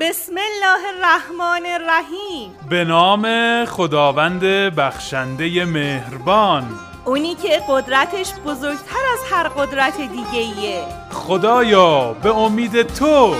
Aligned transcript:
بسم 0.00 0.32
الله 0.32 0.88
الرحمن 0.96 1.66
الرحیم. 1.66 2.50
به 2.70 2.84
نام 2.84 3.26
خداوند 3.64 4.40
بخشنده 4.76 5.64
مهربان. 5.64 6.64
اونی 7.04 7.34
که 7.34 7.62
قدرتش 7.68 8.32
بزرگتر 8.46 9.02
از 9.12 9.32
هر 9.32 9.48
قدرت 9.48 9.96
دیگه 9.96 10.38
ایه 10.38 10.84
خدایا 11.12 12.12
به 12.12 12.36
امید 12.36 12.82
تو. 12.82 13.34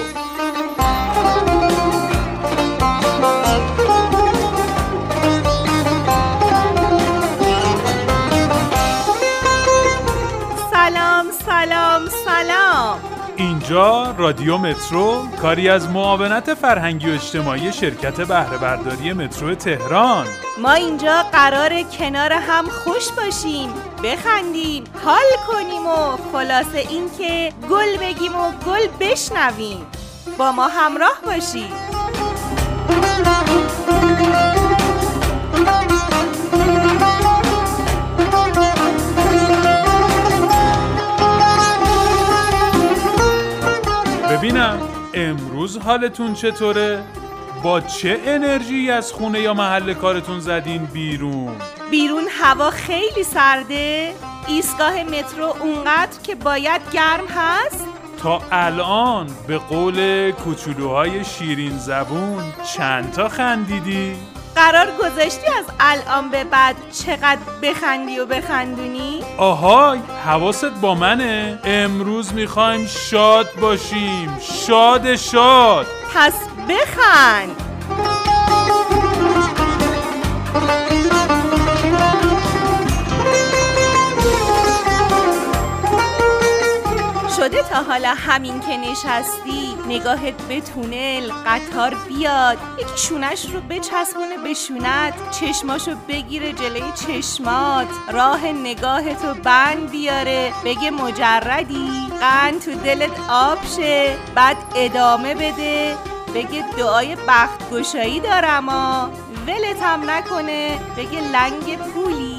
اینجا 13.70 14.14
رادیو 14.18 14.58
مترو 14.58 15.26
کاری 15.42 15.68
از 15.68 15.88
معاونت 15.88 16.54
فرهنگی 16.54 17.10
و 17.10 17.14
اجتماعی 17.14 17.72
شرکت 17.72 18.20
بهره 18.20 18.58
برداری 18.58 19.12
مترو 19.12 19.54
تهران. 19.54 20.26
ما 20.62 20.72
اینجا 20.72 21.22
قرار 21.32 21.82
کنار 21.82 22.32
هم 22.32 22.64
خوش 22.64 23.08
باشیم 23.12 23.68
بخندیم 24.04 24.84
حال 25.04 25.22
کنیم 25.48 25.86
و 25.86 26.16
خلاصه 26.32 26.78
اینکه 26.78 27.52
گل 27.70 27.96
بگیم 27.96 28.36
و 28.36 28.52
گل 28.66 28.86
بشنویم. 29.00 29.86
با 30.38 30.52
ما 30.52 30.68
همراه 30.68 31.20
باشید. 31.26 32.00
ببینم 44.40 44.78
امروز 45.14 45.78
حالتون 45.78 46.34
چطوره؟ 46.34 47.02
با 47.62 47.80
چه 47.80 48.20
انرژی 48.24 48.90
از 48.90 49.12
خونه 49.12 49.40
یا 49.40 49.54
محل 49.54 49.94
کارتون 49.94 50.40
زدین 50.40 50.84
بیرون؟ 50.84 51.56
بیرون 51.90 52.24
هوا 52.30 52.70
خیلی 52.70 53.22
سرده 53.24 54.14
ایستگاه 54.48 55.02
مترو 55.02 55.54
اونقدر 55.60 56.20
که 56.22 56.34
باید 56.34 56.80
گرم 56.92 57.26
هست 57.26 57.86
تا 58.22 58.42
الان 58.52 59.26
به 59.46 59.58
قول 59.58 60.30
کوچولوهای 60.30 61.24
شیرین 61.24 61.78
زبون 61.78 62.44
چند 62.76 63.12
تا 63.12 63.28
خندیدی؟ 63.28 64.16
قرار 64.60 64.86
گذاشتی 64.98 65.46
از 65.58 65.64
الان 65.80 66.30
به 66.30 66.44
بعد 66.44 66.76
چقدر 66.92 67.38
بخندی 67.62 68.18
و 68.18 68.26
بخندونی؟ 68.26 69.22
آهای 69.36 69.98
حواست 70.26 70.64
با 70.64 70.94
منه. 70.94 71.58
امروز 71.64 72.34
می‌خوایم 72.34 72.86
شاد 72.86 73.48
باشیم. 73.60 74.38
شاد 74.40 75.16
شاد. 75.16 75.86
پس 76.14 76.34
بخند. 76.68 77.56
تا 87.70 87.82
حالا 87.82 88.14
همین 88.16 88.60
که 88.60 88.76
نشستی 88.76 89.76
نگاهت 89.86 90.42
به 90.42 90.60
تونل 90.60 91.30
قطار 91.46 91.94
بیاد. 92.08 92.58
یکی 92.78 92.98
شونش 92.98 93.50
رو 93.50 93.60
بچسبونه 93.60 94.38
به 94.44 94.54
شونت 94.54 95.30
چشماشو 95.30 95.94
بگیره 96.08 96.52
جلوی 96.52 96.92
چشمات. 97.06 97.86
راه 98.12 98.46
نگاهتو 98.46 99.34
بند 99.34 99.90
بیاره 99.90 100.52
بگه 100.64 100.90
مجردی. 100.90 101.90
قند 102.20 102.60
تو 102.60 102.74
دلت 102.74 103.20
آب 103.30 103.58
شه 103.76 104.16
بعد 104.34 104.56
ادامه 104.76 105.34
بده. 105.34 105.96
بگه 106.34 106.64
دعای 106.76 107.16
بخت 107.28 107.70
گشایی 107.70 108.20
دارم 108.20 108.68
ولت 109.46 109.82
هم 109.82 110.10
نکنه 110.10 110.78
بگه 110.96 111.20
لنگ 111.20 111.78
پولی. 111.78 112.29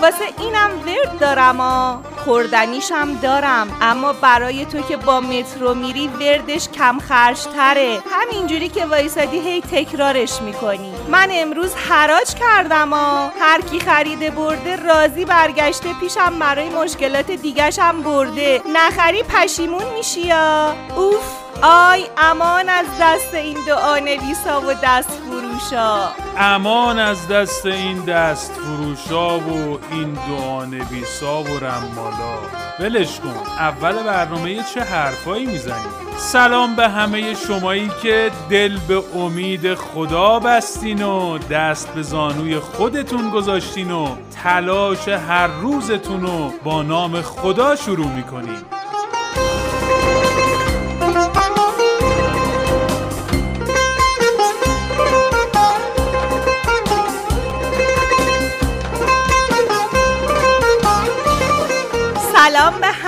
واسه 0.00 0.24
اینم 0.38 0.70
ورد 0.86 1.18
دارم 1.20 1.60
آ. 1.60 1.96
خوردنیشم 2.24 3.14
دارم. 3.14 3.76
اما 3.80 4.12
برای 4.12 4.64
تو 4.64 4.80
که 4.82 4.96
با 4.96 5.20
مترو 5.20 5.74
میری 5.74 6.08
وردش 6.08 6.68
کم 6.68 6.98
خرج 6.98 7.42
تره 7.42 7.98
همینجوری 8.10 8.68
که 8.68 8.84
وایسادی 8.84 9.38
هی 9.38 9.60
تکرارش 9.60 10.42
می‌کنی. 10.42 10.92
من 11.08 11.28
امروز 11.32 11.74
حراج 11.74 12.34
کردم 12.34 12.92
آ. 12.92 13.28
هر 13.40 13.60
کی 13.60 13.80
خریده 13.80 14.30
برده 14.30 14.76
راضی 14.76 15.24
برگشته 15.24 15.88
پیشم 16.00 16.38
برای 16.38 16.68
مشکلات 16.68 17.30
دیگشم 17.30 18.02
برده. 18.02 18.62
نخری 18.72 19.22
پشیمون 19.22 19.84
میشی 19.96 20.20
یا 20.20 20.74
اوف. 20.96 21.49
آی 21.62 22.04
امان 22.16 22.68
از 22.68 22.86
دست 23.00 23.34
این 23.34 23.56
دعا 23.66 23.98
نویسا 23.98 24.60
و 24.60 24.74
دست 24.84 25.10
فروشا. 25.10 26.08
امان 26.38 26.98
از 26.98 27.28
دست 27.28 27.66
این 27.66 28.04
دست 28.04 28.52
فروشا 28.52 29.38
و 29.38 29.78
این 29.90 30.12
دعا 30.12 30.64
نویسا 30.64 31.42
و 31.42 31.46
رمالا. 31.46 32.38
ولش 32.80 33.20
کن 33.20 33.34
اول 33.58 34.02
برنامه 34.02 34.62
چه 34.74 34.80
حرفایی 34.80 35.46
می‌زنی؟ 35.46 35.84
سلام 36.16 36.76
به 36.76 36.88
همه 36.88 37.34
شمایی 37.34 37.90
که 38.02 38.30
دل 38.50 38.78
به 38.88 39.02
امید 39.14 39.74
خدا 39.74 40.38
بستین 40.38 41.02
و 41.02 41.38
دست 41.38 41.88
به 41.88 42.02
زانوی 42.02 42.58
خودتون 42.58 43.30
گذاشتین 43.30 43.90
و 43.90 44.16
تلاش 44.42 45.08
هر 45.08 45.46
روزتون 45.46 46.20
رو 46.20 46.52
با 46.64 46.82
نام 46.82 47.22
خدا 47.22 47.76
شروع 47.76 48.06
می‌کنین. 48.06 48.56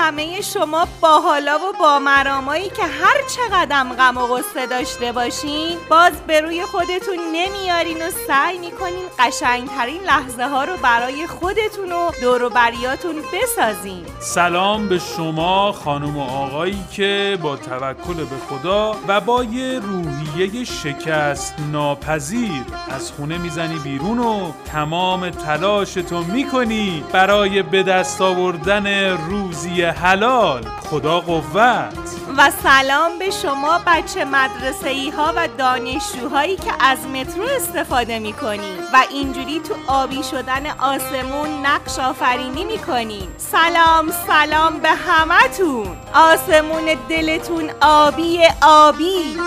همه 0.02 0.40
شما 0.40 0.88
با 1.00 1.20
حالا 1.20 1.58
و 1.58 1.78
با 1.80 1.98
مرامایی 1.98 2.68
که 2.68 2.82
هر 2.82 3.16
چقدر 3.36 3.84
غم 3.98 4.18
و 4.18 4.26
غصه 4.26 4.66
داشته 4.66 5.12
باشین 5.12 5.78
باز 5.90 6.12
به 6.26 6.40
روی 6.40 6.62
خودتون 6.62 7.18
نمیارین 7.32 7.96
و 7.96 8.10
سعی 8.26 8.58
می‌کنین 8.58 9.04
قشنگترین 9.18 10.02
لحظه 10.02 10.44
ها 10.44 10.64
رو 10.64 10.76
برای 10.76 11.26
خودتون 11.26 11.92
و 11.92 12.10
دوروبریاتون 12.20 13.16
بسازین. 13.32 14.04
سلام 14.20 14.88
به 14.88 14.98
شما 14.98 15.72
خانم 15.72 16.16
و 16.16 16.22
آقایی 16.22 16.84
که 16.92 17.38
با 17.42 17.56
توکل 17.56 18.14
به 18.14 18.36
خدا 18.48 18.96
و 19.08 19.20
با 19.20 19.44
یه 19.44 19.78
روحیه 19.78 20.64
شکست 20.64 21.54
ناپذیر 21.72 22.62
از 22.90 23.10
خونه 23.12 23.38
می‌زنی 23.38 23.78
بیرون 23.78 24.18
و 24.18 24.52
تمام 24.64 25.30
تلاشتو 25.30 26.22
می‌کنی 26.22 27.04
برای 27.12 27.62
به 27.62 27.82
دست 27.82 28.20
آوردن 28.20 29.16
روزی 29.16 29.91
حلال 29.92 30.64
خدا 30.90 31.20
قوت. 31.20 31.92
و 32.36 32.50
سلام 32.62 33.18
به 33.18 33.30
شما 33.30 33.80
بچه 33.86 34.24
مدرسه 34.24 34.88
ای 34.88 35.10
ها 35.10 35.32
و 35.36 35.48
دانشجوهایی 35.58 36.56
که 36.56 36.72
از 36.80 36.98
مترو 37.06 37.44
استفاده 37.56 38.18
می‌کنین. 38.18 38.78
و 38.92 39.04
اینجوری 39.10 39.60
تو 39.60 39.74
آبی 39.86 40.22
شدن 40.22 40.66
آسمون 40.66 41.66
نقش 41.66 41.98
آفرینی 41.98 42.64
می‌کنین. 42.64 43.28
سلام 43.36 44.12
سلام 44.26 44.78
به 44.78 44.90
همتون. 44.90 45.96
آسمون 46.14 46.96
دلتون 47.08 47.70
آبی 47.80 48.40
آبی. 48.62 49.38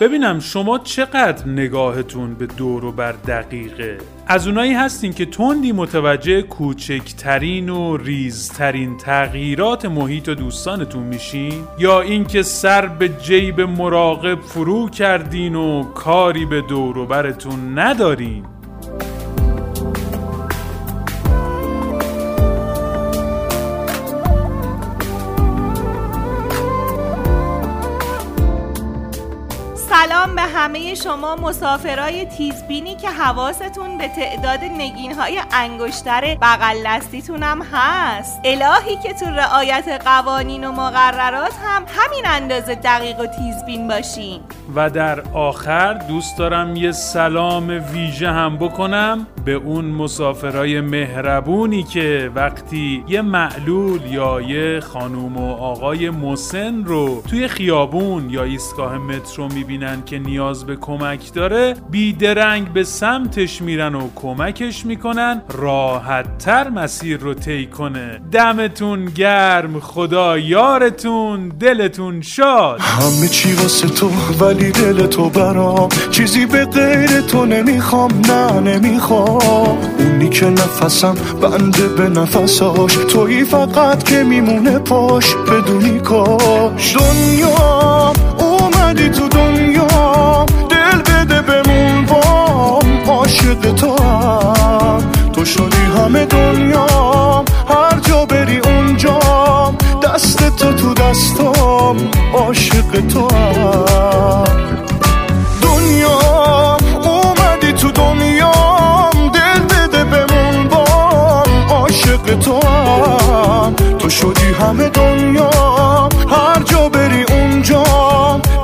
ببینم 0.00 0.40
شما 0.40 0.78
چقدر 0.78 1.48
نگاهتون 1.48 2.34
به 2.34 2.46
دور 2.46 2.84
و 2.84 2.92
بر 2.92 3.12
دقیقه. 3.12 3.98
از 4.26 4.46
اونایی 4.46 4.72
هستین 4.72 5.12
که 5.12 5.26
تندی 5.26 5.72
متوجه 5.72 6.42
کوچکترین 6.42 7.68
و 7.68 7.96
ریزترین 7.96 8.96
تغییرات 8.96 9.84
محیط 9.84 10.28
و 10.28 10.34
دوستانتون 10.34 11.02
میشین؟ 11.02 11.64
یا 11.78 12.00
اینکه 12.00 12.42
سر 12.42 12.86
به 12.86 13.08
جیب 13.08 13.60
مراقب 13.60 14.40
فرو 14.40 14.88
کردین 14.88 15.54
و 15.54 15.82
کاری 15.82 16.46
به 16.46 16.60
دور 16.60 16.98
و 16.98 17.06
برتون 17.06 17.78
ندارین؟ 17.78 18.57
به 30.38 30.44
همه 30.44 30.94
شما 30.94 31.36
مسافرای 31.36 32.24
تیزبینی 32.24 32.96
که 32.96 33.08
حواستون 33.08 33.98
به 33.98 34.08
تعداد 34.08 34.60
نگین 34.64 35.12
های 35.12 35.40
انگشتر 35.52 36.34
بغل 36.34 36.76
دستیتونم 36.86 37.62
هست. 37.72 38.40
الهی 38.44 38.96
که 39.02 39.12
تو 39.12 39.26
رعایت 39.26 40.02
قوانین 40.04 40.64
و 40.64 40.72
مقررات 40.72 41.52
هم 41.64 41.84
همین 41.88 42.26
اندازه 42.26 42.74
دقیق 42.74 43.20
و 43.20 43.26
تیزبین 43.26 43.88
باشین. 43.88 44.40
و 44.74 44.90
در 44.90 45.20
آخر 45.20 45.94
دوست 45.94 46.38
دارم 46.38 46.76
یه 46.76 46.92
سلام 46.92 47.84
ویژه 47.92 48.30
هم 48.30 48.56
بکنم 48.56 49.26
به 49.44 49.52
اون 49.52 49.84
مسافرای 49.84 50.80
مهربونی 50.80 51.82
که 51.82 52.30
وقتی 52.34 53.04
یه 53.08 53.22
معلول 53.22 54.00
یا 54.06 54.40
یه 54.40 54.80
خانوم 54.80 55.36
و 55.36 55.52
آقای 55.52 56.10
مسن 56.10 56.84
رو 56.84 57.22
توی 57.30 57.48
خیابون 57.48 58.30
یا 58.30 58.42
ایستگاه 58.42 58.98
مترو 58.98 59.48
می‌بینن 59.48 60.02
که 60.04 60.18
نیاز 60.28 60.64
به 60.66 60.76
کمک 60.76 61.32
داره 61.34 61.74
بیدرنگ 61.90 62.72
به 62.72 62.84
سمتش 62.84 63.62
میرن 63.62 63.94
و 63.94 64.08
کمکش 64.14 64.86
می‌کنن 64.86 65.42
راحت 65.48 66.38
تر 66.38 66.68
مسیر 66.68 67.20
رو 67.20 67.34
طی 67.34 67.66
کنه. 67.66 68.20
دمتون 68.32 69.04
گرم 69.04 69.80
خدا 69.80 70.38
یارتون 70.38 71.48
دلتون 71.48 72.20
شاد. 72.20 72.80
همه 72.80 73.28
چی 73.28 73.52
واسه 73.52 73.88
تو 73.88 74.10
ولی 74.40 74.72
دل 74.72 75.06
تو 75.06 75.28
برام. 75.28 75.88
چیزی 76.10 76.46
به 76.46 76.64
غیر 76.64 77.20
تو 77.20 77.46
نمی‌خوام 77.46 78.10
نه 78.28 78.60
نمی‌خوام. 78.60 79.78
اونی 79.98 80.28
که 80.28 80.46
نفسم 80.46 81.14
بنده 81.42 81.88
به 81.88 82.08
نفساش. 82.08 82.94
تویی 82.94 83.44
فقط 83.44 84.02
که 84.02 84.22
میمونه 84.22 84.78
پاش 84.78 85.34
بدونی 85.34 86.00
کاش. 86.00 86.96
دنیا 86.96 88.12
همه 96.48 96.56
دنیا 96.56 97.44
هر 97.68 97.98
جا 98.00 98.24
بری 98.26 98.58
اونجا 98.58 99.18
دست 100.02 100.56
تو 100.56 100.72
تو 100.72 100.94
دستام 100.94 101.96
عاشق 102.34 103.06
تو 103.12 103.28
هم. 103.34 104.44
دنیا 105.62 106.18
اومدی 107.04 107.72
تو 107.72 107.90
دنیا 107.90 108.52
دل 109.34 109.60
بده 109.60 110.04
بمون 110.04 110.68
بام 110.68 111.70
عاشق 111.70 112.38
تو 112.38 112.60
هم. 112.66 113.74
تو 113.98 114.10
شدی 114.10 114.52
همه 114.60 114.88
دنیا 114.88 115.50
هر 116.30 116.62
جا 116.64 116.88
بری 116.88 117.22
اونجا 117.22 117.84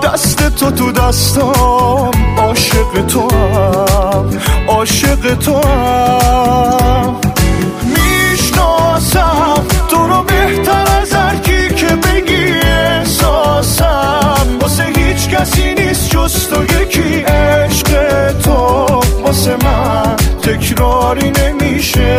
دست 0.03 0.57
تو 0.57 0.71
تو 0.71 0.93
دستام 0.93 2.13
عاشق 2.39 3.07
تو 3.09 3.21
هم. 3.21 4.29
عاشق 4.69 5.35
تو 5.39 5.53
هم. 5.57 6.24
جز 16.25 16.49
تو 16.49 16.65
یکی 16.81 17.21
عشق 17.21 17.89
تو 18.33 18.53
واسه 19.23 19.57
من 19.65 20.17
تکراری 20.43 21.31
نمیشه. 21.31 22.19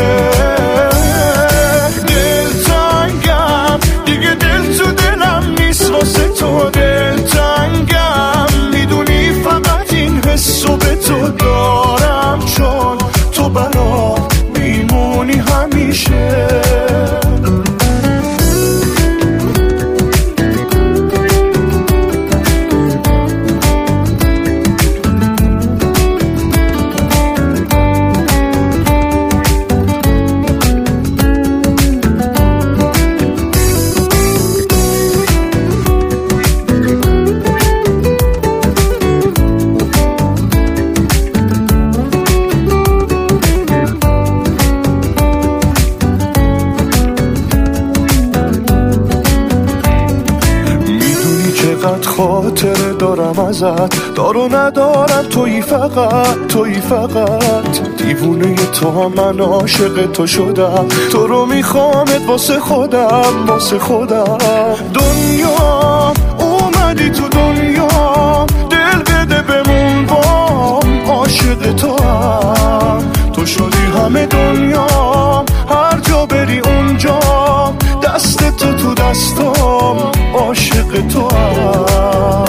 دل 2.07 2.63
تنگم 2.67 3.79
دیگه 4.05 4.35
دل 4.35 4.77
تو 4.77 4.91
دلم 4.91 5.55
نیست 5.59 5.91
واسه 5.91 6.27
تو 6.29 6.69
دل 6.69 7.17
تنگم 7.17 8.69
می‌دونی 8.73 9.31
فقط 9.43 9.93
این 9.93 10.21
حسو 10.25 10.77
به 10.77 10.95
تو 10.95 11.27
دارم 11.29 12.39
چون 12.57 12.97
تو 13.31 13.49
برا 13.49 14.15
میمونی 14.55 15.33
همیشه. 15.33 16.84
ازت. 53.45 54.15
دارو 54.15 54.55
ندارم 54.55 55.25
تویی 55.29 55.61
فقط 55.61 56.47
تویی 56.47 56.81
فقط. 56.81 57.97
دیوونه 57.97 58.55
تو 58.55 58.91
هم 58.91 59.11
من 59.17 59.39
عاشق 59.39 60.11
تو 60.11 60.27
شدم. 60.27 60.85
تو 61.11 61.27
رو 61.27 61.45
میخوامت 61.45 62.21
واسه 62.27 62.59
خودم 62.59 63.45
واسه 63.47 63.79
خودم. 63.79 64.37
دنیا 64.93 66.13
اومدی 66.39 67.09
تو 67.09 67.27
دنیا 67.29 67.87
دل 68.69 68.99
بده 68.99 69.41
بمون 69.41 70.05
بام 70.05 71.09
عاشق 71.09 71.73
تو 71.75 72.03
هم. 72.03 73.11
تو 73.33 73.45
شدی 73.45 73.85
همه 73.97 74.25
دنیا 74.25 74.87
هر 75.69 75.99
جا 75.99 76.25
بری 76.25 76.59
اونجا 76.59 77.19
دست 78.03 78.57
تو 78.57 78.73
تو 78.73 78.93
دستام 78.93 79.97
عاشق 80.33 81.07
تو 81.07 81.27
هم. 81.35 82.45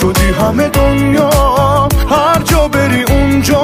شدی 0.00 0.32
همه 0.40 0.68
دنیا 0.68 1.30
هر 2.10 2.42
جا 2.44 2.68
بری 2.68 3.02
اونجا 3.02 3.62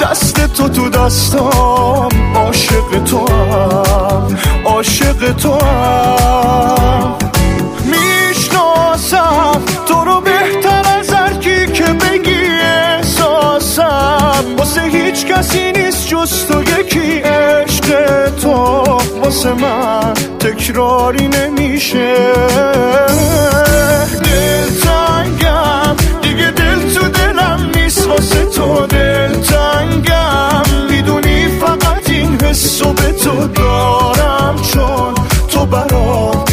دست 0.00 0.52
تو 0.52 0.68
تو 0.68 0.88
دستام 0.88 2.08
عاشق 2.36 3.04
تو 3.04 3.18
هم 3.18 4.38
عاشق 4.64 5.32
تو 5.32 5.52
هم. 5.52 7.14
می‌شناسم 7.84 9.62
تو 9.86 10.04
رو 10.04 10.20
بهتر 10.20 10.82
از 10.98 11.10
هر 11.10 11.34
کی 11.34 11.66
که 11.66 11.84
بگی 11.84 12.44
احساسم. 12.62 14.44
واسه 14.58 14.82
هیچ 14.82 15.26
کسی 15.26 15.72
نیست 15.72 16.08
جز 16.08 16.46
تو 16.46 16.62
یکی 16.62 17.20
عشق 17.20 17.88
تو. 18.42 18.84
واسه 19.22 19.52
من 19.52 20.14
تکراری 20.40 21.28
نمیشه. 21.28 22.16
تو 28.58 28.86
دل 28.86 29.32
تنگم 29.40 30.62
می‌دونی 30.90 31.48
فقط 31.60 32.10
این 32.10 32.40
حسو 32.42 32.92
به 32.92 33.12
تو 33.12 33.46
دارم 33.46 34.56
چون 34.72 35.14
تو 35.48 35.66
برام 35.66 36.44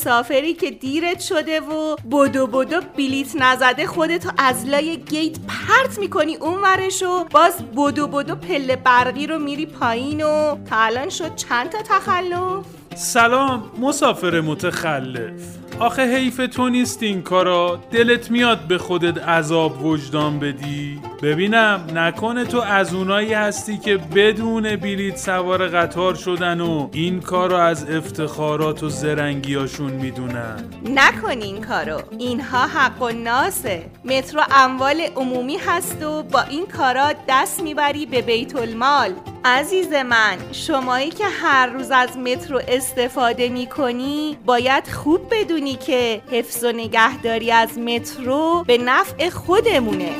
مسافری 0.00 0.54
که 0.54 0.70
دیرت 0.70 1.20
شده 1.20 1.60
و 1.60 1.96
بدو 1.96 2.46
بدو 2.46 2.80
بلیت 2.96 3.36
نزده 3.36 3.86
خودتو 3.86 4.30
از 4.38 4.66
لای 4.66 4.96
گیت 4.96 5.38
پرت 5.38 5.98
می‌کنی 5.98 6.36
اون 6.36 6.60
ورشو 6.60 7.24
باز 7.24 7.62
بدو 7.76 8.06
بدو 8.06 8.34
پله 8.34 8.76
برقی 8.76 9.26
رو 9.26 9.38
میری 9.38 9.66
پایین 9.66 10.22
و 10.24 10.56
تا 10.70 10.76
الان 10.76 11.08
شد 11.08 11.34
چند 11.34 11.70
تا 11.70 11.78
تخلف؟ 11.82 12.79
سلام 13.02 13.62
مسافر 13.80 14.40
متخلف. 14.40 15.40
آخه 15.78 16.16
حیف 16.16 16.36
تو 16.36 16.68
نیست 16.68 17.02
این 17.02 17.22
کارا. 17.22 17.80
دلت 17.90 18.30
میاد 18.30 18.58
به 18.58 18.78
خودت 18.78 19.28
عذاب 19.28 19.84
وجدان 19.84 20.38
بدی؟ 20.38 21.00
ببینم 21.22 21.86
نکنه 21.94 22.44
تو 22.44 22.60
از 22.60 22.94
اونایی 22.94 23.32
هستی 23.32 23.78
که 23.78 23.96
بدون 23.96 24.76
بلیت 24.76 25.16
سوار 25.16 25.68
قطار 25.68 26.14
شدن 26.14 26.60
و 26.60 26.88
این 26.92 27.20
کارو 27.20 27.56
از 27.56 27.90
افتخارات 27.90 28.82
و 28.82 28.88
زرنگیاشون 28.88 29.92
می‌دونن. 29.92 30.64
نکن 30.84 31.42
این 31.42 31.60
کارو. 31.60 32.02
اینها 32.18 32.66
حق 32.66 33.02
و 33.02 33.10
ناسه. 33.10 33.82
مترو 34.04 34.42
اموال 34.50 35.00
عمومی 35.16 35.56
هست 35.66 36.02
و 36.02 36.22
با 36.22 36.42
این 36.42 36.66
کارا 36.66 37.12
دست 37.28 37.62
می‌بری 37.62 38.06
به 38.06 38.22
بیت 38.22 38.56
المال. 38.56 39.10
عزیز 39.44 39.92
من 39.92 40.38
شمایی 40.52 41.10
که 41.10 41.24
هر 41.24 41.66
روز 41.66 41.90
از 41.90 42.18
مترو 42.18 42.60
استفاده 42.68 43.48
می 43.48 43.66
کنی 43.66 44.38
باید 44.46 44.88
خوب 44.88 45.20
بدونی 45.30 45.74
که 45.74 46.22
حفظ 46.30 46.64
و 46.64 46.72
نگهداری 46.72 47.52
از 47.52 47.78
مترو 47.78 48.64
به 48.66 48.78
نفع 48.78 49.30
خودمونه. 49.30 50.10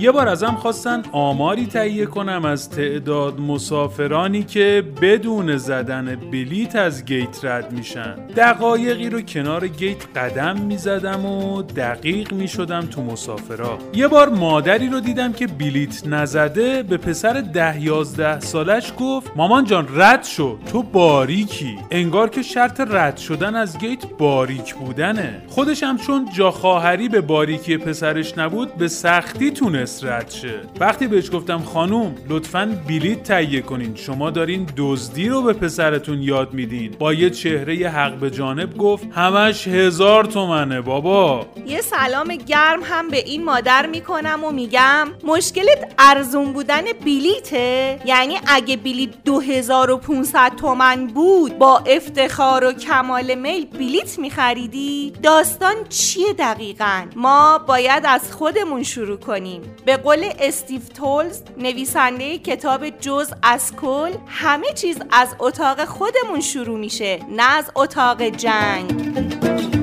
یه 0.00 0.10
بار 0.10 0.28
ازم 0.28 0.54
خواستن 0.54 1.02
آماری 1.12 1.66
تهیه 1.66 2.06
کنم 2.06 2.44
از 2.44 2.70
تعداد 2.70 3.40
مسافرانی 3.40 4.42
که 4.42 4.84
بدون 5.02 5.56
زدن 5.56 6.16
بلیت 6.32 6.76
از 6.76 7.04
گیت 7.04 7.44
رد 7.44 7.72
میشن. 7.72 8.14
دقایقی 8.36 9.10
رو 9.10 9.20
کنار 9.20 9.68
گیت 9.68 10.18
قدم 10.18 10.60
می‌زدم 10.60 11.26
و 11.26 11.62
دقیق 11.62 12.32
می‌شدم 12.32 12.80
تو 12.80 13.02
مسافرا. 13.02 13.78
یه 13.94 14.08
بار 14.08 14.28
مادری 14.28 14.88
رو 14.88 15.00
دیدم 15.00 15.32
که 15.32 15.46
بلیت 15.46 16.06
نزده 16.06 16.82
به 16.82 16.96
پسر 16.96 17.40
ده 17.40 17.82
یازده 17.82 18.40
سالش 18.40 18.92
گفت 18.98 19.32
مامان 19.36 19.64
جان 19.64 19.88
رد 19.94 20.24
شو 20.24 20.58
تو 20.72 20.82
باریکی. 20.82 21.78
انگار 21.90 22.30
که 22.30 22.42
شرط 22.42 22.80
رد 22.80 23.16
شدن 23.16 23.56
از 23.56 23.78
گیت 23.78 24.06
باریک 24.18 24.74
بودنه. 24.74 25.42
خودش 25.48 25.82
هم 25.82 25.98
چون 25.98 26.28
جا 26.34 26.50
خواهری 26.50 27.08
به 27.08 27.20
باریکی 27.20 27.76
پسرش 27.76 28.38
نبود 28.38 28.74
به 28.74 28.88
سختی 28.88 29.50
تونست 29.50 29.89
رد 30.02 30.30
شه. 30.30 30.60
وقتی 30.80 31.06
بهش 31.06 31.30
گفتم 31.32 31.58
خانوم 31.58 32.14
لطفا 32.28 32.78
بلیت 32.88 33.22
تهیه 33.22 33.60
کنین. 33.60 33.94
شما 33.94 34.30
دارین 34.30 34.66
دزدی 34.76 35.28
رو 35.28 35.42
به 35.42 35.52
پسرتون 35.52 36.22
یاد 36.22 36.54
میدین. 36.54 36.96
با 36.98 37.14
یه 37.14 37.30
چهره 37.30 37.88
حق 37.88 38.14
به 38.14 38.30
جانب 38.30 38.76
گفت 38.76 39.06
همش 39.12 39.68
هزار 39.68 40.24
تومنه 40.24 40.80
بابا. 40.80 41.46
یه 41.66 41.80
سلام 41.80 42.36
گرم 42.36 42.80
هم 42.82 43.08
به 43.08 43.16
این 43.16 43.44
مادر 43.44 43.86
می‌کنم 43.86 44.44
و 44.44 44.50
میگم 44.50 45.08
مشکلت 45.24 45.94
ارزون 45.98 46.52
بودن 46.52 46.82
بلیته 47.04 48.00
یعنی 48.04 48.34
اگه 48.46 48.76
بلیت 48.76 49.10
2500 49.24 50.52
تومن 50.56 51.06
بود 51.06 51.58
با 51.58 51.78
افتخار 51.78 52.64
و 52.64 52.72
کمال 52.72 53.34
میل 53.34 53.66
بلیت 53.66 54.18
میخریدی؟ 54.18 55.12
داستان 55.22 55.74
چیه 55.88 56.32
دقیقا؟ 56.32 57.02
ما 57.16 57.58
باید 57.58 58.02
از 58.06 58.32
خودمون 58.32 58.82
شروع 58.82 59.16
کنیم. 59.16 59.62
به 59.84 59.96
قول 59.96 60.24
استیو 60.38 60.80
تولز 60.94 61.42
نویسنده 61.58 62.38
کتاب 62.38 62.90
جز 62.90 63.32
از 63.42 63.76
کل 63.76 64.10
همه 64.26 64.72
چیز 64.72 64.98
از 65.12 65.36
اتاق 65.38 65.84
خودمون 65.84 66.40
شروع 66.40 66.78
میشه 66.78 67.20
نه 67.30 67.42
از 67.42 67.70
اتاق 67.76 68.22
جنگ. 68.22 69.79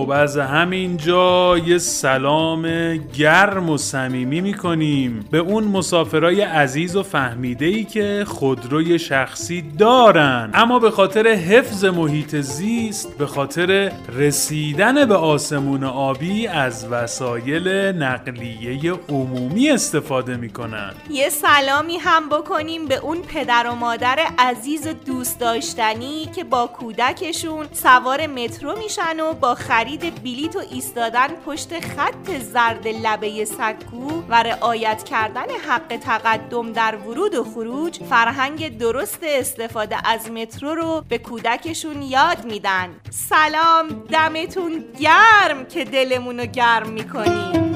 خب 0.00 0.10
از 0.10 0.36
همینجا 0.36 1.58
یه 1.58 1.78
سلام 1.78 2.96
گرم 2.96 3.70
و 3.70 3.78
صمیمی 3.78 4.40
می‌کنیم 4.40 5.24
به 5.30 5.38
اون 5.38 5.64
مسافرای 5.64 6.40
عزیز 6.40 6.96
و 6.96 7.02
فهمیده 7.02 7.64
ای 7.64 7.84
که 7.84 8.24
خودروی 8.28 8.98
شخصی 8.98 9.62
دارن. 9.78 10.50
اما 10.54 10.78
به 10.78 10.90
خاطر 10.90 11.26
حفظ 11.26 11.84
محیط 11.84 12.36
زیست 12.36 13.18
به 13.18 13.26
خاطر 13.26 13.92
رسیدن 14.16 15.04
به 15.04 15.14
آسمون 15.14 15.84
آبی 15.84 16.46
از 16.46 16.86
وسایل 16.90 17.68
نقلیه 18.02 18.92
عمومی 19.08 19.70
استفاده 19.70 20.36
می‌کنن. 20.36 20.90
یه 21.10 21.28
سلامی 21.28 21.96
هم 21.96 22.28
بکنیم 22.28 22.86
به 22.86 22.96
اون 22.96 23.18
پدر 23.22 23.66
و 23.70 23.74
مادر 23.74 24.18
عزیز 24.38 24.88
دوست 25.06 25.40
داشتنی 25.40 26.26
که 26.36 26.44
با 26.44 26.66
کودکشون 26.66 27.66
سوار 27.72 28.26
مترو 28.26 28.78
میشن 28.78 29.20
و 29.20 29.32
با 29.32 29.54
خرید 29.54 29.89
بلیت 29.98 30.56
و 30.56 30.62
ایستادن 30.70 31.28
پشت 31.46 31.80
خط 31.80 32.30
زرد 32.52 32.88
لبه 32.88 33.44
سکو 33.44 34.22
و 34.28 34.42
رعایت 34.42 35.02
کردن 35.02 35.50
حق 35.68 35.96
تقدم 35.96 36.72
در 36.72 36.96
ورود 36.96 37.34
و 37.34 37.44
خروج 37.44 37.98
فرهنگ 38.10 38.78
درست 38.78 39.18
استفاده 39.22 40.08
از 40.08 40.30
مترو 40.30 40.74
رو 40.74 41.04
به 41.08 41.18
کودکشون 41.18 42.02
یاد 42.02 42.44
میدن. 42.44 43.00
سلام 43.10 43.88
دمتون 43.88 44.84
گرم 45.00 45.66
که 45.66 45.84
دلمونو 45.84 46.46
گرم 46.46 46.90
می‌کنیم 46.90 47.70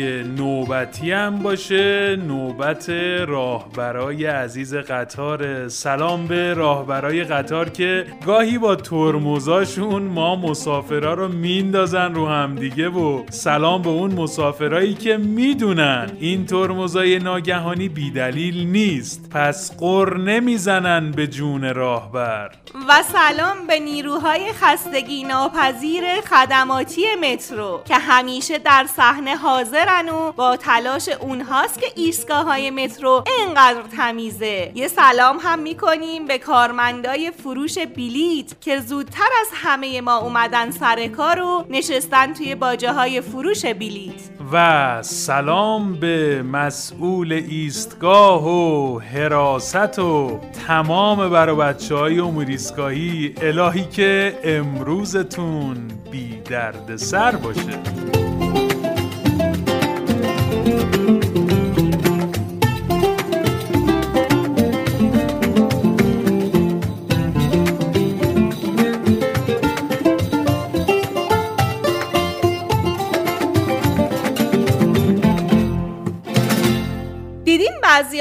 دیگه 0.00 0.22
نوبتی 0.22 1.12
هم 1.12 1.38
باشه. 1.38 2.16
نوبت 2.16 2.90
راهبرای 3.26 4.26
عزیز 4.26 4.74
قطار. 4.74 5.68
سلام 5.68 6.26
به 6.26 6.54
راهبرای 6.54 7.24
قطار 7.24 7.68
که 7.68 8.06
گاهی 8.26 8.58
با 8.58 8.76
ترمزاشون 8.76 10.02
ما 10.02 10.36
مسافرا 10.36 11.14
رو 11.14 11.28
میندازن 11.28 12.14
رو 12.14 12.26
هم 12.26 12.54
دیگه 12.54 12.88
و 12.88 13.22
سلام 13.30 13.82
به 13.82 13.88
اون 13.88 14.12
مسافرایی 14.12 14.94
که 14.94 15.16
می‌دونن 15.16 16.10
این 16.20 16.46
ترمزای 16.46 17.18
ناگهانی 17.18 17.88
بیدلیل 17.88 18.66
نیست. 18.66 19.30
پس 19.30 19.76
قر 19.78 20.16
نمی‌زنن 20.16 21.10
به 21.10 21.26
جون 21.26 21.74
راهبر. 21.74 22.50
و 22.88 23.02
سلام 23.02 23.66
به 23.66 23.78
نیروهای 23.78 24.52
خستگی 24.52 25.24
ناپذیر 25.24 26.04
خدماتی 26.30 27.02
مترو 27.22 27.80
که 27.84 27.94
همیشه 27.94 28.58
در 28.58 28.86
صحنه 28.96 29.36
حاضرن 29.90 30.08
و 30.08 30.32
با 30.32 30.56
تلاش 30.56 31.08
اونهاست 31.08 31.80
که 31.80 31.86
ایستگاه 31.96 32.44
های 32.44 32.70
مترو 32.70 33.24
انقدر 33.40 33.82
تمیزه. 33.96 34.72
یه 34.74 34.88
سلام 34.88 35.38
هم 35.42 35.58
می‌کنیم 35.58 36.26
به 36.26 36.38
کارمندای 36.38 37.30
فروش 37.30 37.78
بلیت 37.78 38.60
که 38.60 38.80
زودتر 38.80 39.28
از 39.40 39.48
همه 39.54 40.00
ما 40.00 40.16
اومدن 40.16 40.70
سر 40.70 41.06
کار 41.06 41.40
و 41.40 41.64
نشستن 41.70 42.34
توی 42.34 42.54
باجه 42.54 42.92
های 42.92 43.20
فروش 43.20 43.64
بلیت 43.64 44.30
و 44.52 44.98
سلام 45.02 45.94
به 45.94 46.42
مسئول 46.42 47.32
ایستگاه 47.32 48.48
و 48.48 48.98
حراست 48.98 49.98
و 49.98 50.40
تمام 50.66 51.30
بر 51.30 51.54
بچه 51.54 51.94
های 51.94 52.20
امور 52.20 52.46
ایستگاهی 52.46 53.34
الهی 53.42 53.84
که 53.84 54.38
امروزتون 54.44 55.88
بی 56.10 56.40
درد 56.40 56.96
سر 56.96 57.36
باشه. 57.36 58.19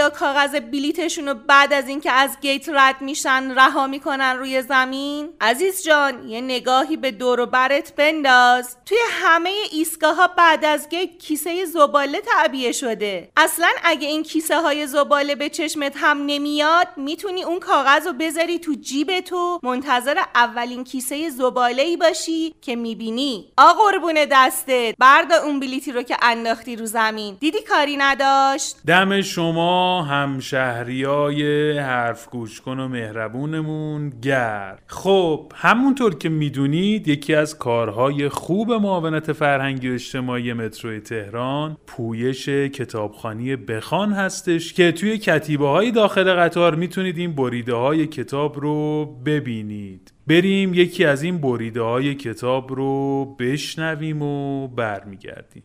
کاغذ 0.10 0.56
بلیتشون 0.56 1.28
رو 1.28 1.34
بعد 1.34 1.74
از 1.74 1.88
اینکه 1.88 2.12
از 2.12 2.38
گیت 2.42 2.70
رد 2.70 3.02
میشن 3.02 3.54
رها 3.56 3.88
می‌کنن 3.88 4.36
روی 4.38 4.62
زمین؟ 4.62 5.30
عزیز 5.42 5.84
جان 5.84 6.28
یه 6.28 6.42
نگاهی 6.42 6.98
به 6.98 7.12
دور 7.12 7.40
و 7.40 7.46
برت 7.46 7.96
بنداز. 7.96 8.78
توی 8.86 8.98
همه 9.12 9.54
ایستگاه 9.72 10.16
ها 10.16 10.28
بعد 10.28 10.66
از 10.66 10.90
گیت 10.90 11.18
کیسه 11.18 11.66
زباله 11.66 12.22
تعبیه 12.22 12.72
شده. 12.72 13.32
اصلا 13.38 13.68
اگه 13.84 14.08
این 14.08 14.24
کیسه 14.24 14.62
های 14.62 14.88
زباله 14.88 15.36
به 15.36 15.50
چشمت 15.50 15.94
هم 15.96 16.26
نمیاد 16.26 16.88
می‌تونی 16.98 17.44
اون 17.44 17.60
کاغذ 17.60 18.08
رو 18.08 18.14
بذاری 18.14 18.60
تو 18.60 18.74
جیب 18.74 19.20
تو. 19.20 19.60
منتظر 19.64 20.18
اولین 20.36 20.84
کیسه 20.84 21.30
زباله 21.30 21.84
ای 21.84 21.98
باشی 21.98 22.56
که 22.62 22.76
می‌بینی. 22.76 23.52
آ 23.58 23.74
قربون 23.74 24.26
دستت. 24.32 24.96
بردا 25.00 25.36
اون 25.44 25.60
بلیتی 25.60 25.92
رو 25.92 26.04
که 26.04 26.18
انداختی 26.22 26.76
رو 26.76 26.86
زمین. 26.86 27.38
دیدی 27.40 27.62
کاری 27.62 27.98
نداشت؟ 27.98 28.76
دم 28.88 29.22
شما. 29.22 29.99
همشهریای 30.02 31.72
حرف 31.78 32.30
گوش 32.30 32.62
کن 32.62 32.80
و 32.80 32.88
مهربونمون 32.88 34.10
گر. 34.10 34.80
خب 34.88 35.52
همونطور 35.56 36.16
که 36.16 36.30
می‌دونید 36.30 37.08
یکی 37.08 37.36
از 37.36 37.58
کارهای 37.58 38.30
خوب 38.30 38.72
معاونت 38.72 39.34
فرهنگی 39.34 39.90
و 39.90 39.94
اجتماعی 39.94 40.54
مترو 40.54 41.00
تهران 41.00 41.78
پویش 41.88 42.50
کتابخانی 42.50 43.56
بخان 43.56 44.14
هستش 44.14 44.74
که 44.74 44.92
توی 44.92 45.18
کتیبه 45.18 45.68
های 45.68 45.92
داخل 45.92 46.34
قطار 46.34 46.76
می‌تونید 46.76 47.18
این 47.18 47.36
بریده 47.36 47.74
های 47.74 48.08
کتاب 48.08 48.60
رو 48.60 49.06
ببینید. 49.26 50.14
بریم 50.28 50.74
یکی 50.74 51.06
از 51.06 51.24
این 51.24 51.38
بریده 51.38 51.82
های 51.82 52.16
کتاب 52.16 52.74
رو 52.74 53.26
بشنویم 53.40 54.22
و 54.22 54.68
برمیگردیم. 54.68 55.64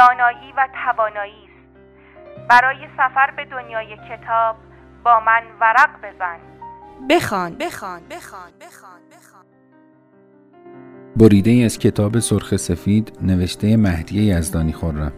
دانایی 0.00 0.52
و 0.56 0.68
توانایی 0.84 1.32
است. 1.44 2.48
برای 2.48 2.76
سفر 2.96 3.30
به 3.36 3.44
دنیای 3.44 3.96
کتاب 3.96 4.56
با 5.04 5.20
من 5.20 5.42
ورق 5.60 5.90
بزن. 6.02 6.38
بخوان. 7.10 7.56
بخوان. 7.58 8.00
بخوان. 8.10 8.50
بخوان. 8.60 9.00
بخوان. 9.10 9.44
بریده 11.16 11.64
از 11.64 11.78
کتاب 11.78 12.18
سرخ 12.18 12.56
سفید 12.56 13.18
نوشته 13.22 13.76
مهدی 13.76 14.22
یزدانی 14.22 14.72
خورم 14.72 15.12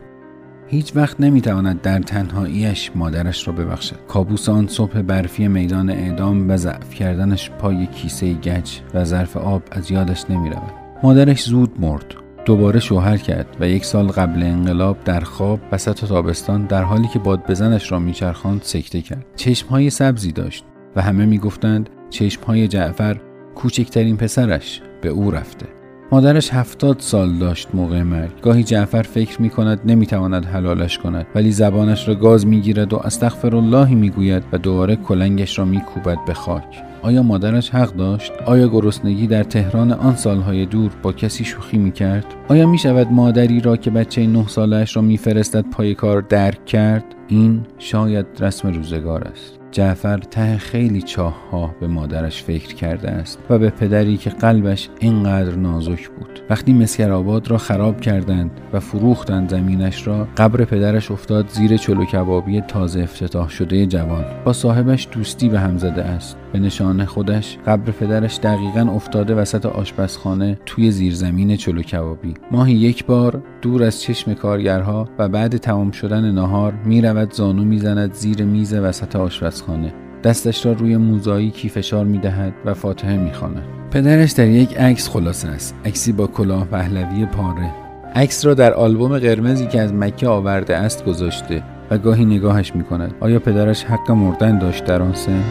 هیچ 0.68 0.96
وقت 0.96 1.20
نمی‌تواند 1.20 1.80
در 1.80 1.98
تنهاییش 1.98 2.90
مادرش 2.94 3.48
را 3.48 3.54
ببخشد. 3.54 4.06
کابوس 4.06 4.48
آن 4.48 4.66
صبح 4.66 5.02
برفی 5.02 5.48
میدان 5.48 5.90
اعدام 5.90 6.50
و 6.50 6.56
ضعف 6.56 6.94
کردنش 6.94 7.50
پای 7.50 7.86
کیسه 7.86 8.34
گچ 8.34 8.80
و 8.94 9.04
ظرف 9.04 9.36
آب 9.36 9.62
از 9.72 9.90
یادش 9.90 10.30
نمی‌رود. 10.30 10.72
مادرش 11.02 11.42
زود 11.42 11.80
مرد. 11.80 12.21
دوباره 12.44 12.80
شوهر 12.80 13.16
کرد 13.16 13.56
و 13.60 13.68
یک 13.68 13.84
سال 13.84 14.06
قبل 14.06 14.42
انقلاب 14.42 14.96
در 15.04 15.20
خواب 15.20 15.60
وسط 15.72 16.04
تابستان 16.04 16.66
در 16.66 16.82
حالی 16.82 17.08
که 17.08 17.18
باد 17.18 17.46
بزنش 17.50 17.92
را 17.92 17.98
میچرخاند 17.98 18.62
سکته 18.62 19.02
کرد. 19.02 19.26
چشمهای 19.36 19.90
سبزی 19.90 20.32
داشت 20.32 20.64
و 20.96 21.02
همه 21.02 21.26
می‌گفتند 21.26 21.90
چشمهای 22.10 22.68
جعفر 22.68 23.20
کوچکترین 23.54 24.16
پسرش 24.16 24.80
به 25.00 25.08
او 25.08 25.30
رفته. 25.30 25.66
مادرش 26.12 26.50
هفتاد 26.50 26.96
سال 26.98 27.38
داشت 27.38 27.68
موقع 27.74 28.02
مرگ. 28.02 28.40
گاهی 28.40 28.64
جعفر 28.64 29.02
فکر 29.02 29.42
می 29.42 29.50
کند 29.50 30.46
حلالش 30.46 30.98
کند 30.98 31.26
ولی 31.34 31.52
زبانش 31.52 32.08
را 32.08 32.14
گاز 32.14 32.46
می 32.46 32.60
گیرد 32.60 32.92
و 32.92 32.96
استغفر 32.96 33.56
اللهی 33.56 33.94
می 33.94 34.10
گوید 34.10 34.42
و 34.52 34.58
دوباره 34.58 34.96
کلنگش 34.96 35.58
را 35.58 35.64
می 35.64 35.80
کوبد 35.80 36.18
به 36.26 36.34
خاک. 36.34 36.91
آیا 37.02 37.22
مادرش 37.22 37.70
حق 37.70 37.96
داشت؟ 37.96 38.32
آیا 38.46 38.68
گرسنگی 38.68 39.26
در 39.26 39.42
تهران 39.42 39.92
آن 39.92 40.16
سالهای 40.16 40.66
دور 40.66 40.90
با 41.02 41.12
کسی 41.12 41.44
شوخی 41.44 41.78
می 41.78 41.92
کرد؟ 41.92 42.26
آیا 42.48 42.66
می 42.66 42.78
شود 42.78 43.12
مادری 43.12 43.60
را 43.60 43.76
که 43.76 43.90
بچه 43.90 44.26
نه 44.26 44.48
سالش 44.48 44.96
را 44.96 45.02
میفرستد 45.02 45.64
پای 45.70 45.94
کار 45.94 46.20
درک 46.20 46.64
کرد؟ 46.64 47.04
این 47.32 47.60
شاید 47.78 48.26
رسم 48.40 48.68
روزگار 48.68 49.24
است. 49.24 49.58
جعفر 49.70 50.18
ته 50.18 50.56
خیلی 50.56 51.02
چاه 51.02 51.50
ها 51.50 51.74
به 51.80 51.86
مادرش 51.86 52.42
فکر 52.42 52.74
کرده 52.74 53.10
است 53.10 53.38
و 53.50 53.58
به 53.58 53.70
پدری 53.70 54.16
که 54.16 54.30
قلبش 54.30 54.88
اینقدر 55.00 55.56
نازک 55.56 56.08
بود. 56.08 56.40
وقتی 56.50 56.72
مسکرآباد 56.72 57.50
را 57.50 57.58
خراب 57.58 58.00
کردند 58.00 58.50
و 58.72 58.80
فروختند 58.80 59.50
زمینش 59.50 60.06
را 60.06 60.28
قبر 60.36 60.64
پدرش 60.64 61.10
افتاد 61.10 61.48
زیر 61.48 61.76
چلو 61.76 62.04
کبابی 62.04 62.60
تازه 62.60 63.00
افتتاح 63.00 63.48
شده 63.48 63.86
جوان. 63.86 64.24
با 64.44 64.52
صاحبش 64.52 65.08
دوستی 65.12 65.48
به 65.48 65.60
هم 65.60 65.78
زده 65.78 66.02
است. 66.02 66.36
به 66.52 66.58
نشان 66.58 67.04
خودش 67.04 67.58
قبر 67.66 67.90
پدرش 67.90 68.38
دقیقا 68.42 68.92
افتاده 68.94 69.34
وسط 69.34 69.66
آشپزخانه 69.66 70.58
توی 70.66 70.90
زیرزمین 70.90 71.56
چلو 71.56 71.82
کبابی. 71.82 72.34
ماهی 72.50 72.74
یک 72.74 73.04
بار 73.06 73.42
دور 73.62 73.82
از 73.82 74.00
چشم 74.00 74.34
کارگرها 74.34 75.08
و 75.18 75.28
بعد 75.28 75.56
تمام 75.56 75.90
شدن 75.90 76.30
نهار 76.30 76.72
می‌رود 76.84 77.32
زانو 77.32 77.64
می‌زند 77.64 78.12
زیر 78.12 78.44
میز 78.44 78.74
وسط 78.74 79.16
آشپزخانه. 79.16 79.94
دستش 80.24 80.66
را 80.66 80.72
روی 80.72 80.96
موزاییکی 80.96 81.68
فشار 81.68 82.04
می‌دهد 82.04 82.52
و 82.64 82.74
فاتحه 82.74 83.16
می‌خواند. 83.16 83.62
پدرش 83.90 84.32
در 84.32 84.46
یک 84.46 84.78
عکس 84.78 85.08
خلاصه 85.08 85.48
است 85.48 85.74
عکسی 85.84 86.12
با 86.12 86.26
کلاه 86.26 86.64
پهلوی 86.64 87.26
پاره. 87.26 87.70
عکس 88.14 88.46
را 88.46 88.54
در 88.54 88.74
آلبوم 88.74 89.18
قرمزی 89.18 89.66
که 89.66 89.80
از 89.80 89.94
مکه 89.94 90.28
آورده 90.28 90.76
است 90.76 91.04
گذاشته 91.04 91.62
و 91.90 91.98
گاهی 91.98 92.24
نگاهش 92.24 92.74
می‌کند. 92.74 93.14
آیا 93.20 93.38
پدرش 93.38 93.84
حق 93.84 94.10
مردن 94.10 94.58
داشت 94.58 94.84
در 94.84 95.02
آن 95.02 95.14
سن؟ 95.14 95.42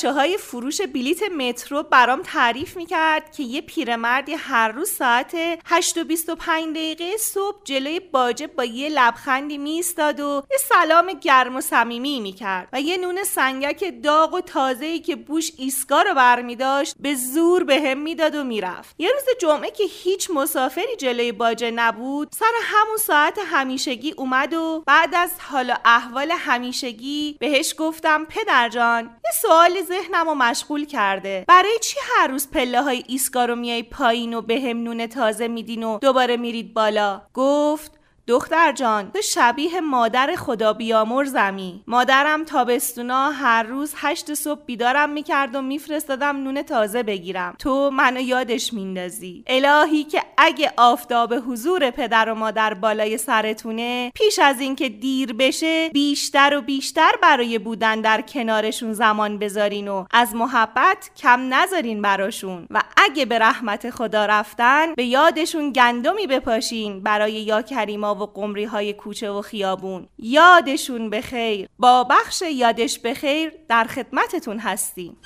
بچه 0.00 0.12
های 0.12 0.36
فروش 0.36 0.80
بلیت 0.80 1.22
مترو 1.22 1.82
برام 1.82 2.22
تعریف 2.22 2.76
می‌کرد 2.76 3.32
که 3.32 3.42
یه 3.42 3.60
پیرمردی 3.60 4.34
هر 4.34 4.68
روز 4.72 4.90
ساعت 4.90 5.36
8 5.64 5.98
و 5.98 6.04
25 6.04 6.76
دقیقه 6.76 7.16
صبح 7.16 7.56
جلوی 7.64 8.00
باجه 8.00 8.46
با 8.46 8.64
یه 8.64 8.88
لبخندی 8.88 9.58
می‌ایستاد 9.58 10.20
و 10.20 10.42
یه 10.50 10.58
سلام 10.58 11.12
گرم 11.12 11.56
و 11.56 11.60
صمیمی 11.60 12.20
می‌کرد 12.20 12.68
و 12.72 12.80
یه 12.80 12.96
نون 12.96 13.24
سنگک 13.24 14.02
داغ 14.02 14.34
و 14.34 14.40
تازه‌ای 14.40 14.98
که 14.98 15.16
بوش 15.16 15.50
ایستگاه 15.56 16.02
رو 16.02 16.14
برمیداشت 16.14 16.94
به 17.00 17.14
زور 17.14 17.64
بهم 17.64 17.98
می‌داد 17.98 18.34
و 18.34 18.44
می‌رفت. 18.44 18.94
یه 18.98 19.08
روز 19.12 19.24
جمعه 19.40 19.70
که 19.70 19.84
هیچ 19.84 20.30
مسافری 20.34 20.96
جلوی 20.98 21.32
باجه 21.32 21.70
نبود 21.70 22.28
سر 22.32 22.52
همون 22.62 22.96
ساعت 22.96 23.38
همیشگی 23.46 24.12
اومد 24.16 24.54
و 24.54 24.82
بعد 24.86 25.14
از 25.14 25.30
حالا 25.40 25.76
احوال 25.84 26.30
همیشگی 26.30 27.36
بهش 27.40 27.74
گفتم 27.78 28.24
پدر 28.24 28.68
جان 28.68 29.04
یه 29.04 29.30
سوال 29.42 29.89
ذهنم 29.90 30.28
رو 30.28 30.34
مشغول 30.34 30.84
کرده. 30.84 31.44
برای 31.48 31.78
چی 31.82 31.96
هر 32.02 32.28
روز 32.28 32.50
پله 32.50 32.82
های 32.82 33.04
ایستگاه 33.06 33.44
رو 33.44 33.56
میای 33.56 33.82
پایین 33.82 34.34
و 34.34 34.40
بهم 34.40 34.82
نون 34.82 35.06
تازه 35.06 35.48
میدین 35.48 35.82
و 35.82 35.98
دوباره 35.98 36.36
میرید 36.36 36.74
بالا؟ 36.74 37.22
گفت 37.34 37.99
دختر 38.30 38.72
جان 38.72 39.10
تو 39.10 39.22
شبیه 39.22 39.80
مادر 39.80 40.34
خدا 40.36 40.72
بیامرزمی 40.72 41.82
مادرم 41.86 42.44
تابستونا 42.44 43.30
هر 43.30 43.62
روز 43.62 43.94
هشت 43.96 44.34
صبح 44.34 44.60
بیدارم 44.66 45.10
می‌کرد 45.10 45.54
و 45.54 45.62
میفرستادم 45.62 46.36
نون 46.36 46.62
تازه 46.62 47.02
بگیرم. 47.02 47.54
تو 47.58 47.90
منو 47.90 48.20
یادش 48.20 48.72
میندازی. 48.72 49.44
الهی 49.46 50.04
که 50.04 50.22
اگه 50.38 50.72
آفتاب 50.76 51.34
حضور 51.34 51.90
پدر 51.90 52.28
و 52.30 52.34
مادر 52.34 52.74
بالای 52.74 53.18
سرتونه 53.18 54.12
پیش 54.14 54.38
از 54.38 54.60
اینکه 54.60 54.88
دیر 54.88 55.32
بشه 55.32 55.88
بیشتر 55.88 56.56
و 56.56 56.60
بیشتر 56.60 57.12
برای 57.22 57.58
بودن 57.58 58.00
در 58.00 58.20
کنارشون 58.20 58.92
زمان 58.92 59.38
بذارین 59.38 59.88
و 59.88 60.04
از 60.10 60.34
محبت 60.34 61.10
کم 61.16 61.54
نذارین 61.54 62.02
براشون. 62.02 62.66
و 62.70 62.82
اگه 62.96 63.24
به 63.24 63.38
رحمت 63.38 63.90
خدا 63.90 64.26
رفتن 64.26 64.94
به 64.94 65.04
یادشون 65.04 65.72
گندمی 65.72 66.26
بپاشین 66.26 67.02
برای 67.02 67.32
یا 67.32 67.62
کریما 67.62 68.19
و 68.20 68.26
قمری 68.26 68.64
های 68.64 68.92
کوچه 68.92 69.30
و 69.30 69.42
خیابون. 69.42 70.06
یادشون 70.18 71.10
بخیر 71.10 71.68
با 71.78 72.04
بخش 72.04 72.42
یادش 72.52 72.98
بخیر 72.98 73.52
در 73.68 73.84
خدمتتون 73.84 74.58
هستیم. 74.58 75.16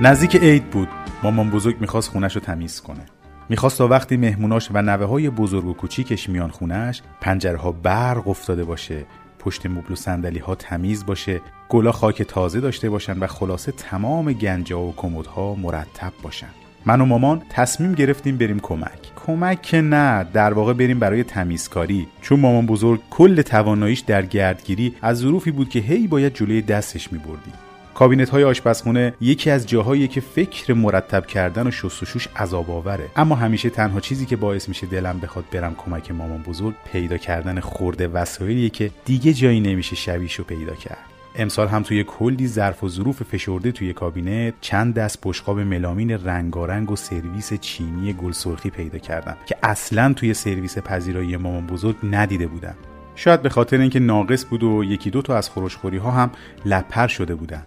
نزدیک 0.00 0.36
عید 0.36 0.70
بود. 0.70 0.88
مامان 1.22 1.50
بزرگ 1.50 1.80
می‌خواست 1.80 2.10
خونش 2.10 2.34
رو 2.34 2.40
تمیز 2.40 2.80
کنه. 2.80 3.06
می‌خواست 3.48 3.78
تا 3.78 3.88
وقتی 3.88 4.16
مهموناش 4.16 4.68
و 4.72 4.82
نوه 4.82 5.06
های 5.06 5.30
بزرگ 5.30 5.64
و 5.64 5.74
کوچیکش 5.74 6.28
میان 6.28 6.50
خونش 6.50 7.02
پنجره 7.20 7.58
ها 7.58 7.72
برق 7.72 8.28
افتاده 8.28 8.64
باشه 8.64 9.06
پشت 9.46 9.66
مبل 9.66 9.92
و 9.92 9.94
صندلی 9.94 10.38
ها 10.38 10.54
تمیز 10.54 11.06
باشه 11.06 11.40
گلا 11.68 11.92
خاک 11.92 12.22
تازه 12.22 12.60
داشته 12.60 12.90
باشن 12.90 13.18
و 13.18 13.26
خلاصه 13.26 13.72
تمام 13.72 14.32
گنجا 14.32 14.80
و 14.80 14.94
کمدها 14.96 15.54
مرتب 15.54 16.12
باشن. 16.22 16.48
من 16.86 17.00
و 17.00 17.04
مامان 17.04 17.42
تصمیم 17.50 17.92
گرفتیم 17.92 18.36
بریم 18.36 18.60
کمک. 18.60 18.98
کمک 19.26 19.62
که 19.62 19.80
نه 19.80 20.26
در 20.32 20.52
واقع 20.52 20.72
بریم 20.72 20.98
برای 20.98 21.24
تمیزکاری. 21.24 22.08
چون 22.20 22.40
مامان 22.40 22.66
بزرگ 22.66 23.00
کل 23.10 23.42
تواناییش 23.42 24.00
در 24.00 24.26
گردگیری 24.26 24.94
از 25.02 25.18
ظروفی 25.18 25.50
بود 25.50 25.68
که 25.68 25.78
هی 25.78 26.06
باید 26.06 26.34
جلوی 26.34 26.62
دستش 26.62 27.12
میبردیم. 27.12 27.65
کابینت 27.96 28.28
های 28.28 28.44
آشپزخونه 28.44 29.14
یکی 29.20 29.50
از 29.50 29.66
جاهایی 29.66 30.08
که 30.08 30.20
فکر 30.20 30.74
مرتب 30.74 31.26
کردن 31.26 31.66
و 31.66 31.70
شستشوش 31.70 32.28
عذاب 32.36 32.70
آوره. 32.70 33.08
اما 33.16 33.34
همیشه 33.34 33.70
تنها 33.70 34.00
چیزی 34.00 34.26
که 34.26 34.36
باعث 34.36 34.68
میشه 34.68 34.86
دلم 34.86 35.18
بخواد 35.18 35.44
برم 35.52 35.74
کمک 35.74 36.10
مامان 36.10 36.42
بزرگ 36.42 36.74
پیدا 36.92 37.16
کردن 37.16 37.60
خورده 37.60 38.08
وسایلیه 38.08 38.68
که 38.68 38.90
دیگه 39.04 39.32
جایی 39.32 39.60
نمیشه 39.60 39.96
شبیشو 39.96 40.44
پیدا 40.44 40.74
کرد. 40.74 40.98
امسال 41.36 41.68
هم 41.68 41.82
توی 41.82 42.04
کلی 42.04 42.48
ظرف 42.48 42.84
و 42.84 42.88
ظروف 42.88 43.22
فشرده 43.22 43.72
توی 43.72 43.92
کابینت 43.92 44.54
چند 44.60 44.94
دست 44.94 45.18
بشقاب 45.22 45.60
ملامین 45.60 46.10
رنگارنگ 46.10 46.90
و 46.90 46.96
سرویس 46.96 47.52
چینی 47.60 48.12
گل 48.12 48.32
سرخی 48.32 48.70
پیدا 48.70 48.98
کردم 48.98 49.36
که 49.46 49.56
اصلا 49.62 50.12
توی 50.12 50.34
سرویس 50.34 50.78
پذیرایی 50.78 51.36
مامان 51.36 51.66
بزرگ 51.66 51.96
ندیده 52.02 52.46
بودم 52.46 52.74
شاید 53.14 53.42
به 53.42 53.48
خاطر 53.48 53.80
اینکه 53.80 54.00
ناقص 54.00 54.46
بود 54.46 54.62
و 54.62 54.84
یکی 54.84 55.10
دو 55.10 55.22
تا 55.22 55.36
از 55.36 55.48
خورشخوری 55.48 55.96
ها 55.96 56.10
هم 56.10 56.30
لپر 56.64 57.06
شده 57.06 57.34
بودن. 57.34 57.62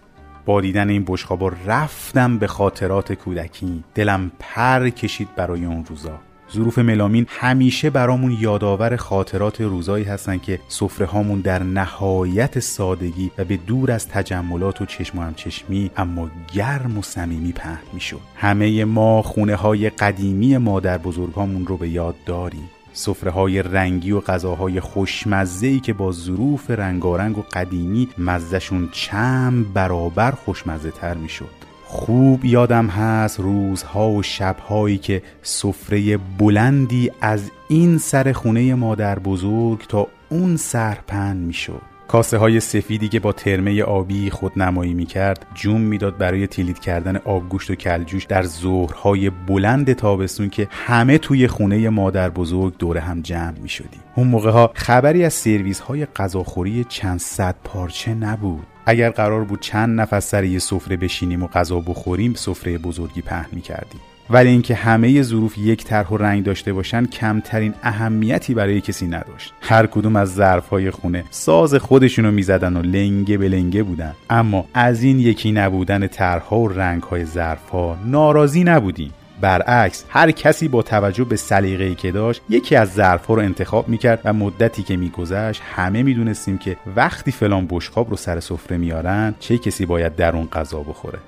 دیدن 0.58 0.90
این 0.90 1.04
بشقابا 1.06 1.52
رفتم 1.66 2.38
به 2.38 2.46
خاطرات 2.46 3.12
کودکی. 3.12 3.84
دلم 3.94 4.30
پر 4.38 4.88
کشید 4.88 5.28
برای 5.36 5.64
اون 5.64 5.84
روزا. 5.84 6.18
ظروف 6.52 6.78
ملامین 6.78 7.26
همیشه 7.28 7.90
برامون 7.90 8.36
یادآور 8.40 8.96
خاطرات 8.96 9.60
روزایی 9.60 10.04
هستن 10.04 10.38
که 10.38 10.60
سفره 10.68 11.06
هامون 11.06 11.40
در 11.40 11.62
نهایت 11.62 12.58
سادگی 12.58 13.30
و 13.38 13.44
به 13.44 13.56
دور 13.56 13.90
از 13.90 14.08
تجملات 14.08 14.80
و 14.80 14.86
چشم 14.86 15.18
و 15.18 15.22
همچشمی 15.22 15.90
اما 15.96 16.30
گرم 16.54 16.98
و 16.98 17.02
صمیمی 17.02 17.52
پهن 17.52 17.82
می‌شد. 17.92 18.20
همه 18.36 18.84
ما 18.84 19.22
خونه 19.22 19.54
های 19.54 19.90
قدیمی 19.90 20.56
مادر 20.56 20.98
بزرگامون 20.98 21.66
رو 21.66 21.76
به 21.76 21.88
یاد 21.88 22.14
داریم. 22.26 22.70
سفره 22.92 23.30
های 23.30 23.62
رنگی 23.62 24.12
و 24.12 24.20
غذاهای 24.20 24.80
خوشمزه 24.80 25.80
که 25.80 25.92
با 25.92 26.12
ظروف 26.12 26.70
رنگارنگ 26.70 27.38
و 27.38 27.42
قدیمی 27.52 28.08
مزهشون 28.18 28.88
چند 28.92 29.72
برابر 29.72 30.30
خوشمزه 30.30 30.90
تر 30.90 31.14
می‌شد. 31.14 31.60
خوب 31.84 32.44
یادم 32.44 32.86
هست 32.86 33.40
روزها 33.40 34.10
و 34.10 34.22
شبهایی 34.22 34.98
که 34.98 35.22
سفره 35.42 36.16
بلندی 36.16 37.10
از 37.20 37.50
این 37.68 37.98
سر 37.98 38.32
خونه 38.32 38.74
مادر 38.74 39.18
بزرگ 39.18 39.86
تا 39.88 40.06
اون 40.28 40.56
سرپن 40.56 41.36
می‌شد. 41.36 41.89
کاسه 42.10 42.38
های 42.38 42.60
سفیدی 42.60 43.08
که 43.08 43.20
با 43.20 43.32
ترمه 43.32 43.82
آبی 43.82 44.30
خود 44.30 44.52
نمایی 44.58 44.94
می 44.94 45.06
کرد 45.06 45.46
جون 45.54 45.80
می‌داد 45.80 46.18
برای 46.18 46.46
تیلید 46.46 46.78
کردن 46.78 47.16
آبگوشت 47.16 47.70
و 47.70 47.74
کلجوش 47.74 48.24
در 48.24 48.42
ظهرهای 48.42 49.30
بلند 49.30 49.92
تابستون 49.92 50.50
که 50.50 50.68
همه 50.70 51.18
توی 51.18 51.46
خونه 51.46 51.88
مادر 51.88 52.30
بزرگ 52.30 52.78
دور 52.78 52.98
هم 52.98 53.20
جمع 53.20 53.58
می 53.62 53.68
شدیم 53.68 54.00
اون 54.14 54.26
موقع 54.26 54.50
ها 54.50 54.70
خبری 54.74 55.24
از 55.24 55.34
سرویس 55.34 55.80
های 55.80 56.06
غذاخوری 56.06 56.84
چند 56.88 57.18
صد 57.18 57.54
پارچه 57.64 58.14
نبود. 58.14 58.66
اگر 58.86 59.10
قرار 59.10 59.44
بود 59.44 59.60
چند 59.60 60.00
نفس 60.00 60.30
سر 60.30 60.44
یه 60.44 60.58
سفره 60.58 60.96
بشینیم 60.96 61.42
و 61.42 61.46
غذا 61.46 61.80
بخوریم 61.80 62.34
سفره 62.34 62.78
بزرگی 62.78 63.22
پهن 63.22 63.48
می 63.52 63.60
کردیم 63.60 64.00
ولی 64.30 64.48
اینکه 64.48 64.74
همه 64.74 65.22
ظروف 65.22 65.58
یک 65.58 65.84
طرح 65.84 66.08
و 66.08 66.16
رنگ 66.16 66.44
داشته 66.44 66.72
باشن 66.72 67.06
کمترین 67.06 67.74
اهمیتی 67.82 68.54
برای 68.54 68.80
کسی 68.80 69.06
نداشت. 69.06 69.54
هر 69.60 69.86
کدوم 69.86 70.16
از 70.16 70.34
ظرفهای 70.34 70.90
خونه 70.90 71.24
ساز 71.30 71.74
خودشونو 71.74 72.30
می‌زدن 72.30 72.76
و 72.76 72.82
لنگه 72.82 73.38
به 73.38 73.48
لنگه 73.48 73.82
بودن. 73.82 74.14
اما 74.30 74.64
از 74.74 75.02
این 75.02 75.20
یکی 75.20 75.52
نبودن 75.52 76.06
طرحها 76.06 76.58
و 76.58 76.68
رنگهای 76.68 77.24
ظرفها 77.24 77.98
ناراضی 78.06 78.64
نبودیم. 78.64 79.12
برعکس 79.40 80.04
هر 80.08 80.30
کسی 80.30 80.68
با 80.68 80.82
توجه 80.82 81.24
به 81.24 81.36
سلیقه‌ای 81.36 81.94
که 81.94 82.12
داشت 82.12 82.42
یکی 82.48 82.76
از 82.76 82.92
ظرفها 82.92 83.34
رو 83.34 83.42
انتخاب 83.42 83.88
می‌کرد 83.88 84.20
و 84.24 84.32
مدتی 84.32 84.82
که 84.82 84.96
میگذشت 84.96 85.62
همه 85.76 86.02
می‌دونستیم 86.02 86.58
که 86.58 86.76
وقتی 86.96 87.32
فلان 87.32 87.66
بشقاب 87.70 88.10
رو 88.10 88.16
سر 88.16 88.40
سفره 88.40 88.76
میارن 88.76 89.34
چه 89.40 89.58
کسی 89.58 89.86
باید 89.86 90.16
در 90.16 90.36
اون 90.36 90.48
غذا 90.52 90.80
بخوره. 90.80 91.18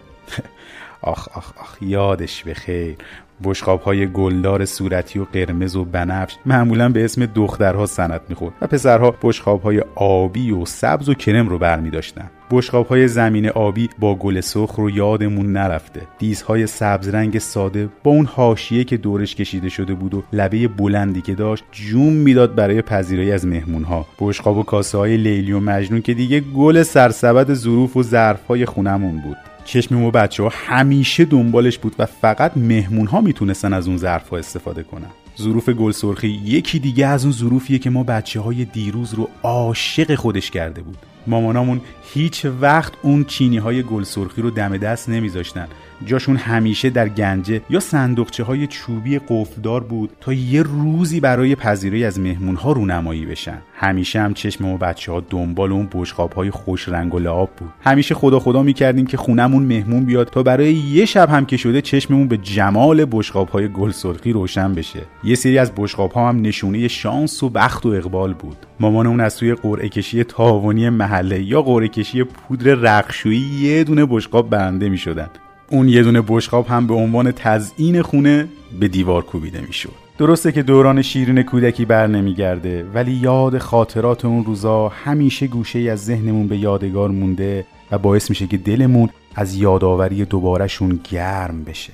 آخ 1.03 1.29
آخ 1.35 1.53
آخ 1.61 1.83
یادش 1.83 2.45
بخیر 2.45 2.97
بشقاب 3.45 3.81
های 3.81 4.07
گلدار 4.07 4.65
صورتی 4.65 5.19
و 5.19 5.25
قرمز 5.25 5.77
و 5.77 5.85
بنفش 5.85 6.37
معمولا 6.47 6.89
به 6.89 7.05
اسم 7.05 7.27
دخترها 7.27 7.87
سنت 7.87 8.21
می‌خورد 8.29 8.55
و 8.61 8.67
پسرها 8.67 9.15
بشقاب 9.23 9.63
های 9.63 9.83
آبی 9.95 10.51
و 10.51 10.65
سبز 10.65 11.09
و 11.09 11.15
کرم 11.15 11.49
رو 11.49 11.59
برمی 11.59 11.91
داشتن 11.91 12.31
بشقاب 12.51 12.87
های 12.87 13.09
زمین 13.09 13.49
آبی 13.49 13.89
با 13.99 14.15
گل 14.15 14.41
سرخ 14.41 14.75
رو 14.75 14.91
یادمون 14.91 15.53
نرفته. 15.53 16.01
دیزهای 16.19 16.67
سبز 16.67 17.09
رنگ 17.09 17.39
ساده 17.39 17.89
با 18.05 18.11
اون 18.11 18.27
حاشیه 18.27 18.85
که 18.85 18.97
دورش 18.97 19.35
کشیده 19.35 19.69
شده 19.69 19.95
بود 19.95 20.15
و 20.15 20.23
لبه 20.33 20.69
بلندی 20.69 21.21
که 21.21 21.35
داشت 21.35 21.65
جون 21.73 22.13
می‌داد 22.13 22.55
برای 22.55 22.83
پذیرایی 22.83 23.33
از 23.33 23.47
مهمون 23.47 23.85
ها 23.85 24.07
بشقاب 24.19 24.57
و 24.57 24.63
کاسه 24.63 24.99
های 24.99 25.17
لیلی 25.17 25.53
و 25.53 25.61
مجنون 25.61 26.03
که 26.03 26.15
دیگه 26.15 26.41
گل 26.41 26.83
سرسبد 26.83 27.55
ظروف 27.55 27.97
و 27.97 28.03
ظرف 28.03 28.47
های 28.47 28.67
خونمون 28.67 29.21
بود. 29.21 29.52
چشم 29.65 30.03
و 30.03 30.11
بچه 30.11 30.43
ها 30.43 30.53
همیشه 30.53 31.25
دنبالش 31.25 31.79
بود 31.79 31.95
و 31.99 32.07
فقط 32.07 32.57
مهمون 32.57 33.07
ها 33.07 33.21
می‌تونستن 33.21 33.73
از 33.73 33.89
اون 33.89 33.97
ظرف 33.97 34.29
ها 34.29 34.37
استفاده 34.37 34.83
کنن. 34.83 35.11
ظروف 35.39 35.69
گل 35.69 35.93
سرخی 35.93 36.29
یکی 36.29 36.79
دیگه 36.79 37.07
از 37.07 37.25
اون 37.25 37.33
ظروفیه 37.33 37.79
که 37.79 37.91
ما 37.91 38.03
بچه 38.03 38.41
های 38.41 38.65
دیروز 38.65 39.15
رو 39.15 39.29
عاشق 39.43 40.15
خودش 40.15 40.51
کرده 40.51 40.83
بود. 40.83 40.99
مامانامون 41.27 41.81
هیچ 42.15 42.47
وقت 42.61 42.93
اون 43.03 43.25
چینی 43.25 43.59
های 43.59 43.83
گل 43.83 44.03
سرخی 44.03 44.43
رو 44.43 44.51
دم 44.51 44.77
دست 44.77 45.09
نمیذاشتن. 45.09 45.69
جاشون 46.07 46.37
همیشه 46.37 46.91
در 46.91 47.09
گنجه 47.09 47.61
یا 47.71 47.81
صندوقچه 47.81 48.45
های 48.45 48.67
چوبی 48.67 49.19
قفلدار 49.29 49.85
بود 49.85 50.11
تا 50.21 50.33
یه 50.33 50.63
روزی 50.63 51.21
برای 51.21 51.55
پذیرایی 51.55 52.05
از 52.05 52.21
مهمون 52.21 52.57
ها 52.57 52.73
رونمایی 52.73 53.27
بشن. 53.27 53.59
همیشه 53.75 54.21
هم 54.21 54.35
چشم 54.35 54.65
ما 54.65 54.77
بچه 54.77 55.13
ها 55.13 55.21
دنبال 55.31 55.73
اون 55.73 55.89
بشقاب 55.93 56.33
های 56.33 56.51
خوش 56.51 56.89
رنگ 56.89 57.15
و 57.15 57.19
لعاب 57.19 57.51
بود. 57.57 57.71
همیشه 57.81 58.15
خدا 58.15 58.39
خدا 58.39 58.63
می‌کردیم 58.63 59.07
که 59.07 59.17
خونمون 59.17 59.63
مهمون 59.63 60.05
بیاد 60.05 60.29
تا 60.29 60.43
برای 60.43 60.75
یه 60.75 61.05
شب 61.05 61.31
هم 61.31 61.47
که 61.47 61.57
شده 61.57 61.81
چشممون 61.81 62.29
به 62.29 62.37
جمال 62.37 63.07
بشقاب 63.11 63.49
های 63.49 63.69
گل 63.69 63.91
سرخی 63.91 64.33
روشن 64.33 64.75
بشه. 64.75 65.01
یه 65.25 65.35
سری 65.35 65.59
از 65.59 65.73
بشقاب 65.77 66.13
ها 66.13 66.29
هم 66.29 66.41
نشونه 66.41 66.89
شانس 66.89 67.43
و 67.43 67.49
بخت 67.49 67.87
و 67.87 67.89
اقبال 67.89 68.35
بود. 68.35 68.57
مامانمون 68.81 69.21
از 69.21 69.37
توی 69.37 69.55
قرعه 69.55 69.89
کشی 69.89 70.25
تاوانی 70.25 70.89
محله 70.89 71.43
یا 71.43 71.63
قرعه 71.63 71.89
کشی 71.89 72.25
پودر 72.25 72.75
رقشویی 72.75 73.41
یه 73.41 73.85
دونه 73.85 74.07
بشقاب 74.07 74.51
برنده 74.51 74.89
می‌شدن. 74.89 75.29
اون 75.73 75.89
یه 75.89 76.03
دونه 76.03 76.23
بشقاب 76.29 76.67
هم 76.67 76.87
به 76.87 76.95
عنوان 76.95 77.33
تزئین 77.33 78.03
خونه 78.03 78.49
به 78.81 78.89
دیوار 78.89 79.23
کوبیده 79.23 79.61
می‌شد. 79.61 79.93
درسته 80.19 80.53
که 80.53 80.63
دوران 80.63 81.03
شیرین 81.03 81.43
کودکی 81.43 81.85
بر 81.85 82.07
نمیگرده 82.07 82.85
ولی 82.95 83.13
یاد 83.13 83.59
خاطرات 83.59 84.25
اون 84.25 84.45
روزا 84.45 84.89
همیشه 84.89 85.47
گوشه 85.47 85.79
ای 85.79 85.91
از 85.91 86.05
ذهنمون 86.05 86.49
به 86.49 86.57
یادگار 86.57 87.09
مونده 87.09 87.67
و 87.91 87.99
باعث 87.99 88.31
میشه 88.31 88.47
که 88.47 88.57
دلمون 88.57 89.09
از 89.35 89.55
یادآوری 89.55 90.25
دوبارهشون 90.25 91.01
گرم 91.11 91.65
بشه. 91.65 91.93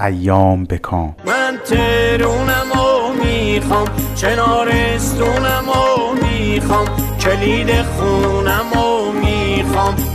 ایام 0.00 0.64
بکام 0.64 1.16
من 1.26 1.58
ترونم 1.64 2.72
و 2.72 3.24
می‌خوام 3.24 3.88
چنارستونم 4.16 5.64
و 5.68 6.14
می‌خوام 6.22 6.86
کلید 7.20 7.82
خونم 7.82 8.72
و 8.72 8.89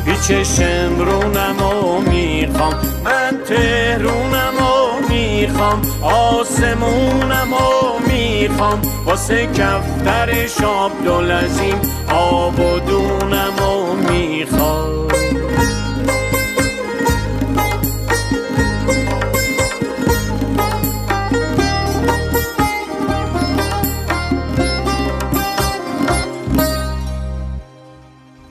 پیچ 0.05 0.31
شمرونم 0.31 1.61
و 1.61 2.01
می‌خوام. 2.01 2.73
من 3.05 3.39
تهرونم 3.47 4.53
و 4.59 5.09
می‌خوام. 5.09 5.81
آسمونم 6.01 7.53
و 7.53 7.99
می‌خوام. 8.07 8.81
واسه 9.05 9.45
کفتر 9.47 10.47
شاب 10.47 10.91
دلزیم 11.05 11.81
آب 12.13 12.59
و 12.59 12.79
دونم 12.79 13.53
و 13.59 13.93
می‌خوام. 14.11 15.14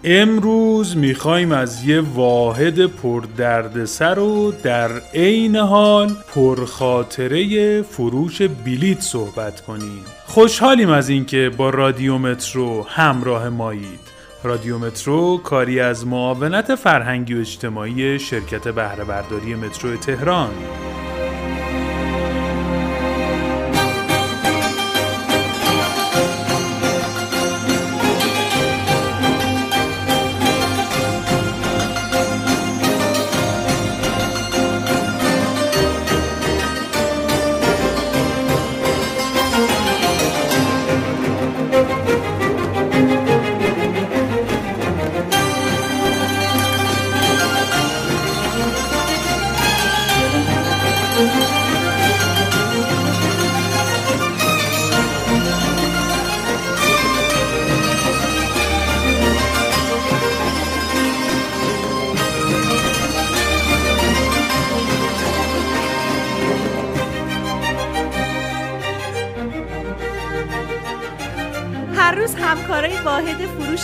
امروز 0.06 0.96
می‌خوایم 0.96 1.52
از 1.52 1.84
یه 1.84 2.00
واحد 2.00 2.86
پردردسر 2.86 4.18
و 4.18 4.52
در 4.62 4.90
عین 5.14 5.56
حال 5.56 6.12
پرخاطره 6.34 7.82
فروش 7.82 8.42
بلیت 8.42 9.00
صحبت 9.00 9.60
کنیم. 9.60 10.04
خوشحالیم 10.26 10.90
از 10.90 11.08
اینکه 11.08 11.50
با 11.56 11.70
رادیو 11.70 12.18
مترو 12.18 12.82
همراه 12.88 13.48
مایید. 13.48 14.00
رادیو 14.42 14.78
مترو 14.78 15.40
کاری 15.44 15.80
از 15.80 16.06
معاونت 16.06 16.74
فرهنگی 16.74 17.34
و 17.34 17.40
اجتماعی 17.40 18.18
شرکت 18.18 18.68
بهره 18.68 19.04
برداری 19.04 19.54
مترو 19.54 19.96
تهران. 19.96 20.50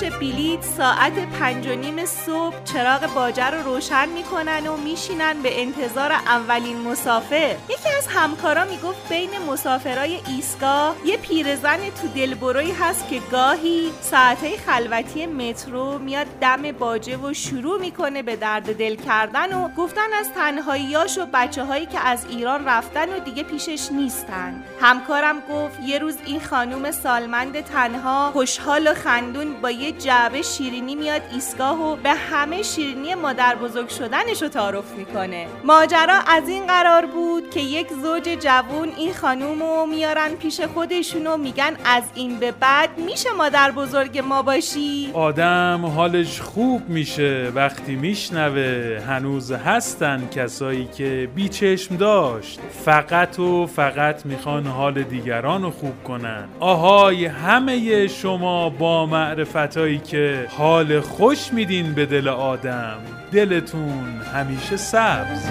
فروش 0.01 0.13
بلیت 0.13 0.63
ساعت 0.63 1.13
پنج 1.13 1.67
و 1.67 1.75
نیم 1.75 2.07
صبح 2.07 2.65
چراغ 2.65 3.15
باجه 3.15 3.51
رو 3.51 3.63
روشن 3.63 4.09
می‌کنن 4.09 4.67
و 4.67 4.77
میشینن 4.77 5.43
به 5.43 5.63
انتظار 5.63 6.13
اولین 6.13 6.81
مسافر. 6.81 7.57
یکی 7.69 7.89
از 7.99 8.07
همکارا 8.09 8.65
می‌گفت 8.65 9.09
بین 9.09 9.31
مسافرای 9.49 10.21
ایستگاه 10.29 10.97
یه 11.05 11.17
پیرزن 11.17 11.77
تو 11.77 12.09
دلبروی 12.15 12.71
هست 12.71 13.09
که 13.09 13.21
گاهی 13.33 13.93
ساعتهای 14.03 14.57
خلوتی 14.57 15.27
مترو 15.27 15.99
میاد 15.99 16.27
دم 16.41 16.73
باجه 16.73 17.17
و 17.17 17.35
شروع 17.35 17.81
می‌کنه 17.81 18.23
به 18.23 18.37
درد 18.37 18.79
دل 18.79 18.95
کردن 18.95 19.53
و 19.53 19.69
گفتن 19.69 20.13
از 20.21 20.31
تنهاییاش 20.35 21.19
و 21.19 21.27
بچه 21.33 21.65
هایی 21.65 21.87
که 21.87 22.01
از 22.01 22.27
ایران 22.29 22.65
رفتن 22.65 23.13
و 23.13 23.19
دیگه 23.19 23.43
پیشش 23.43 23.93
نیستن. 23.93 24.63
همکارم 24.81 25.41
گفت 25.41 25.81
یه 25.85 25.99
روز 25.99 26.17
این 26.27 26.41
خانوم 26.41 26.91
سالمند 26.91 27.61
تنها 27.61 28.31
خوشحال 28.33 28.89
و 28.89 28.95
خندون 28.95 29.61
با 29.61 29.71
یه 29.71 29.90
جعبه 29.99 30.43
شیرینی 30.43 30.95
میاد 30.95 31.23
ایستگاه 31.33 31.81
و 31.83 31.97
به 31.97 32.11
همه 32.11 32.63
شیرینی 32.63 33.15
مادر 33.15 33.55
بزرگ 33.55 33.89
شدنش 33.89 34.43
رو 34.43 34.49
تعارف 34.49 34.93
می‌کنه. 34.99 35.47
ماجرا 35.65 36.19
از 36.27 36.49
این 36.49 36.67
قرار 36.67 37.07
بود 37.07 37.51
که 37.51 37.61
یک 37.61 37.89
زوج 38.03 38.23
جوون 38.41 38.89
این 38.97 39.13
خانوم 39.13 39.63
رو 39.63 39.87
میارن 39.87 40.29
پیش 40.35 40.61
خودشون 40.61 41.27
و 41.27 41.37
میگن 41.37 41.77
از 41.85 42.03
این 42.15 42.39
به 42.39 42.53
بعد 42.53 42.99
میشه 42.99 43.29
مادر 43.39 43.71
بزرگ 43.71 44.19
ما 44.19 44.43
باشی؟ 44.43 45.11
آدم 45.13 45.87
حالش 45.87 46.41
خوب 46.41 46.89
میشه 46.89 47.53
وقتی 47.55 47.97
میشنوه 47.97 49.01
هنوز 49.09 49.53
هستن 49.53 50.29
کسایی 50.35 50.89
که 50.97 51.29
بیچشم 51.35 51.97
داشت. 51.97 52.61
فقط 52.85 53.39
و 53.39 53.67
فقط 53.67 54.27
می‌خوان 54.27 54.67
حال 54.67 55.03
دیگران 55.03 55.63
رو 55.63 55.71
خوب 55.71 56.05
کنن. 56.05 56.49
آهای 56.61 57.27
همه 57.27 58.07
شما 58.09 58.69
با 58.69 59.07
معرفتایی 59.81 59.99
که 59.99 60.47
حال 60.51 61.01
خوش 61.01 61.53
میدین 61.53 61.95
به 61.95 62.07
دل 62.07 62.29
آدم 62.29 62.99
دلتون 63.33 64.21
همیشه 64.35 64.77
سبز. 64.77 65.47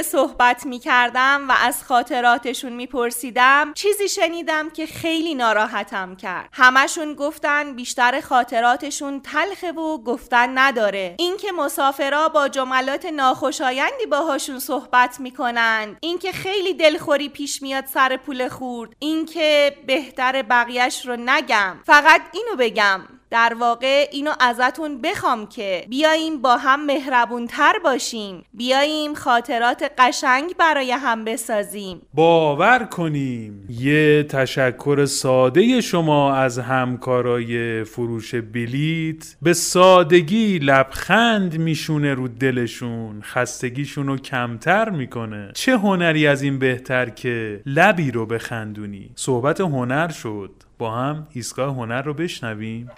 که 0.00 0.04
صحبت 0.04 0.66
می 0.66 0.78
کردم 0.78 1.48
و 1.48 1.52
از 1.62 1.84
خاطراتشون 1.84 2.72
می 2.72 2.86
پرسیدم 2.86 3.72
چیزی 3.74 4.08
شنیدم 4.08 4.70
که 4.70 4.86
خیلی 4.86 5.34
ناراحتم 5.34 6.16
کرد. 6.16 6.48
همشون 6.52 7.14
گفتن 7.14 7.76
بیشتر 7.76 8.20
خاطراتشون 8.20 9.20
تلخه 9.20 9.72
و 9.72 9.98
گفتن 9.98 10.58
نداره. 10.58 11.14
اینکه 11.18 11.52
مسافرا 11.52 12.28
با 12.28 12.48
جملات 12.48 13.06
ناخوشایندی 13.06 14.06
باهاشون 14.10 14.58
صحبت 14.58 15.20
می‌کنن 15.20 15.96
اینکه 16.00 16.32
خیلی 16.32 16.74
دلخوری 16.74 17.28
پیش 17.28 17.62
میاد 17.62 17.86
سر 17.86 18.16
پول 18.16 18.48
خورد 18.48 18.90
اینکه 18.98 19.76
بهتر 19.86 20.42
بقیهش 20.42 21.06
رو 21.06 21.16
نگم. 21.16 21.76
فقط 21.86 22.20
اینو 22.32 22.56
بگم. 22.58 23.00
در 23.30 23.56
واقع 23.60 24.08
اینو 24.12 24.30
ازتون 24.40 25.00
بخوام 25.00 25.46
که 25.46 25.84
بیاییم 25.88 26.42
با 26.42 26.56
هم 26.56 26.86
مهربونتر 26.86 27.72
باشیم. 27.84 28.44
بیاییم 28.54 29.14
خاطرات 29.14 29.90
قشنگ 29.98 30.56
برای 30.58 30.92
هم 30.92 31.24
بسازیم. 31.24 32.02
باور 32.14 32.84
کنیم. 32.84 33.66
یه 33.70 34.22
تشکر 34.22 35.04
ساده 35.04 35.80
شما 35.80 36.34
از 36.34 36.58
همکارای 36.58 37.84
فروش 37.84 38.34
بلیت 38.34 39.36
به 39.42 39.52
سادگی 39.52 40.58
لبخند 40.58 41.58
میشونه 41.58 42.14
رو 42.14 42.28
دلشون. 42.28 43.22
خستگیشون 43.22 44.06
رو 44.06 44.16
کمتر 44.16 44.90
می‌کنه. 44.90 45.50
چه 45.54 45.76
هنری 45.76 46.26
از 46.26 46.42
این 46.42 46.58
بهتر 46.58 47.08
که 47.08 47.60
لبی 47.66 48.10
رو 48.10 48.26
بخندونی؟ 48.26 49.10
صحبت 49.14 49.60
هنر 49.60 50.08
شد. 50.08 50.50
با 50.80 50.90
هم 50.90 51.26
ایستگاه 51.32 51.74
هنر 51.74 52.02
رو 52.02 52.14
بشنویم. 52.14 52.90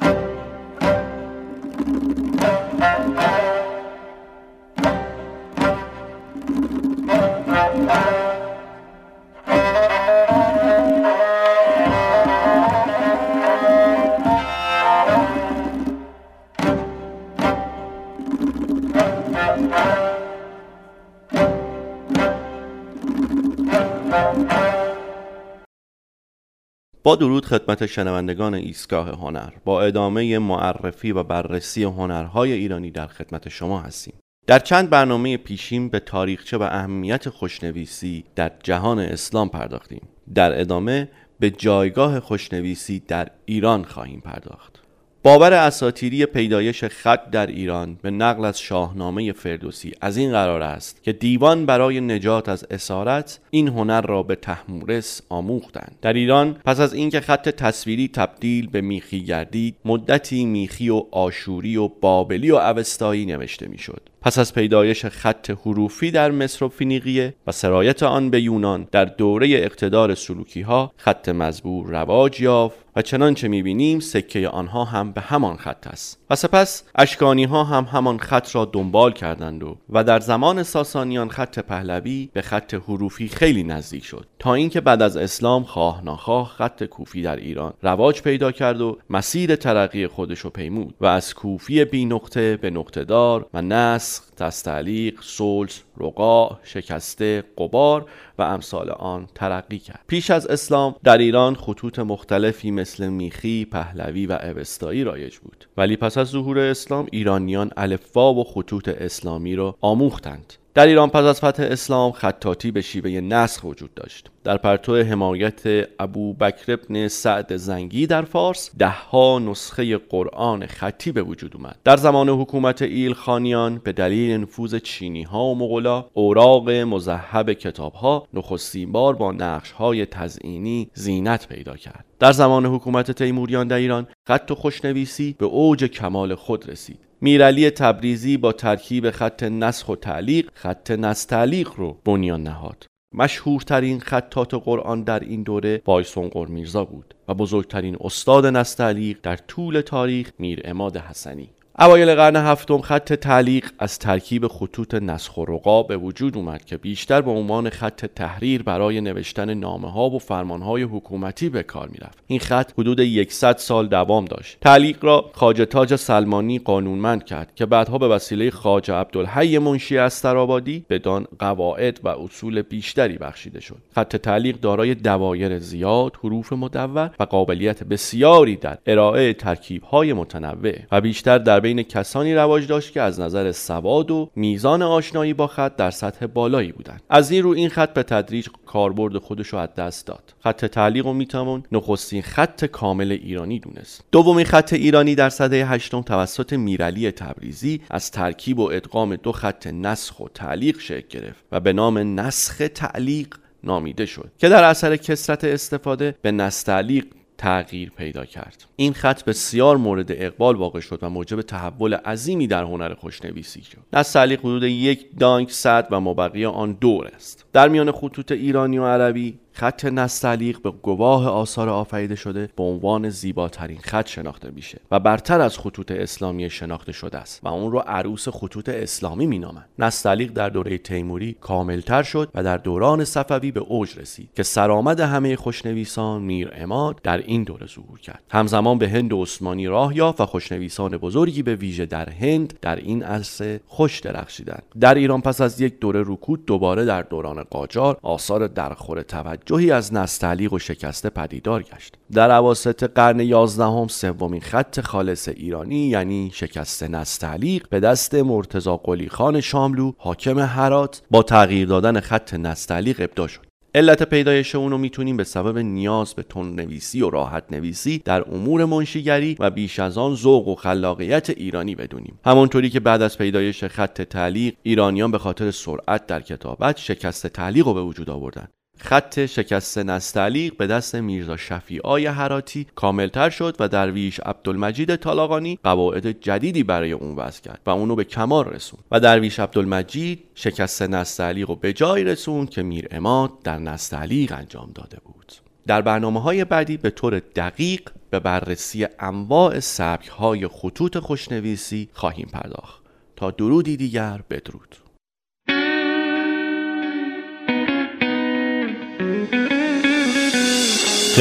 با 27.05 27.17
درود 27.17 27.47
خدمت 27.47 27.87
شنوندگان 27.87 28.55
ایستگاه 28.55 29.09
هنر 29.09 29.53
با 29.65 29.83
ادامه 29.83 30.39
معرفی 30.39 31.13
و 31.13 31.23
بررسی 31.23 31.85
هنرهای 31.85 32.53
ایرانی 32.53 32.91
در 32.91 33.07
خدمت 33.07 33.49
شما 33.49 33.81
هستیم. 33.81 34.15
در 34.47 34.59
چند 34.59 34.91
برنامه 34.91 35.37
پیشین 35.37 35.89
به 35.89 36.01
تاریخچه 36.01 36.57
و 36.57 36.63
اهمیت 36.63 37.29
خوشنویسی 37.29 38.25
در 38.37 38.53
جهان 38.63 38.99
اسلام 38.99 39.49
پرداختیم. 39.49 40.09
در 40.35 40.61
ادامه 40.61 41.09
به 41.41 41.51
جایگاه 41.51 42.21
خوشنویسی 42.21 43.01
در 43.09 43.29
ایران 43.45 43.85
خواهیم 43.85 44.21
پرداخت. 44.21 44.82
باور 45.25 45.53
اساتیری 45.53 46.27
پیدایش 46.27 46.85
خط 46.85 47.31
در 47.31 47.47
ایران 47.47 47.99
به 48.03 48.11
نقل 48.11 48.45
از 48.45 48.61
شاهنامه 48.61 49.33
فردوسی 49.33 49.93
از 50.01 50.17
این 50.17 50.33
قرار 50.33 50.63
است 50.63 51.03
که 51.03 51.13
دیوان 51.13 51.67
برای 51.67 52.01
نجات 52.01 52.49
از 52.49 52.67
اسارت 52.71 53.41
این 53.51 53.69
هنر 53.69 54.01
را 54.01 54.23
به 54.23 54.35
تحمورس 54.35 55.23
آموختند. 55.29 55.99
در 56.03 56.13
ایران 56.13 56.57
پس 56.65 56.81
از 56.81 56.95
اینکه 56.95 57.21
خط 57.21 57.49
تصویری 57.49 58.09
تبدیل 58.09 58.67
به 58.67 58.81
میخی 58.81 59.25
گردید 59.25 59.77
مدتی 59.85 60.45
میخی 60.45 60.91
و 60.91 61.03
آشوری 61.11 61.77
و 61.77 61.89
بابلی 61.89 62.51
و 62.51 62.57
اوستایی 62.57 63.27
نوشته 63.27 63.69
می‌شد. 63.69 64.12
پس 64.23 64.39
از 64.39 64.55
پیدایش 64.55 65.07
خط 65.07 65.51
حروفی 65.51 66.11
در 66.11 66.31
مصر 66.31 66.65
و 66.65 66.69
فینیقیه 66.69 67.35
و 67.47 67.53
سرایت 67.53 68.03
آن 68.03 68.31
به 68.31 68.41
یونان 68.41 68.89
در 68.93 69.05
دوره 69.05 69.49
اقتدار 69.51 70.15
سلوکی 70.15 70.61
ها 70.61 70.93
خط 70.97 71.29
مزبور 71.29 71.87
رواج 71.87 72.41
یافت 72.41 72.79
و 72.97 73.03
چنانچه 73.03 73.49
می‌بینیم 73.49 74.01
سکه 74.01 74.49
آنها 74.49 74.85
هم 74.85 75.13
به 75.13 75.21
همان 75.21 75.57
خط 75.57 75.87
است. 75.87 76.22
و 76.33 76.35
سپس 76.35 76.83
اشکانی 76.95 77.45
ها 77.45 77.65
هم 77.65 77.85
همان 77.85 78.19
خط 78.19 78.55
را 78.55 78.65
دنبال 78.65 79.13
کردند 79.13 79.63
و 79.63 79.77
و 79.91 80.05
در 80.05 80.21
زمان 80.21 80.63
ساسانیان 80.63 81.29
خط 81.29 81.59
پهلوی 81.59 82.29
به 82.33 82.43
خط 82.43 82.75
حروفی 82.75 83.29
خیلی 83.29 83.63
نزدیک 83.63 84.05
شد. 84.05 84.27
تا 84.39 84.55
اینکه 84.55 84.81
بعد 84.81 85.03
از 85.03 85.17
اسلام 85.17 85.65
خواه 85.65 86.05
ناخواه 86.05 86.49
خط 86.49 86.85
کوفی 86.85 87.23
در 87.23 87.37
ایران 87.37 87.73
رواج 87.83 88.23
پیدا 88.23 88.53
کرد 88.53 88.81
و 88.81 88.99
مسیر 89.11 89.57
ترقی 89.57 90.07
خودش 90.07 90.39
رو 90.39 90.51
پیمود 90.51 90.95
و 91.01 91.07
از 91.07 91.35
کوفی 91.35 91.85
بی 91.85 92.05
نقطه 92.05 92.57
به 92.57 92.71
نقطه 92.71 93.05
دار 93.05 93.47
و 93.55 93.63
نسخ 93.63 94.23
تستعلیق، 94.43 95.21
سلس، 95.23 95.83
رقا، 95.99 96.59
شکسته، 96.63 97.45
قبار 97.59 98.07
و 98.39 98.43
امثال 98.43 98.91
آن 98.91 99.29
ترقی 99.35 99.79
کرد. 99.79 100.05
پیش 100.07 100.31
از 100.31 100.47
اسلام 100.47 100.95
در 101.05 101.19
ایران 101.19 101.55
خطوط 101.55 101.99
مختلفی 101.99 102.71
مثل 102.71 103.09
میخی، 103.09 103.65
پهلوی 103.65 104.27
و 104.27 104.33
اوستایی 104.33 105.05
رایج 105.05 105.37
بود. 105.37 105.69
ولی 105.77 105.97
پس 105.97 106.19
از 106.19 106.29
ظهور 106.29 106.59
اسلام 106.59 107.07
ایرانیان 107.13 107.71
الفبا 107.77 108.35
و 108.35 108.45
خطوط 108.45 108.89
اسلامی 108.89 109.55
را 109.55 109.77
آموختند. 109.81 110.53
در 110.75 110.87
ایران 110.87 111.09
پس 111.11 111.25
از 111.25 111.41
فتح 111.41 111.63
اسلام 111.63 112.13
خطاطی 112.13 112.71
به 112.71 112.81
شیوه 112.81 113.11
نسخ 113.11 113.65
وجود 113.65 113.95
داشت. 113.95 114.31
در 114.45 114.57
پرتو 114.57 114.97
حمایت 114.97 115.63
ابو 115.99 116.35
بکر 116.35 116.73
ابن 116.73 117.09
سعد 117.09 117.57
زنگی 117.57 118.07
در 118.07 118.23
فارس 118.23 118.71
دهها 118.79 119.39
نسخه 119.39 119.97
قرآن 119.97 120.67
خطی 120.67 121.13
به 121.13 121.23
وجود 121.23 121.57
اومد. 121.57 121.79
در 121.85 121.97
زمان 121.97 122.29
حکومت 122.29 122.83
ایل 122.83 123.13
خانیان 123.13 123.81
به 123.85 123.93
دلیل 123.93 124.41
نفوذ 124.41 124.75
چینی 124.75 125.23
ها 125.23 125.45
و 125.45 125.55
مغلا 125.59 126.05
اوراق 126.13 126.71
مذهب 126.71 127.53
کتاب 127.53 127.93
ها 127.93 128.29
نخستین 128.35 128.93
بار 128.93 129.15
با 129.15 129.33
نقش 129.33 129.71
های 129.71 130.07
تزئینی 130.07 130.91
زینت 130.95 131.49
پیدا 131.49 131.77
کرد. 131.77 132.05
در 132.19 132.33
زمان 132.33 132.67
حکومت 132.67 133.11
تیموریان 133.11 133.69
در 133.69 133.77
ایران 133.77 134.07
خط 134.27 134.51
و 134.51 134.55
خوشنویسی 134.55 135.37
به 135.39 135.47
اوج 135.47 135.85
کمال 135.85 136.35
خود 136.35 136.71
رسید. 136.71 137.12
میرعلی 137.25 137.71
تبریزی 137.71 138.37
با 138.37 138.53
ترکیب 138.53 139.11
خط 139.11 139.43
نسخ 139.43 139.89
و 139.89 139.97
تعلیق 139.97 140.51
خط 140.55 140.91
نستعلیق 140.91 141.71
رو 141.77 141.99
بنیان 142.05 142.43
نهاد. 142.43 142.87
مشهورترین 143.15 144.01
خطات 144.01 144.55
قرآن 144.55 145.03
در 145.03 145.21
این 145.21 145.43
دوره 145.43 145.83
بایسون 145.85 146.31
میرزا 146.49 146.85
بود 146.85 147.15
و 147.29 147.35
بزرگترین 147.35 147.97
استاد 148.01 148.47
نستعلیق 148.47 149.19
در 149.23 149.37
طول 149.37 149.81
تاریخ 149.81 150.33
میر 150.39 150.61
اماد 150.65 150.97
حسنی. 150.97 151.51
اوایل 151.79 152.15
قرن 152.15 152.37
هفتم 152.37 152.81
خط 152.81 153.13
تعلیق 153.13 153.71
از 153.79 153.99
ترکیب 153.99 154.49
خطوط 154.49 154.95
نسخ 154.95 155.37
و 155.37 155.45
رقا 155.45 155.83
به 155.83 155.97
وجود 155.97 156.37
اومد 156.37 156.65
که 156.65 156.77
بیشتر 156.77 157.21
به 157.21 157.31
عنوان 157.31 157.71
خط 157.71 158.07
تحریر 158.07 158.63
برای 158.63 159.01
نوشتن 159.01 159.55
نامه 159.55 159.93
ها 159.93 160.11
و 160.11 160.19
فرمان 160.19 160.63
های 160.63 160.83
حکومتی 160.83 161.49
به 161.49 161.63
کار 161.63 161.89
می‌رفت. 161.89 162.19
این 162.27 162.41
خط 162.41 162.73
حدود 162.79 163.29
100 163.29 163.57
سال 163.57 163.89
دوام 163.89 164.25
داشت. 164.25 164.59
تعلیق 164.61 165.05
را 165.05 165.31
خواجه 165.35 165.65
تاج 165.65 165.97
سلمانی 165.97 166.59
قانونمند 166.59 167.25
کرد 167.25 167.55
که 167.55 167.67
بعدها 167.67 167.99
به 167.99 168.09
وسیله 168.09 168.51
خواجه 168.51 168.95
عبدالحی 168.95 169.59
منشی 169.59 169.99
استرآبادی 169.99 170.85
بدان 170.91 171.27
قواعد 171.39 172.01
و 172.05 172.09
اصول 172.09 172.63
بیشتری 172.63 173.19
بخشیده 173.19 173.61
شد. 173.61 173.79
خط 173.95 174.17
تعلیق 174.17 174.61
دارای 174.61 174.95
دوایر 174.95 175.59
زیاد 175.59 176.17
حروف 176.17 176.53
مدور 176.53 177.11
و 177.21 177.25
قابلیت 177.25 177.83
بسیاری 177.83 178.57
در 178.57 178.79
ارائه 178.87 179.33
ترکیب 179.33 179.83
های 179.83 180.13
متنوع 180.13 180.75
و 180.93 181.01
بیشتر 181.01 181.39
در 181.39 181.62
بین 181.63 181.83
کسانی 181.83 182.35
رواج 182.35 182.67
داشت 182.67 182.93
که 182.93 183.01
از 183.01 183.21
نظر 183.21 183.53
سواد 183.53 184.11
و 184.11 184.31
میزان 184.37 184.83
آشنایی 184.83 185.35
با 185.35 185.47
خط 185.47 185.77
در 185.77 185.91
سطح 185.91 186.27
بالایی 186.27 186.73
بودند. 186.73 187.03
از 187.11 187.31
این 187.31 187.43
رو 187.43 187.51
این 187.51 187.69
خط 187.69 187.95
به 187.95 188.03
تدریج 188.03 188.49
کاربرد 188.67 189.19
خودش 189.19 189.49
رو 189.49 189.59
از 189.59 189.75
دست 189.75 190.07
داد. 190.07 190.35
خط 190.45 190.65
تعلیق 190.65 191.07
و 191.07 191.13
می‌توان 191.13 191.65
نخستین 191.73 192.23
خط 192.23 192.65
کامل 192.65 193.13
ایرانی 193.13 193.59
دونست. 193.59 194.05
دومین 194.13 194.47
خط 194.47 194.73
ایرانی 194.73 195.15
در 195.15 195.29
سده 195.29 195.67
هشتم 195.67 196.03
توسط 196.03 196.53
میرعلی 196.53 197.11
تبریزی 197.11 197.81
از 197.91 198.11
ترکیب 198.11 198.59
و 198.59 198.71
ادغام 198.73 199.17
دو 199.17 199.33
خط 199.33 199.67
نسخ 199.67 200.21
و 200.21 200.29
تعلیق 200.29 200.81
شکل 200.81 201.21
گرفت 201.21 201.45
و 201.53 201.61
به 201.61 201.73
نام 201.73 202.21
نسخ 202.21 202.63
تعلیق 202.75 203.35
نامیده 203.65 204.07
شد 204.07 204.31
که 204.39 204.49
در 204.49 204.65
اثر 204.65 204.97
کسرت 204.97 205.45
استفاده 205.45 206.15
به 206.23 206.33
نستعلیق 206.33 207.05
تغییر 207.39 207.91
پیدا 207.91 208.25
کرد. 208.25 208.65
این 208.77 208.93
خط 208.93 209.25
بسیار 209.25 209.77
مورد 209.77 210.07
اقبال 210.13 210.57
واقع 210.57 210.81
شد 210.81 210.99
و 211.03 211.11
موجب 211.11 211.43
تحول 211.43 211.95
عظیمی 211.95 212.47
در 212.47 212.65
هنر 212.65 212.95
خوشنویسی 212.95 213.63
شد. 213.63 213.79
نستعلیق 213.93 214.41
حدود 214.41 214.63
یک 214.63 215.19
دانک 215.19 215.51
صد 215.51 215.89
و 215.91 216.01
مبقی 216.01 216.45
آن 216.45 216.73
دور 216.73 217.07
است. 217.07 217.45
در 217.53 217.69
میان 217.69 217.93
خطوط 217.93 218.33
ایرانی 218.33 218.79
و 218.79 218.87
عربی 218.87 219.39
خط 219.53 219.85
نستعلیق 219.85 220.63
به 220.63 220.71
گواه 220.71 221.29
آثار 221.29 221.69
آفریده 221.69 222.15
شده 222.15 222.49
به 222.57 222.63
عنوان 222.63 223.11
زیباترین 223.11 223.79
خط 223.79 224.07
شناخته 224.07 224.51
میشه 224.51 224.81
و 224.91 225.01
برتر 225.01 225.41
از 225.41 225.59
خطوط 225.59 225.91
اسلامی 225.91 226.51
شناخته 226.51 226.93
شده 226.93 227.19
است 227.19 227.41
و 227.43 227.49
اون 227.49 227.73
رو 227.73 227.79
عروس 227.79 228.29
خطوط 228.29 228.69
اسلامی 228.69 229.27
مینامند. 229.27 229.69
نستعلیق 229.79 230.33
در 230.33 230.49
دوره 230.49 230.79
تیموری 230.79 231.37
کاملتر 231.41 232.03
شد 232.03 232.29
و 232.35 232.43
در 232.43 232.57
دوران 232.57 233.05
صفوی 233.05 233.51
به 233.51 233.61
اوج 233.61 233.99
رسید 233.99 234.29
که 234.37 234.43
سرآمد 234.43 235.01
همه 235.01 235.37
خوشنویسان 235.37 236.23
میر 236.23 236.51
اماد 236.55 237.01
در 237.03 237.19
این 237.19 237.45
دوره 237.45 237.67
ظهور 237.67 238.01
کرد. 238.01 238.23
همزمان 238.31 238.79
به 238.79 238.89
هند 238.89 239.13
عثمانی 239.13 239.67
راه 239.67 239.97
یافت 239.97 240.21
و 240.21 240.27
خوشنویسان 240.27 240.97
بزرگی 240.97 241.43
به 241.43 241.55
ویژه 241.55 241.87
در 241.87 242.11
هند 242.11 242.59
در 242.63 242.77
این 242.77 243.03
عرصه 243.03 243.61
خوش 243.67 244.01
درخشیدند. 244.01 244.63
در 244.81 244.95
ایران 244.95 245.21
پس 245.21 245.41
از 245.41 245.61
یک 245.61 245.79
دوره 245.79 246.03
رکود 246.07 246.45
دوباره 246.45 246.85
در 246.85 247.03
دوران 247.03 247.43
قاجار 247.43 247.99
آثار 248.03 248.47
درخور 248.47 249.03
توجه 249.03 249.42
توجهی 249.47 249.71
از 249.71 249.95
نستعلیق 249.95 250.53
و 250.53 250.59
شکسته 250.59 251.11
پدیدار 251.11 251.63
گشت. 251.63 251.95
در 252.13 252.31
عواسط 252.31 252.83
قرن 252.95 253.21
یازدهم 253.21 253.89
سومین 253.89 254.41
خط 254.41 254.81
خالص 254.81 255.29
ایرانی 255.29 255.89
یعنی 255.89 256.31
شکست 256.35 256.83
نستعلیق 256.83 257.69
به 257.71 257.81
دست 257.81 258.15
مرتزا 258.15 258.77
قلی 258.77 259.09
خان 259.09 259.41
شاملو 259.41 259.93
حاکم 259.99 260.39
هرات 260.39 261.03
با 261.11 261.23
تغییر 261.23 261.69
دادن 261.69 262.01
خط 262.01 262.35
نستعلیق 262.35 263.01
ابدا 263.01 263.27
شد. 263.27 263.41
علت 263.75 264.03
پیدایش 264.03 264.55
اونو 264.55 264.79
می‌تونیم 264.79 265.17
به 265.17 265.25
سبب 265.25 265.59
نیاز 265.59 266.15
به 266.15 266.23
تون 266.23 266.55
نویسی 266.55 267.03
و 267.03 267.11
راحت 267.11 267.45
نویسی 267.51 267.99
در 267.99 268.35
امور 268.35 268.65
منشیگری 268.65 269.37
و 269.39 269.51
بیش 269.51 269.79
از 269.79 269.99
آن 269.99 270.15
ذوق 270.15 270.49
و 270.49 270.55
خلاقیت 270.55 271.31
ایرانی 271.31 271.75
بدونیم. 271.75 272.19
همونطوری 272.25 272.71
که 272.71 272.81
بعد 272.81 273.03
از 273.03 273.19
پیدایش 273.19 273.65
خط 273.65 274.03
تعلیق 274.03 274.55
ایرانیان 274.63 275.11
به 275.11 275.19
خاطر 275.19 275.51
سرعت 275.51 276.07
در 276.07 276.21
کتابت 276.21 276.77
شکست 276.79 277.27
تعلیق 277.27 277.67
رو 277.67 277.75
به 277.75 277.83
وجود 277.83 278.11
آوردن. 278.11 278.49
خط 278.85 279.27
شکست 279.27 279.79
نستعلیق 279.79 280.57
به 280.57 280.67
دست 280.67 280.95
میرزا 280.95 281.37
شفیعای 281.37 282.07
حراتی 282.07 282.67
کاملتر 282.75 283.31
شد 283.31 283.57
و 283.61 283.69
درویش 283.69 284.21
عبدالمجید 284.21 284.97
طالاقانی 284.97 285.59
قواعد 285.65 286.21
جدیدی 286.21 286.63
برای 286.63 286.93
اون 286.93 287.17
وضع 287.17 287.43
کرد 287.43 287.61
و 287.67 287.71
اونو 287.71 287.95
به 287.95 288.05
کمال 288.05 288.45
رسون 288.45 288.81
و 288.91 289.01
درویش 289.01 289.41
عبدالمجید 289.41 290.25
شکست 290.35 290.83
نستعلیق 290.83 291.49
رو 291.49 291.57
به 291.57 291.73
جای 291.73 292.05
رسون 292.05 292.47
که 292.47 292.63
میر 292.63 292.89
اماد 292.91 293.43
در 293.45 293.59
نستعلیق 293.59 294.33
انجام 294.33 294.71
داده 294.75 294.99
بود. 295.05 295.33
در 295.67 295.83
برنامه 295.83 296.21
های 296.21 296.45
بعدی 296.45 296.77
به 296.77 296.91
طور 296.91 297.19
دقیق 297.19 297.91
به 298.11 298.21
بررسی 298.21 298.87
انواع 298.99 299.61
سبک 299.61 300.09
های 300.09 300.49
خطوط 300.49 300.99
خوشنویسی 300.99 301.89
خواهیم 301.93 302.29
پرداخت. 302.33 302.83
تا 303.17 303.31
درودی 303.31 303.77
دیگر 303.77 304.21
بدرود. 304.31 304.77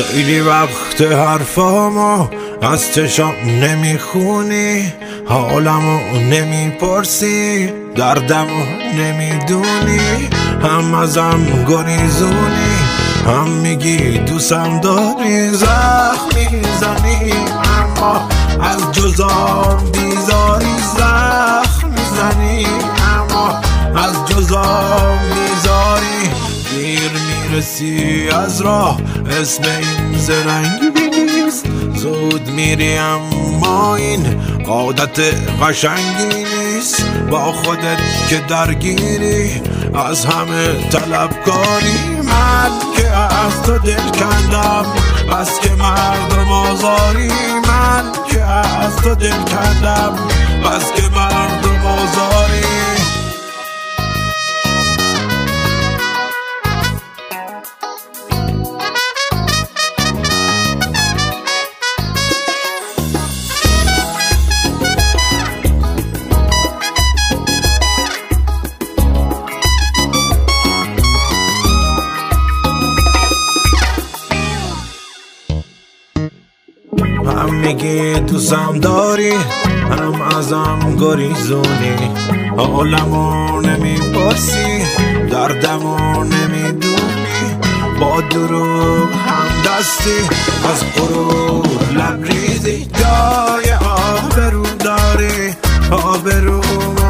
خیلی 0.02 0.40
وقت 0.40 1.02
حرفامو 1.02 2.28
از 2.62 2.94
چشام 2.94 3.34
نمی‌خونی 3.46 4.94
حالمو 5.26 6.00
نمی‌پرسی 6.20 7.70
دردمو 7.96 8.66
نمی‌دونی 8.98 10.30
هم 10.64 10.94
ازم 10.94 11.66
گریزونی 11.68 12.76
هم 13.26 13.48
میگی 13.48 14.18
دوستم 14.18 14.82
داری 14.82 15.50
زخم 15.50 16.36
می‌زنی 16.52 17.34
اما 17.80 18.30
از 18.62 18.92
جزام 18.92 19.92
بیزاری 19.92 20.76
زخم 20.98 21.88
می‌زنی 21.88 22.66
اما 23.18 23.62
از 23.96 24.16
جزام 24.30 25.20
میزاری 25.20 26.30
دیر 26.76 27.12
می‌رسی 27.52 28.30
از 28.30 28.62
راه 28.62 29.02
اسم 29.42 29.64
این 29.64 30.18
زرنگی 30.18 31.10
نیست 31.10 31.66
زود 31.96 32.48
میری 32.48 32.98
اما 32.98 33.96
این 33.96 34.42
عادت 34.68 35.20
قشنگی 35.62 36.26
نیست. 36.26 37.06
با 37.32 37.52
خودت 37.52 38.00
که 38.30 38.40
درگیری 38.48 39.62
از 39.96 40.26
همه 40.26 40.90
طلبکاری 40.90 41.98
من 42.24 42.72
که 42.98 43.08
از 43.08 43.62
تو 43.62 43.78
دل 43.78 44.10
کندم 44.20 44.86
بس 45.32 45.60
که 45.60 45.70
مردم 45.70 46.52
آزاری. 46.52 47.32
من 47.68 48.04
که 48.30 48.44
از 48.44 48.96
تو 48.96 49.16
دل 49.16 49.30
کندم 49.30 50.14
بس 50.66 50.92
که 50.96 51.04
مردم 51.16 51.86
آزاری. 51.86 53.01
میگی 77.74 78.14
دوستم 78.14 78.80
داری؟ 78.80 79.34
هم 79.92 80.22
ازم 80.38 80.96
گریزونی. 81.00 81.96
حالمو 82.58 83.62
نمی‌پرسی 83.62 84.84
دردمو 85.32 86.24
نمی‌دونی. 86.24 87.42
با 88.00 88.22
دروغ 88.22 89.10
هم 89.12 89.50
دستی 89.66 90.20
از 90.72 90.84
غرور 90.96 91.66
لبریزی. 91.94 92.88
جای 93.00 93.74
آبرو 93.74 94.66
داری 94.80 95.54
آبرو 95.92 96.62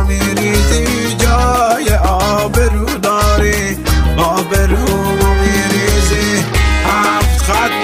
میریزی. 0.07 1.15
جای 1.17 1.95
آبرو 1.95 2.85
داری 2.85 3.77
آبرو 4.17 4.85
میریزی. 5.41 6.43
هفت 6.85 7.41
خط 7.41 7.80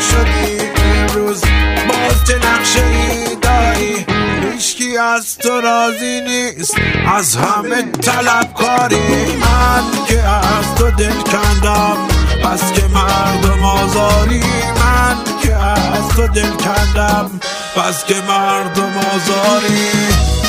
شدی 0.00 0.60
امروز 0.84 1.40
باز 1.88 2.24
چه 2.26 2.36
نقشه 2.36 2.84
ای 2.84 3.36
داری؟ 3.42 4.06
هیچکی 4.52 4.96
از 4.96 5.38
تو 5.38 5.60
راضی 5.60 6.20
نیست 6.20 6.74
از 7.16 7.36
همه 7.36 7.82
طلبکاری. 7.82 9.36
من 9.36 10.06
که 10.08 10.20
از 10.20 10.74
تو 10.74 10.90
دل 10.90 11.20
کندم 11.32 11.96
بس 12.44 12.72
که 12.72 12.82
مردم 12.94 13.64
آزاری. 13.64 14.42
من 14.80 15.16
که 15.42 15.54
از 15.54 16.08
تو 16.16 16.26
دل 16.26 16.50
کندم 16.50 17.40
بس 17.76 18.04
که 18.04 18.14
مردم 18.28 18.92
آزاری. 19.14 20.39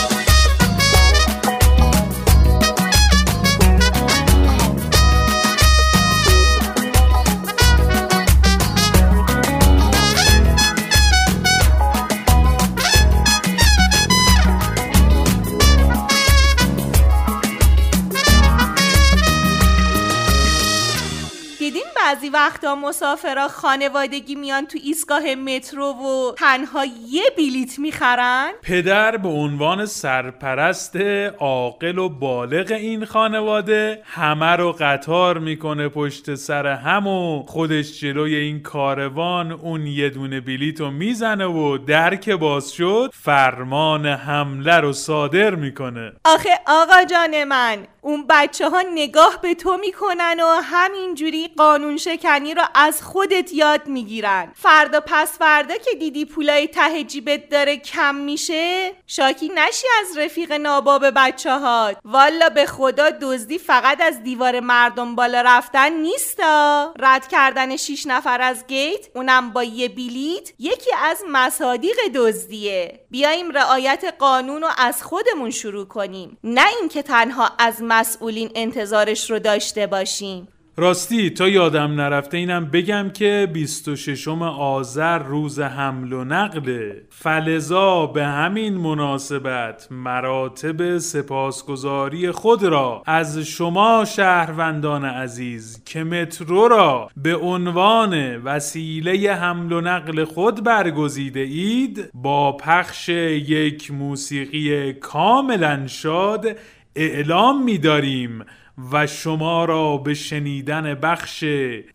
بعضی 22.21 22.33
وقتا 22.33 22.75
مسافرا 22.75 23.47
خانوادگی 23.47 24.35
میان 24.35 24.67
تو 24.67 24.77
ایستگاه 24.83 25.35
مترو 25.35 25.85
و 25.85 26.31
تنها 26.37 26.85
یه 27.09 27.23
بلیت 27.37 27.79
می‌خرن. 27.79 28.51
پدر 28.61 29.17
به 29.17 29.29
عنوان 29.29 29.85
سرپرست 29.85 30.95
عاقل 31.39 31.97
و 31.97 32.09
بالغ 32.09 32.71
این 32.71 33.05
خانواده 33.05 34.01
همه 34.05 34.55
رو 34.55 34.75
قطار 34.79 35.37
می‌کنه 35.37 35.89
پشت 35.89 36.35
سر 36.35 36.67
هم 36.67 37.07
و 37.07 37.43
خودش 37.43 37.99
جلوی 37.99 38.35
این 38.35 38.63
کاروان 38.63 39.51
اون 39.51 39.87
یه 39.87 40.09
دونه 40.09 40.41
بلیت 40.41 40.79
رو 40.79 40.91
می‌زنه 40.91 41.45
و 41.45 41.77
در 41.77 42.15
که 42.15 42.35
باز 42.35 42.71
شد 42.71 43.11
فرمان 43.13 44.05
حمله 44.05 44.75
رو 44.75 44.93
صادر 44.93 45.55
می‌کنه. 45.55 46.11
آخه 46.25 46.49
آقا 46.67 47.03
جان 47.03 47.43
من 47.43 47.77
اون 48.01 48.25
بچه 48.29 48.69
ها 48.69 48.83
نگاه 48.93 49.39
به 49.41 49.53
تو 49.53 49.77
می‌کنن 49.77 50.39
و 50.39 50.61
همینجوری 50.63 51.49
قانون 51.57 51.97
شکنی 52.11 52.53
رو 52.53 52.63
از 52.75 53.01
خودت 53.01 53.53
یاد 53.53 53.87
می‌گیرن. 53.87 54.51
فردا 54.55 54.99
پس 54.99 55.37
فردا 55.37 55.77
که 55.77 55.91
دیدی 55.99 56.25
پولای 56.25 56.67
ته 56.67 57.03
جیبت 57.03 57.49
داره 57.49 57.77
کم 57.77 58.15
میشه 58.15 58.91
شاکی 59.07 59.51
نشی 59.55 59.87
از 60.01 60.17
رفیق 60.17 60.51
ناباب 60.51 61.05
بچه 61.15 61.51
ها 61.51 61.91
والا 62.05 62.49
به 62.49 62.65
خدا 62.65 63.09
دزدی 63.09 63.57
فقط 63.57 64.01
از 64.01 64.23
دیوار 64.23 64.59
مردم 64.59 65.15
بالا 65.15 65.41
رفتن 65.41 65.93
نیستا. 65.93 66.93
رد 66.99 67.27
کردن 67.27 67.77
شیش 67.77 68.07
نفر 68.07 68.41
از 68.41 68.67
گیت 68.67 69.07
اونم 69.15 69.53
با 69.53 69.63
یه 69.63 69.89
بلیت 69.89 70.53
یکی 70.59 70.91
از 71.03 71.23
مصادیق 71.29 71.97
دزدیه. 72.15 72.99
بیایم 73.09 73.51
رعایت 73.51 74.13
قانون 74.19 74.61
رو 74.61 74.69
از 74.77 75.03
خودمون 75.03 75.49
شروع 75.49 75.85
کنیم. 75.85 76.37
نه 76.43 76.67
اینکه 76.79 77.01
تنها 77.01 77.51
از 77.59 77.75
مسئولین 77.81 78.51
انتظارش 78.55 79.31
رو 79.31 79.39
داشته 79.39 79.87
باشیم. 79.87 80.47
راستی 80.77 81.29
تا 81.29 81.47
یادم 81.47 82.01
نرفته 82.01 82.37
اینم 82.37 82.65
بگم 82.65 83.09
که 83.09 83.47
26 83.53 84.27
آذر 84.27 85.19
روز 85.19 85.59
حمل 85.59 86.13
و 86.13 86.23
نقله 86.23 87.01
فلزا 87.09 88.05
به 88.05 88.25
همین 88.25 88.77
مناسبت 88.77 89.87
مراتب 89.91 90.97
سپاسگزاری 90.97 92.31
خود 92.31 92.63
را 92.63 93.03
از 93.05 93.37
شما 93.37 94.05
شهروندان 94.05 95.05
عزیز 95.05 95.83
که 95.85 96.03
مترو 96.03 96.67
را 96.67 97.09
به 97.17 97.35
عنوان 97.35 98.35
وسیله 98.35 99.33
حمل 99.33 99.71
و 99.71 99.81
نقل 99.81 100.23
خود 100.23 100.63
برگزیده 100.63 101.39
اید 101.39 102.09
با 102.13 102.57
پخش 102.57 103.09
یک 103.09 103.91
موسیقی 103.91 104.93
کاملا 104.93 105.87
شاد 105.87 106.47
اعلام 106.95 107.63
می 107.63 107.77
داریم 107.77 108.45
و 108.91 109.07
شما 109.07 109.65
را 109.65 109.97
به 109.97 110.13
شنیدن 110.13 110.93
بخش 110.93 111.43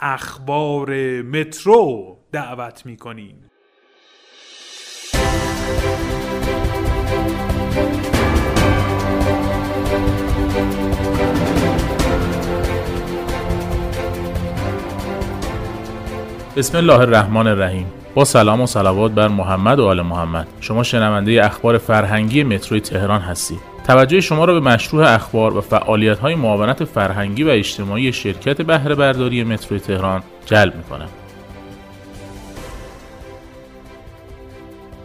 اخبار 0.00 0.90
مترو 1.22 2.16
دعوت 2.32 2.86
می 2.86 2.96
کنیم 2.96 3.50
بسم 16.56 16.78
الله 16.78 16.98
الرحمن 17.00 17.46
الرحیم. 17.46 17.86
با 18.14 18.24
سلام 18.24 18.60
و 18.60 18.66
صلوات 18.66 19.12
بر 19.12 19.28
محمد 19.28 19.78
و 19.78 19.86
آل 19.86 20.02
محمد. 20.02 20.46
شما 20.60 20.82
شنونده 20.82 21.44
اخبار 21.44 21.78
فرهنگی 21.78 22.42
متروی 22.42 22.80
تهران 22.80 23.20
هستید. 23.20 23.75
توجه 23.87 24.20
شما 24.20 24.45
را 24.45 24.61
به 24.61 24.61
مشروع 24.61 25.14
اخبار 25.14 25.57
و 25.57 25.61
فعالیت 25.61 26.18
های 26.18 26.34
معاونت 26.34 26.84
فرهنگی 26.84 27.43
و 27.45 27.49
اجتماعی 27.49 28.12
شرکت 28.12 28.62
بهره 28.62 28.95
برداری 28.95 29.45
متروی 29.45 29.80
تهران 29.80 30.22
جلب 30.47 30.76
می 30.76 30.82
کنم. 30.82 31.09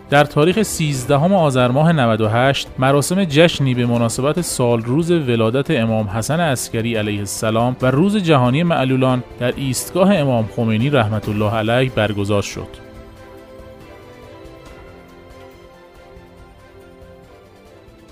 در 0.10 0.24
تاریخ 0.24 0.62
13 0.62 1.16
آذر 1.16 1.68
ماه 1.68 1.92
98 1.92 2.68
مراسم 2.80 3.24
جشنی 3.24 3.74
به 3.74 3.86
مناسبت 3.86 4.42
سال 4.42 4.82
روز 4.82 5.12
ولادت 5.12 5.72
امام 5.72 6.08
حسن 6.08 6.40
عسکری 6.40 6.96
علیه 6.96 7.20
السلام 7.20 7.76
و 7.82 7.92
روز 7.92 8.18
جهانی 8.18 8.64
معلولان 8.64 9.24
در 9.40 9.54
ایستگاه 9.56 10.16
امام 10.16 10.50
خمینی 10.56 10.90
رحمت 10.90 11.30
الله 11.30 11.56
علیه 11.56 11.92
برگزار 11.96 12.42
شد. 12.42 12.91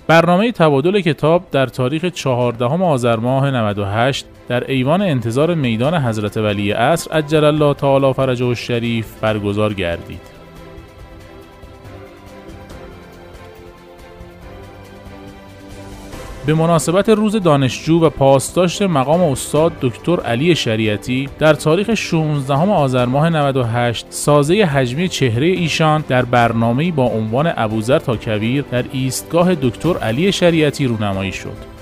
برنامه 0.09 0.51
تبادل 0.51 1.01
کتاب 1.01 1.43
در 1.51 1.65
تاریخ 1.65 2.05
14 2.05 2.65
آذر 2.65 3.15
ماه 3.15 3.51
98 3.51 4.25
در 4.47 4.71
ایوان 4.71 5.01
انتظار 5.01 5.55
میدان 5.55 5.93
حضرت 5.93 6.37
ولی 6.37 6.71
عصر 6.71 7.11
عجل 7.11 7.43
الله 7.43 7.73
تعالی 7.73 8.13
فرجه 8.13 8.45
الشریف 8.45 9.19
برگزار 9.21 9.73
گردید. 9.73 10.38
به 16.45 16.53
مناسبت 16.53 17.09
روز 17.09 17.35
دانشجو 17.35 17.99
و 17.99 18.09
پاسداشت 18.09 18.81
مقام 18.81 19.21
استاد 19.21 19.71
دکتر 19.81 20.19
علی 20.19 20.55
شریعتی 20.55 21.29
در 21.39 21.53
تاریخ 21.53 21.93
16 21.93 22.53
آذر 22.53 23.05
ماه 23.05 23.29
98 23.29 24.05
سازه 24.09 24.53
حجمی 24.53 25.09
چهره 25.09 25.47
ایشان 25.47 26.03
در 26.07 26.25
برنامه‌ای 26.25 26.91
با 26.91 27.03
عنوان 27.03 27.53
ابوذر 27.55 27.99
تا 27.99 28.15
کبیر 28.15 28.65
در 28.71 28.83
ایستگاه 28.91 29.55
دکتر 29.55 29.97
علی 29.97 30.31
شریعتی 30.31 30.85
رونمایی 30.85 31.31
شد. 31.31 31.78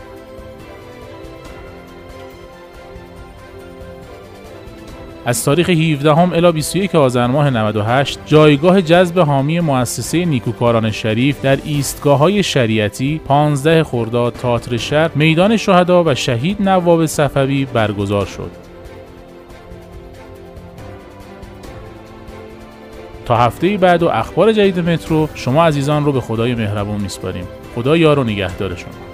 از 5.27 5.45
تاریخ 5.45 5.69
17 5.69 6.13
هم 6.13 6.33
الی 6.33 6.51
21 6.51 6.95
آذر 6.95 7.27
ماه 7.27 7.49
98 7.49 8.19
جایگاه 8.25 8.81
جذب 8.81 9.19
حامی 9.19 9.59
مؤسسه 9.59 10.25
نیکوکاران 10.25 10.91
شریف 10.91 11.41
در 11.41 11.57
ایستگاه 11.65 12.19
های 12.19 12.43
شریعتی 12.43 13.21
15 13.25 13.83
خرداد 13.83 14.33
تئاتر 14.33 14.77
شهر 14.77 15.11
میدان 15.15 15.57
شهدا 15.57 16.03
و 16.03 16.15
شهید 16.15 16.61
نواب 16.61 17.05
صفوی 17.05 17.65
برگزار 17.65 18.25
شد. 18.25 18.51
تا 23.25 23.37
هفته 23.37 23.77
بعد 23.77 24.03
و 24.03 24.07
اخبار 24.07 24.51
جدید 24.51 24.79
مترو 24.79 25.29
شما 25.33 25.65
عزیزان 25.65 26.05
رو 26.05 26.11
به 26.11 26.21
خدای 26.21 26.55
مهربون 26.55 27.01
میسپاریم 27.01 27.47
خدا 27.75 27.97
یار 27.97 28.19
و 28.19 28.23
نگهدارشون 28.23 29.06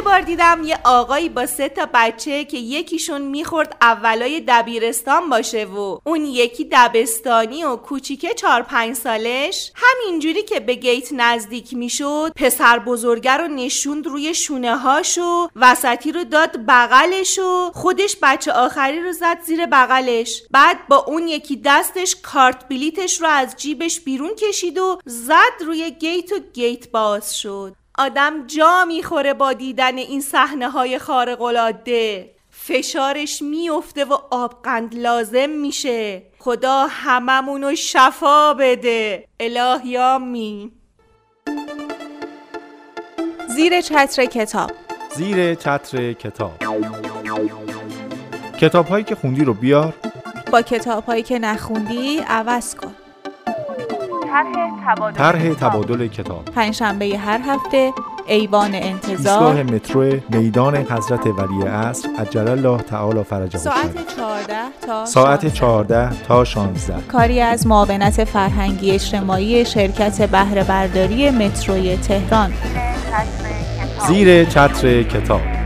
بار 0.00 0.20
دیدم 0.20 0.60
یه 0.64 0.78
آقایی 0.84 1.28
با 1.28 1.46
سه 1.46 1.68
تا 1.68 1.88
بچه 1.94 2.44
که 2.44 2.58
یکیشون 2.58 3.22
می‌خورد 3.22 3.76
اولای 3.82 4.44
دبیرستان 4.48 5.30
باشه 5.30 5.64
و 5.64 5.98
اون 6.04 6.24
یکی 6.24 6.68
دبستانی 6.72 7.64
و 7.64 7.76
کوچیکه 7.76 8.34
چار 8.34 8.62
پنج 8.62 8.96
سالش. 8.96 9.72
همینجوری 9.74 10.42
که 10.42 10.60
به 10.60 10.74
گیت 10.74 11.08
نزدیک 11.12 11.74
می‌شد 11.74 12.32
پسر 12.36 12.78
بزرگه 12.78 13.32
رو 13.32 13.48
نشوند 13.48 14.06
روی 14.06 14.34
شونه 14.34 14.76
هاشو 14.76 15.48
وسطی 15.56 16.12
رو 16.12 16.24
داد 16.24 16.56
بغلش 16.68 17.38
و 17.38 17.70
خودش 17.74 18.16
بچه 18.22 18.52
آخری 18.52 19.02
رو 19.02 19.12
زد 19.12 19.40
زیر 19.46 19.66
بغلش. 19.66 20.42
بعد 20.50 20.88
با 20.88 20.96
اون 20.96 21.28
یکی 21.28 21.60
دستش 21.64 22.16
کارت 22.22 22.68
بلیتش 22.68 23.20
رو 23.20 23.28
از 23.28 23.56
جیبش 23.56 24.00
بیرون 24.00 24.34
کشید 24.34 24.78
و 24.78 24.98
زد 25.04 25.64
روی 25.66 25.90
گیت 25.90 26.32
و 26.32 26.38
گیت 26.52 26.90
باز 26.90 27.38
شد. 27.38 27.79
آدم 28.00 28.46
جا 28.46 28.84
می‌خوره 28.84 29.34
با 29.34 29.52
دیدن 29.52 29.98
این 29.98 30.20
صحنه 30.20 30.70
های 30.70 30.98
خارق 30.98 31.42
العاده 31.42 32.30
فشارش 32.50 33.42
میفته 33.42 34.04
و 34.04 34.12
آبقند 34.30 34.94
لازم 34.94 35.50
میشه. 35.50 36.22
خدا 36.38 36.86
هممونو 36.90 37.74
شفا 37.74 38.54
بده. 38.54 39.24
الهی 39.40 39.98
آمین. 39.98 40.72
زیر 43.48 43.80
چتر 43.80 44.24
کتاب. 44.24 44.70
زیر 45.16 45.54
چتر 45.54 46.12
کتاب. 46.12 46.52
کتاب 48.60 48.86
هایی 48.88 49.04
که 49.04 49.14
خوندی 49.14 49.44
رو 49.44 49.54
بیار. 49.54 49.94
با 50.52 50.62
کتاب 50.62 51.04
هایی 51.04 51.22
که 51.22 51.38
نخوندی 51.38 52.18
عوض 52.18 52.74
کن. 52.74 52.94
طرح 55.16 55.54
تبادل 55.54 56.06
کتاب. 56.06 56.44
پنجشنبه 56.44 57.18
هر 57.18 57.40
هفته 57.46 57.92
ایوان 58.26 58.74
ایستگاه 58.74 59.10
انتظار 59.12 59.62
مترو 59.62 60.20
میدان 60.28 60.76
حضرت 60.76 61.26
ولی 61.26 61.68
عصر 61.68 62.08
عجل 62.18 62.48
الله 62.48 62.78
تعالی 62.78 63.22
فرجه 63.22 63.58
ساعت 63.58 63.76
الشریف. 63.76 64.16
14 64.16 64.54
تا 64.86 65.04
ساعت 65.04 65.40
16. 65.48 65.50
14 65.50 66.10
تا 66.28 66.44
16 66.44 66.94
کاری 67.08 67.40
از 67.40 67.66
معاونت 67.66 68.24
فرهنگی 68.24 68.90
اجتماعی 68.90 69.64
شرکت 69.64 70.30
بهره 70.30 70.64
برداری 70.64 71.30
متروی 71.30 71.96
تهران. 71.96 72.52
زیر 74.08 74.44
چتر 74.44 75.02
کتاب. 75.02 75.59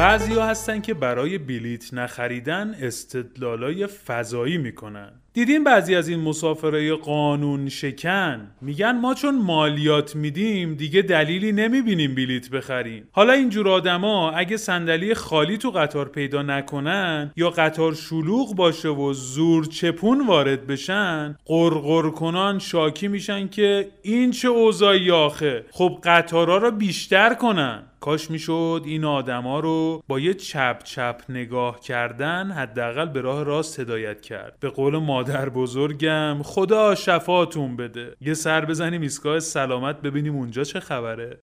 بعضی 0.00 0.34
ها 0.34 0.46
هستن 0.46 0.80
که 0.80 0.94
برای 0.94 1.38
بلیت 1.38 1.94
نخریدن 1.94 2.74
استدلالای 2.82 3.86
فضایی 3.86 4.58
می‌کنن. 4.58 5.12
دیدین 5.32 5.64
بعضی 5.64 5.94
از 5.94 6.08
این 6.08 6.20
مسافرای 6.20 6.92
قانون 6.92 7.68
شکن؟ 7.68 8.50
میگن 8.60 8.98
ما 8.98 9.14
چون 9.14 9.38
مالیات 9.38 10.16
میدیم 10.16 10.74
دیگه 10.74 11.02
دلیلی 11.02 11.52
نمی‌بینیم 11.52 12.14
بلیت 12.14 12.50
بخریم. 12.50 13.08
حالا 13.12 13.32
اینجور 13.32 13.68
آدما 13.68 14.30
اگه 14.30 14.56
صندلی 14.56 15.14
خالی 15.14 15.58
تو 15.58 15.70
قطار 15.70 16.08
پیدا 16.08 16.42
نکنن 16.42 17.32
یا 17.36 17.50
قطار 17.50 17.94
شلوغ 17.94 18.54
باشه 18.54 18.88
و 18.88 19.12
زور 19.12 19.66
چپون 19.66 20.26
وارد 20.26 20.66
بشن 20.66 21.36
قرقر 21.46 22.10
کنان 22.10 22.58
شاکی 22.58 23.08
میشن 23.08 23.48
که 23.48 23.88
این 24.02 24.30
چه 24.30 24.48
اوضاعی 24.48 25.10
آخه؟ 25.10 25.64
خب 25.70 25.98
قطارا 26.04 26.56
رو 26.56 26.70
بیشتر 26.70 27.34
کنن. 27.34 27.82
کاش 28.00 28.30
می‌شد 28.30 28.82
این 28.84 29.04
آدما 29.04 29.60
رو 29.60 30.02
با 30.08 30.20
یه 30.20 30.34
چپ 30.34 30.82
چپ 30.84 31.20
نگاه 31.28 31.80
کردن 31.80 32.50
حداقل 32.50 33.06
به 33.06 33.20
راه 33.20 33.42
راست 33.42 33.80
هدایت 33.80 34.20
کرد. 34.20 34.56
به 34.60 34.68
قول 34.68 34.96
مادر 34.96 35.48
بزرگم 35.48 36.42
خدا 36.42 36.94
شفاتون 36.94 37.76
بده. 37.76 38.16
یه 38.20 38.34
سر 38.34 38.64
بزنیم 38.64 39.00
ایستگاه 39.00 39.40
سلامت 39.40 40.00
ببینیم 40.00 40.36
اونجا 40.36 40.64
چه 40.64 40.80
خبره. 40.80 41.40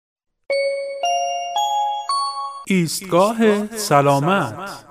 ایستگاه 2.67 3.67
سلامت. 3.67 4.85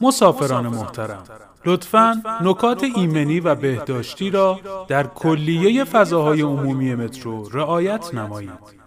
مسافران 0.00 0.66
محترم. 0.66 1.24
لطفا 1.66 2.22
نکات 2.42 2.84
ایمنی 2.96 3.40
و 3.40 3.54
بهداشتی 3.54 4.30
را 4.30 4.60
در 4.88 5.06
کلیه 5.06 5.84
فضاهای 5.84 6.40
عمومی 6.40 6.94
مترو 6.94 7.48
رعایت 7.48 8.14
نمایید. 8.14 8.79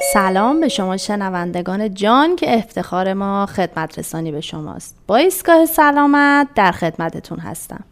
سلام 0.00 0.60
به 0.60 0.68
شما 0.68 0.96
شنوندگان 0.96 1.94
جان 1.94 2.36
که 2.36 2.58
افتخار 2.58 3.14
ما 3.14 3.46
خدمت 3.46 3.98
رسانی 3.98 4.32
به 4.32 4.40
شماست. 4.40 4.96
با 5.06 5.16
ایستگاه 5.16 5.66
سلامت 5.66 6.48
در 6.54 6.72
خدمتتون 6.72 7.38
هستم. 7.38 7.84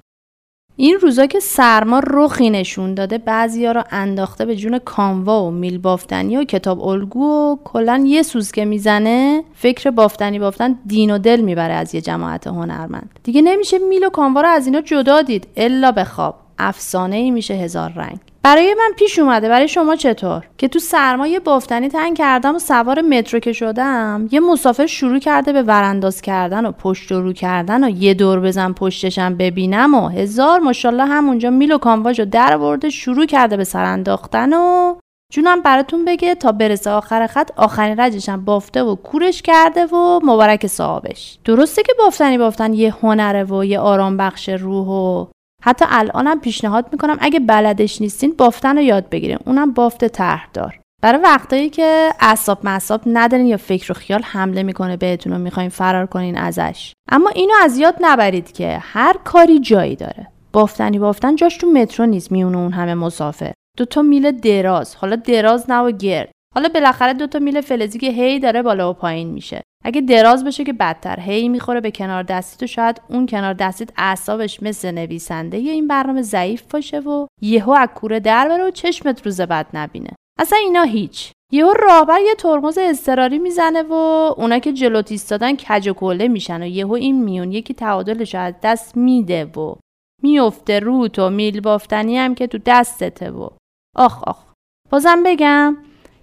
این 0.76 0.98
روزا 1.00 1.26
که 1.26 1.40
سرما 1.40 2.02
رخی 2.06 2.50
نشون 2.50 2.94
داده 2.94 3.18
بعضیا 3.18 3.72
رو 3.72 3.82
انداخته 3.90 4.44
به 4.44 4.56
جون 4.56 4.78
کانوا 4.78 5.44
و 5.44 5.50
میل 5.50 5.78
بافتنی 5.78 6.36
و 6.36 6.44
کتاب 6.44 6.86
الگو 6.86 7.52
و 7.52 7.56
کلا 7.64 8.04
یه 8.06 8.22
سوز 8.22 8.52
که 8.52 8.64
می‌زنه 8.64 9.44
فکر 9.54 9.90
بافتنی 9.90 10.38
بافتن 10.38 10.78
دین 10.86 11.10
و 11.10 11.18
دل 11.18 11.40
می‌بره 11.40 11.74
از 11.74 11.94
یه 11.94 12.00
جماعت 12.00 12.46
هنرمند. 12.46 13.20
دیگه 13.22 13.42
نمیشه 13.42 13.78
میل 13.78 14.04
و 14.04 14.10
کانوا 14.10 14.40
رو 14.40 14.48
از 14.48 14.66
اینا 14.66 14.80
جدا 14.80 15.22
دید 15.22 15.48
الا 15.56 15.92
به 15.92 16.04
خواب. 16.04 16.34
افسانه 16.58 17.16
ای 17.16 17.30
میشه 17.30 17.54
هزار 17.54 17.92
رنگ. 17.92 18.18
برای 18.46 18.74
من 18.78 18.94
پیش 18.96 19.18
اومده. 19.18 19.48
برای 19.48 19.68
شما 19.68 19.96
چطور؟ 19.96 20.46
که 20.58 20.68
تو 20.68 20.78
سرمایه 20.78 21.40
بافتنی 21.40 21.88
تنگ 21.88 22.18
کردم 22.18 22.54
و 22.54 22.58
سوار 22.58 23.00
مترو 23.00 23.40
که 23.40 23.52
شدم 23.52 24.28
یه 24.30 24.40
مسافر 24.40 24.86
شروع 24.86 25.18
کرده 25.18 25.52
به 25.52 25.62
ورانداز 25.62 26.22
کردن 26.22 26.66
و 26.66 26.72
پشت 26.72 27.12
و 27.12 27.20
رو 27.20 27.32
کردن 27.32 27.84
و 27.84 27.88
یه 27.88 28.14
دور 28.14 28.40
بزن 28.40 28.72
پشتشم 28.72 29.34
ببینم 29.34 29.94
و 29.94 30.08
هزار 30.08 30.60
ماشاءالله 30.60 31.04
همونجا 31.04 31.50
میل 31.50 31.72
و 31.72 31.78
کامواژو 31.78 32.24
در 32.24 32.56
ورده 32.56 32.90
شروع 32.90 33.26
کرده 33.26 33.56
به 33.56 33.64
سر 33.64 33.84
انداختن 33.84 34.52
و 34.52 34.94
جونم 35.32 35.60
براتون 35.62 36.04
بگه 36.04 36.34
تا 36.34 36.52
برسه 36.52 36.90
آخر 36.90 37.26
خط 37.26 37.50
آخرین 37.56 38.00
رجشم 38.00 38.44
بافته 38.44 38.82
و 38.82 38.94
کورش 38.94 39.42
کرده 39.42 39.86
و 39.86 40.20
مبارک 40.24 40.66
صاحبش. 40.66 41.38
درسته 41.44 41.82
که 41.82 41.92
بافتنی 41.98 42.38
بافتن 42.38 42.74
یه 42.74 42.94
هنره 43.02 43.44
و 43.44 43.64
یه 43.64 43.78
آرام 43.78 44.16
بخش 44.16 44.48
روح 44.48 44.88
و 44.88 45.26
حتی 45.62 45.84
الانم 45.88 46.40
پیشنهاد 46.40 46.88
می‌کنم 46.92 47.16
اگه 47.20 47.40
بلدش 47.40 48.00
نیستین 48.00 48.34
بافتن 48.38 48.76
رو 48.76 48.82
یاد 48.82 49.08
بگیرین. 49.08 49.38
اونم 49.46 49.72
بافت 49.72 50.04
طرحدار. 50.04 50.80
برای 51.02 51.20
وقتایی 51.20 51.70
که 51.70 52.10
اعصاب 52.20 52.58
معصاب 52.64 53.00
ندارین 53.06 53.46
یا 53.46 53.56
فکر 53.56 53.92
و 53.92 53.94
خیال 53.94 54.22
حمله 54.22 54.62
می‌کنه 54.62 54.96
بهتون 54.96 55.32
و 55.32 55.38
می‌خواین 55.38 55.68
فرار 55.68 56.06
کنین 56.06 56.38
ازش. 56.38 56.92
اما 57.10 57.30
اینو 57.30 57.54
از 57.62 57.78
یاد 57.78 57.96
نبرید 58.00 58.52
که 58.52 58.78
هر 58.82 59.16
کاری 59.24 59.58
جایی 59.58 59.96
داره. 59.96 60.26
بافتنی 60.52 60.98
بافتن 60.98 61.36
جاش 61.36 61.56
تو 61.56 61.66
مترو 61.66 62.06
نیست 62.06 62.32
میونه 62.32 62.58
اون 62.58 62.72
همه 62.72 62.94
مسافر. 62.94 63.52
دو 63.76 63.84
تا 63.84 64.02
میل 64.02 64.30
دراز. 64.30 64.94
حالا 64.94 65.16
دراز 65.16 65.70
نه 65.70 65.78
و 65.78 65.90
گرد. 65.90 66.30
حالا 66.56 66.68
بالاخره 66.68 67.12
دو 67.12 67.26
تا 67.26 67.38
میل 67.38 67.60
فلزی 67.60 67.98
که 67.98 68.10
هی 68.10 68.38
داره 68.38 68.62
بالا 68.62 68.90
و 68.90 68.92
پایین 68.92 69.30
میشه. 69.30 69.62
اگه 69.84 70.00
دراز 70.00 70.44
بشه 70.44 70.64
که 70.64 70.72
بدتر. 70.72 71.20
هی 71.20 71.48
می‌خوره 71.48 71.80
به 71.80 71.90
کنار 71.90 72.22
دستیت 72.22 72.62
و 72.62 72.66
شاید 72.66 73.00
اون 73.08 73.26
کنار 73.26 73.54
دستیت 73.54 73.90
اعصابش 73.96 74.62
مثل 74.62 74.90
نویسنده 74.90 75.58
یه 75.58 75.72
این 75.72 75.88
برنامه 75.88 76.22
ضعیف 76.22 76.62
باشه 76.62 77.00
و 77.00 77.26
یهو 77.42 77.70
از 77.70 77.88
کوره 77.94 78.20
در 78.20 78.48
بره 78.48 78.64
و 78.64 78.70
چشمت 78.70 79.26
روز 79.26 79.40
بعد 79.40 79.66
نبینه. 79.74 80.10
اصلا 80.38 80.58
اینا 80.58 80.82
هیچ. 80.82 81.32
یهو 81.52 81.72
راهبر 81.72 82.20
یه 82.20 82.34
ترمز 82.34 82.78
اضطراری 82.78 83.38
می‌زنه 83.38 83.82
و 83.82 83.92
اونا 84.36 84.58
که 84.58 84.72
جلوت 84.72 85.12
ایستادن 85.12 85.56
کج 85.56 85.88
و 85.88 85.92
کله 85.92 86.28
میشن 86.28 86.62
و 86.62 86.66
یهو 86.66 86.92
این 86.92 87.24
میون 87.24 87.52
یکی 87.52 87.74
تعادلش 87.74 88.34
از 88.34 88.54
دست 88.62 88.96
میده 88.96 89.44
و 89.44 89.74
میفته 90.22 90.78
رو 90.78 91.08
تو 91.08 91.30
میل 91.30 91.60
بافتنی 91.60 92.18
هم 92.18 92.34
که 92.34 92.46
تو 92.46 92.58
دستته 92.66 93.30
و 93.30 93.48
آخ 93.96 94.22
آخ. 94.22 94.44
بازم 94.90 95.22
بگم 95.22 95.76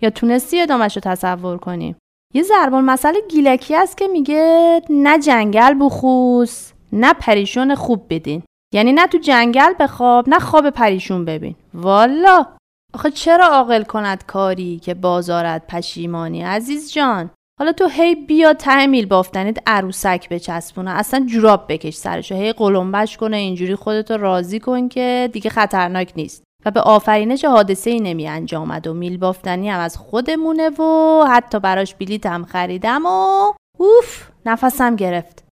یا 0.04 0.10
تونستی 0.10 0.62
ادامش 0.62 0.96
رو 0.96 1.02
تصور 1.02 1.58
کنیم 1.58 1.96
یه 2.34 2.44
ضربان 2.44 2.84
مسئله 2.84 3.20
گیلکی 3.30 3.76
است 3.76 3.98
که 3.98 4.08
میگه 4.08 4.82
نه 4.90 5.20
جنگل 5.20 5.76
بخوس 5.82 6.72
نه 6.94 7.14
پریشون 7.14 7.76
خوب 7.76 8.06
بدین. 8.10 8.44
یعنی 8.74 8.92
نه 8.92 9.08
تو 9.08 9.18
جنگل 9.18 9.74
بخواب 9.80 10.30
نه 10.30 10.40
خواب 10.40 10.70
پریشون 10.70 11.26
ببین. 11.26 11.56
والا! 11.74 12.46
آخه 12.94 13.12
چرا 13.12 13.46
عاقل 13.46 13.84
کند 13.84 14.26
کاری 14.26 14.80
که 14.80 14.94
بازارت 14.94 15.68
پشیمانی 15.68 16.42
عزیز 16.42 16.94
جان؟ 16.94 17.30
حالا 17.60 17.72
تو 17.72 17.88
هی 17.88 18.16
بیا 18.16 18.54
ته 18.54 18.86
میل 18.86 19.06
بافتنیت 19.06 19.58
عروسک 19.68 20.30
بچسبونه. 20.30 20.92
اصلا 20.92 21.26
جوراب 21.26 21.66
بکش 21.70 21.94
سرشو 21.94 22.36
هی 22.36 22.54
قلمبش 22.54 23.18
کنه 23.18 23.38
اینجوری 23.38 23.76
خودتو 23.76 24.18
راضی 24.18 24.60
کن 24.60 24.90
که 24.90 25.30
دیگه 25.34 25.50
خطرناک 25.50 26.14
نیست. 26.16 26.44
و 26.66 26.72
به 26.72 26.82
آفرینش 26.82 27.46
حادثه 27.46 27.90
ای 27.90 28.00
نمی 28.00 28.28
انجامد 28.28 28.88
و 28.88 28.94
میل 28.94 29.18
بافتنی 29.18 29.70
هم 29.70 29.80
از 29.80 29.98
خودمونه 29.98 30.70
و 30.70 31.24
حتی 31.30 31.60
براش 31.60 31.96
بلیت 31.96 32.26
هم 32.26 32.46
خریدم 32.46 33.06
و 33.06 33.54
اوف 33.80 34.30
نفسم 34.46 34.96
گرفت. 34.96 35.44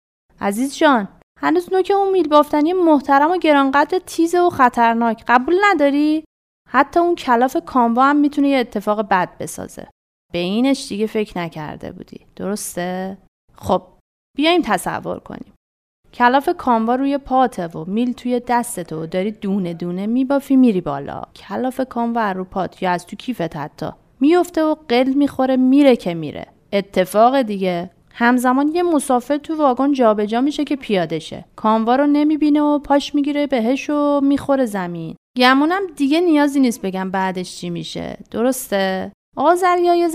عزیز 0.41 0.77
جان 0.77 1.07
هنوز 1.39 1.73
نوک 1.73 1.91
اون 1.95 2.11
میل 2.11 2.27
بافتنی 2.27 2.73
محترم 2.73 3.31
و 3.31 3.37
گرانقدر 3.37 3.99
تیزه 3.99 4.39
و 4.39 4.49
خطرناک. 4.49 5.23
قبول 5.27 5.55
نداری؟ 5.63 6.23
حتی 6.69 6.99
اون 6.99 7.15
کلاف 7.15 7.57
کاموا 7.65 8.03
هم 8.03 8.15
می‌تونه 8.15 8.47
یه 8.47 8.57
اتفاق 8.57 9.01
بد 9.01 9.37
بسازه. 9.39 9.87
به 10.33 10.39
اینش 10.39 10.87
دیگه 10.87 11.07
فکر 11.07 11.37
نکرده 11.37 11.91
بودی. 11.91 12.25
درسته؟ 12.35 13.17
خب 13.55 13.83
بیایم 14.37 14.61
تصور 14.61 15.19
کنیم. 15.19 15.53
کلاف 16.13 16.49
کاموا 16.57 16.95
روی 16.95 17.17
پاته 17.17 17.67
و 17.67 17.85
میل 17.87 18.13
توی 18.13 18.41
دستت 18.47 18.93
و 18.93 19.05
داری 19.05 19.31
دونه 19.31 19.73
دونه 19.73 20.07
میبافی 20.07 20.55
میری 20.55 20.81
بالا. 20.81 21.21
کلاف 21.35 21.81
کاموا 21.89 22.31
رو 22.31 22.43
پات 22.43 22.83
یا 22.83 22.91
از 22.91 23.05
تو 23.05 23.15
کیفت 23.15 23.55
حتی. 23.55 23.89
میفته 24.19 24.63
و 24.63 24.75
قل 24.89 25.13
می‌خوره 25.13 25.55
میره 25.55 25.95
که 25.95 26.13
میره. 26.13 26.45
اتفاق 26.73 27.41
دیگه. 27.41 27.89
همزمان 28.13 28.67
یه 28.67 28.83
مسافر 28.83 29.37
تو 29.37 29.55
واگن 29.55 29.93
جابجا 29.93 30.41
میشه 30.41 30.63
که 30.63 30.75
پیاده 30.75 31.19
شه 31.19 31.45
کاموا 31.55 31.95
رو 31.95 32.07
نمی‌بینه 32.07 32.61
و 32.61 32.79
پاش 32.79 33.15
می‌گیره 33.15 33.47
بهش 33.47 33.89
و 33.89 34.19
می‌خوره 34.23 34.65
زمین. 34.65 35.15
گمونم 35.37 35.81
دیگه 35.95 36.19
نیازی 36.21 36.59
نیست 36.59 36.81
بگم 36.81 37.11
بعدش 37.11 37.57
چی 37.57 37.69
میشه. 37.69 38.17
درسته؟ 38.31 39.11
آقا 39.37 39.55
زریا 39.55 39.95
یه 39.95 40.09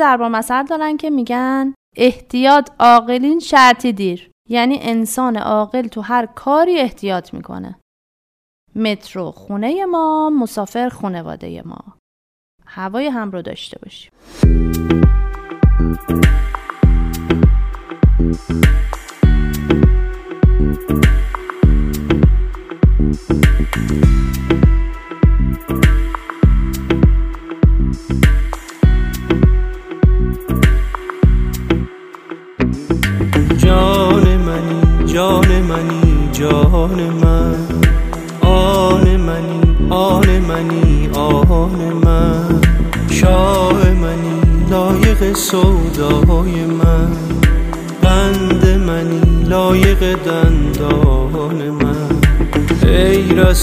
دارن 0.68 0.96
که 0.96 1.10
میگن 1.10 1.74
احتیاط 1.96 2.70
عاقلین 2.78 3.38
شرطی 3.38 3.92
دیر. 3.92 4.30
یعنی 4.48 4.78
انسان 4.80 5.36
عاقل 5.36 5.88
تو 5.88 6.00
هر 6.00 6.26
کاری 6.26 6.78
احتیاط 6.78 7.34
می‌کنه. 7.34 7.80
مترو 8.74 9.30
خونه 9.30 9.84
ما 9.84 10.30
مسافر 10.30 10.88
خونواده 10.88 11.62
ما. 11.62 11.78
هوای 12.66 13.06
هم 13.06 13.30
رو 13.30 13.42
داشته 13.42 13.78
باشیم. 13.82 14.12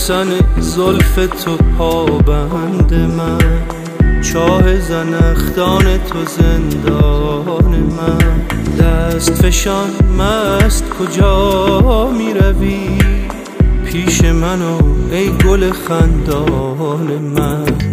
رسن 0.04 0.28
زلف 0.60 1.16
تو 1.16 1.58
پابند 1.78 2.94
من. 2.94 3.38
چاه 4.22 4.80
زنختان 4.80 5.98
تو 5.98 6.26
زندان 6.26 7.76
من. 7.98 8.42
دست 8.80 9.34
فشان 9.34 9.90
مست 10.20 10.84
کجا 10.90 12.12
می 12.18 12.34
روی 12.34 12.98
پیش 13.86 14.24
منو 14.24 14.78
ای 15.12 15.30
گل 15.30 15.72
خندان 15.72 17.18
من. 17.36 17.93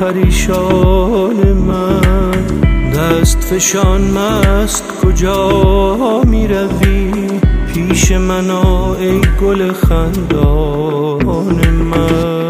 پریشان 0.00 1.52
من. 1.52 2.30
دست 2.94 3.40
فشان 3.40 4.00
مست 4.00 4.84
کجا 5.02 6.22
می 6.26 6.48
روی 6.48 7.12
پیش 7.74 8.12
من 8.12 8.50
ای 8.50 9.20
گل 9.40 9.72
خندان 9.72 11.70
من. 11.70 12.45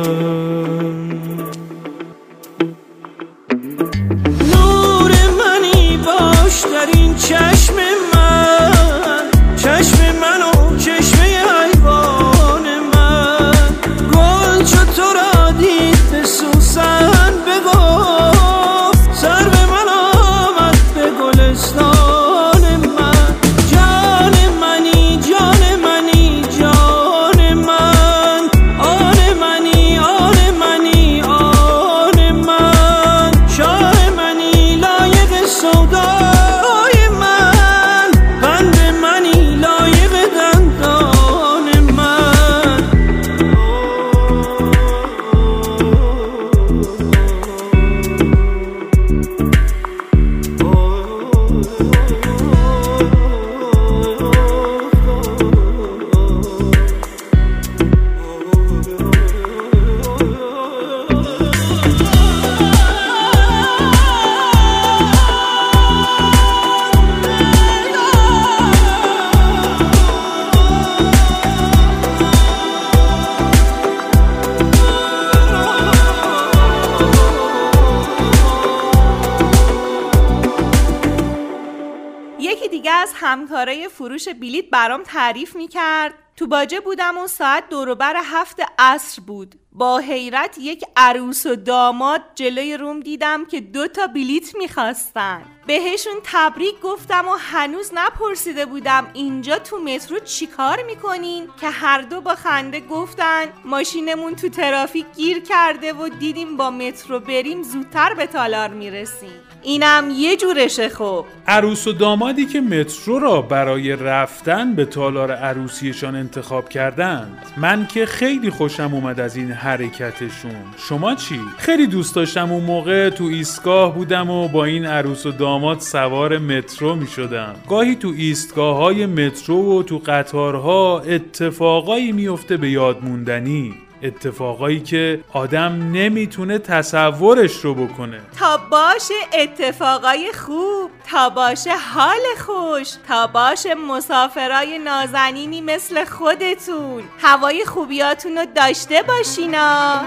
فروش 84.26 84.34
بلیت 84.34 84.70
برام 84.70 85.02
تعریف 85.02 85.56
می‌کرد. 85.56 86.14
تو 86.36 86.46
باجه 86.46 86.80
بودم 86.80 87.18
و 87.18 87.26
ساعت 87.26 87.68
دوروبر 87.68 88.16
هفت 88.24 88.62
عصر 88.78 89.22
بود. 89.22 89.54
با 89.72 89.98
حیرت 89.98 90.58
یک 90.58 90.84
عروس 90.96 91.46
و 91.46 91.56
داماد 91.56 92.22
جلوی 92.34 92.76
روم 92.76 93.00
دیدم 93.00 93.44
که 93.44 93.60
دو 93.60 93.88
تا 93.88 94.06
بلیت 94.06 94.56
می‌خواستن. 94.56 95.42
بهشون 95.66 96.14
تبریک 96.24 96.80
گفتم 96.80 97.28
و 97.28 97.36
هنوز 97.38 97.90
نپرسیده 97.94 98.66
بودم 98.66 99.10
اینجا 99.14 99.58
تو 99.58 99.78
مترو 99.78 100.18
چیکار 100.18 100.82
می‌کنین؟ 100.82 101.48
که 101.60 101.68
هر 101.68 102.00
دو 102.02 102.20
با 102.20 102.34
خنده 102.34 102.80
گفتن 102.80 103.52
ماشینمون 103.64 104.34
تو 104.34 104.48
ترافیک 104.48 105.06
گیر 105.16 105.40
کرده 105.40 105.92
و 105.92 106.08
دیدیم 106.08 106.56
با 106.56 106.70
مترو 106.70 107.20
بریم 107.20 107.62
زودتر 107.62 108.14
به 108.14 108.26
تالار 108.26 108.68
می‌رسیم. 108.68 109.45
اینم 109.66 110.08
یه 110.16 110.36
جورشه 110.36 110.88
خب 110.88 111.24
عروس 111.46 111.86
و 111.86 111.92
دامادی 111.92 112.46
که 112.46 112.60
مترو 112.60 113.18
را 113.18 113.42
برای 113.42 113.96
رفتن 113.96 114.74
به 114.74 114.84
تالار 114.84 115.32
عروسیشان 115.32 116.16
انتخاب 116.16 116.68
کردند. 116.68 117.38
من 117.56 117.86
که 117.86 118.06
خیلی 118.06 118.50
خوشم 118.50 118.90
اومد 118.94 119.20
از 119.20 119.36
این 119.36 119.50
حرکتشون. 119.50 120.56
شما 120.76 121.14
چی؟ 121.14 121.40
خیلی 121.58 121.86
دوست 121.86 122.14
داشتم 122.14 122.52
اون 122.52 122.64
موقع 122.64 123.10
تو 123.10 123.24
ایستگاه 123.24 123.94
بودم 123.94 124.30
و 124.30 124.48
با 124.48 124.64
این 124.64 124.86
عروس 124.86 125.26
و 125.26 125.32
داماد 125.32 125.80
سوار 125.80 126.38
مترو 126.38 126.94
می 126.94 127.06
شدم. 127.06 127.54
گاهی 127.68 127.96
تو 127.96 128.12
ایستگاه 128.16 128.76
های 128.76 129.06
مترو 129.06 129.78
و 129.78 129.82
تو 129.82 130.02
قطارها 130.06 131.00
اتفاقایی 131.00 132.12
میفته 132.12 132.56
به 132.56 132.70
یاد 132.70 133.04
موندنی. 133.04 133.85
اتفاقایی 134.06 134.80
که 134.80 135.20
آدم 135.32 135.72
نمی‌تونه 135.92 136.58
تصورش 136.58 137.56
رو 137.64 137.74
بکنه. 137.74 138.20
تا 138.38 138.56
باشه 138.70 139.14
اتفاقای 139.32 140.32
خوب 140.32 140.90
تا 141.10 141.30
باشه 141.30 141.70
حال 141.94 142.24
خوش 142.46 142.88
تا 143.08 143.26
باشه 143.26 143.74
مسافرای 143.74 144.78
نازنینی 144.78 145.60
مثل 145.60 146.04
خودتون. 146.04 147.02
هوای 147.22 147.64
خوبیاتون 147.64 148.38
رو 148.38 148.46
داشته 148.54 149.02
باشینا. 149.02 150.04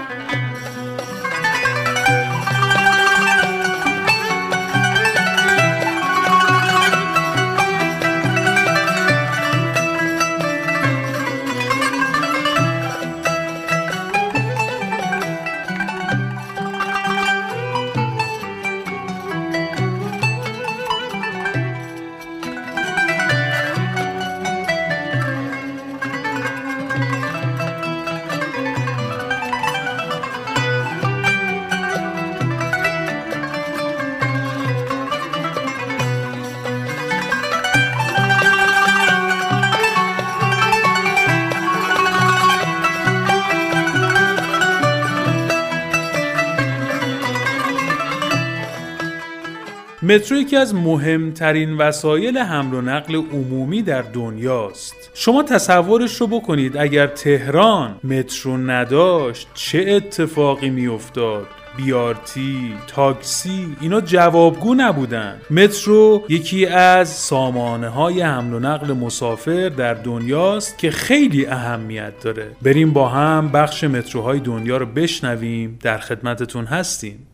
مترو 50.10 50.36
یکی 50.36 50.56
از 50.56 50.74
مهمترین 50.74 51.76
وسایل 51.76 52.38
حمل 52.38 52.74
و 52.74 52.80
نقل 52.80 53.14
عمومی 53.16 53.82
در 53.82 54.02
دنیاست. 54.02 55.10
شما 55.14 55.42
تصورش 55.42 56.20
رو 56.20 56.26
بکنید 56.26 56.76
اگر 56.76 57.06
تهران 57.06 58.00
مترو 58.04 58.56
نداشت 58.56 59.48
چه 59.54 59.84
اتفاقی 59.88 60.70
میافتاد؟ 60.70 61.46
بیارتی، 61.76 62.74
تاکسی 62.86 63.76
اینا 63.80 64.00
جوابگو 64.00 64.74
نبودن. 64.74 65.40
مترو 65.50 66.24
یکی 66.28 66.66
از 66.66 67.08
سامانه 67.08 67.88
های 67.88 68.20
حمل 68.20 68.54
و 68.54 68.58
نقل 68.58 68.92
مسافر 68.92 69.68
در 69.68 69.94
دنیاست 69.94 70.78
که 70.78 70.90
خیلی 70.90 71.46
اهمیت 71.46 72.20
داره. 72.20 72.50
بریم 72.62 72.92
با 72.92 73.08
هم 73.08 73.48
بخش 73.48 73.84
متروهای 73.84 74.40
دنیا 74.40 74.76
رو 74.76 74.86
بشنویم. 74.86 75.78
در 75.82 75.98
خدمتتون 75.98 76.64
هستیم. 76.64 77.26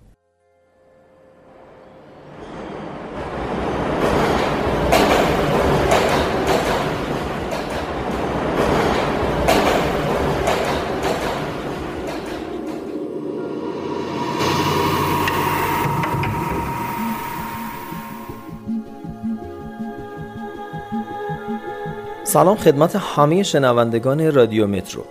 سلام 22.36 22.56
خدمت 22.56 22.96
همه 22.96 23.42
شنوندگان 23.42 24.32
رادیو 24.32 24.66
مترو. 24.66 25.04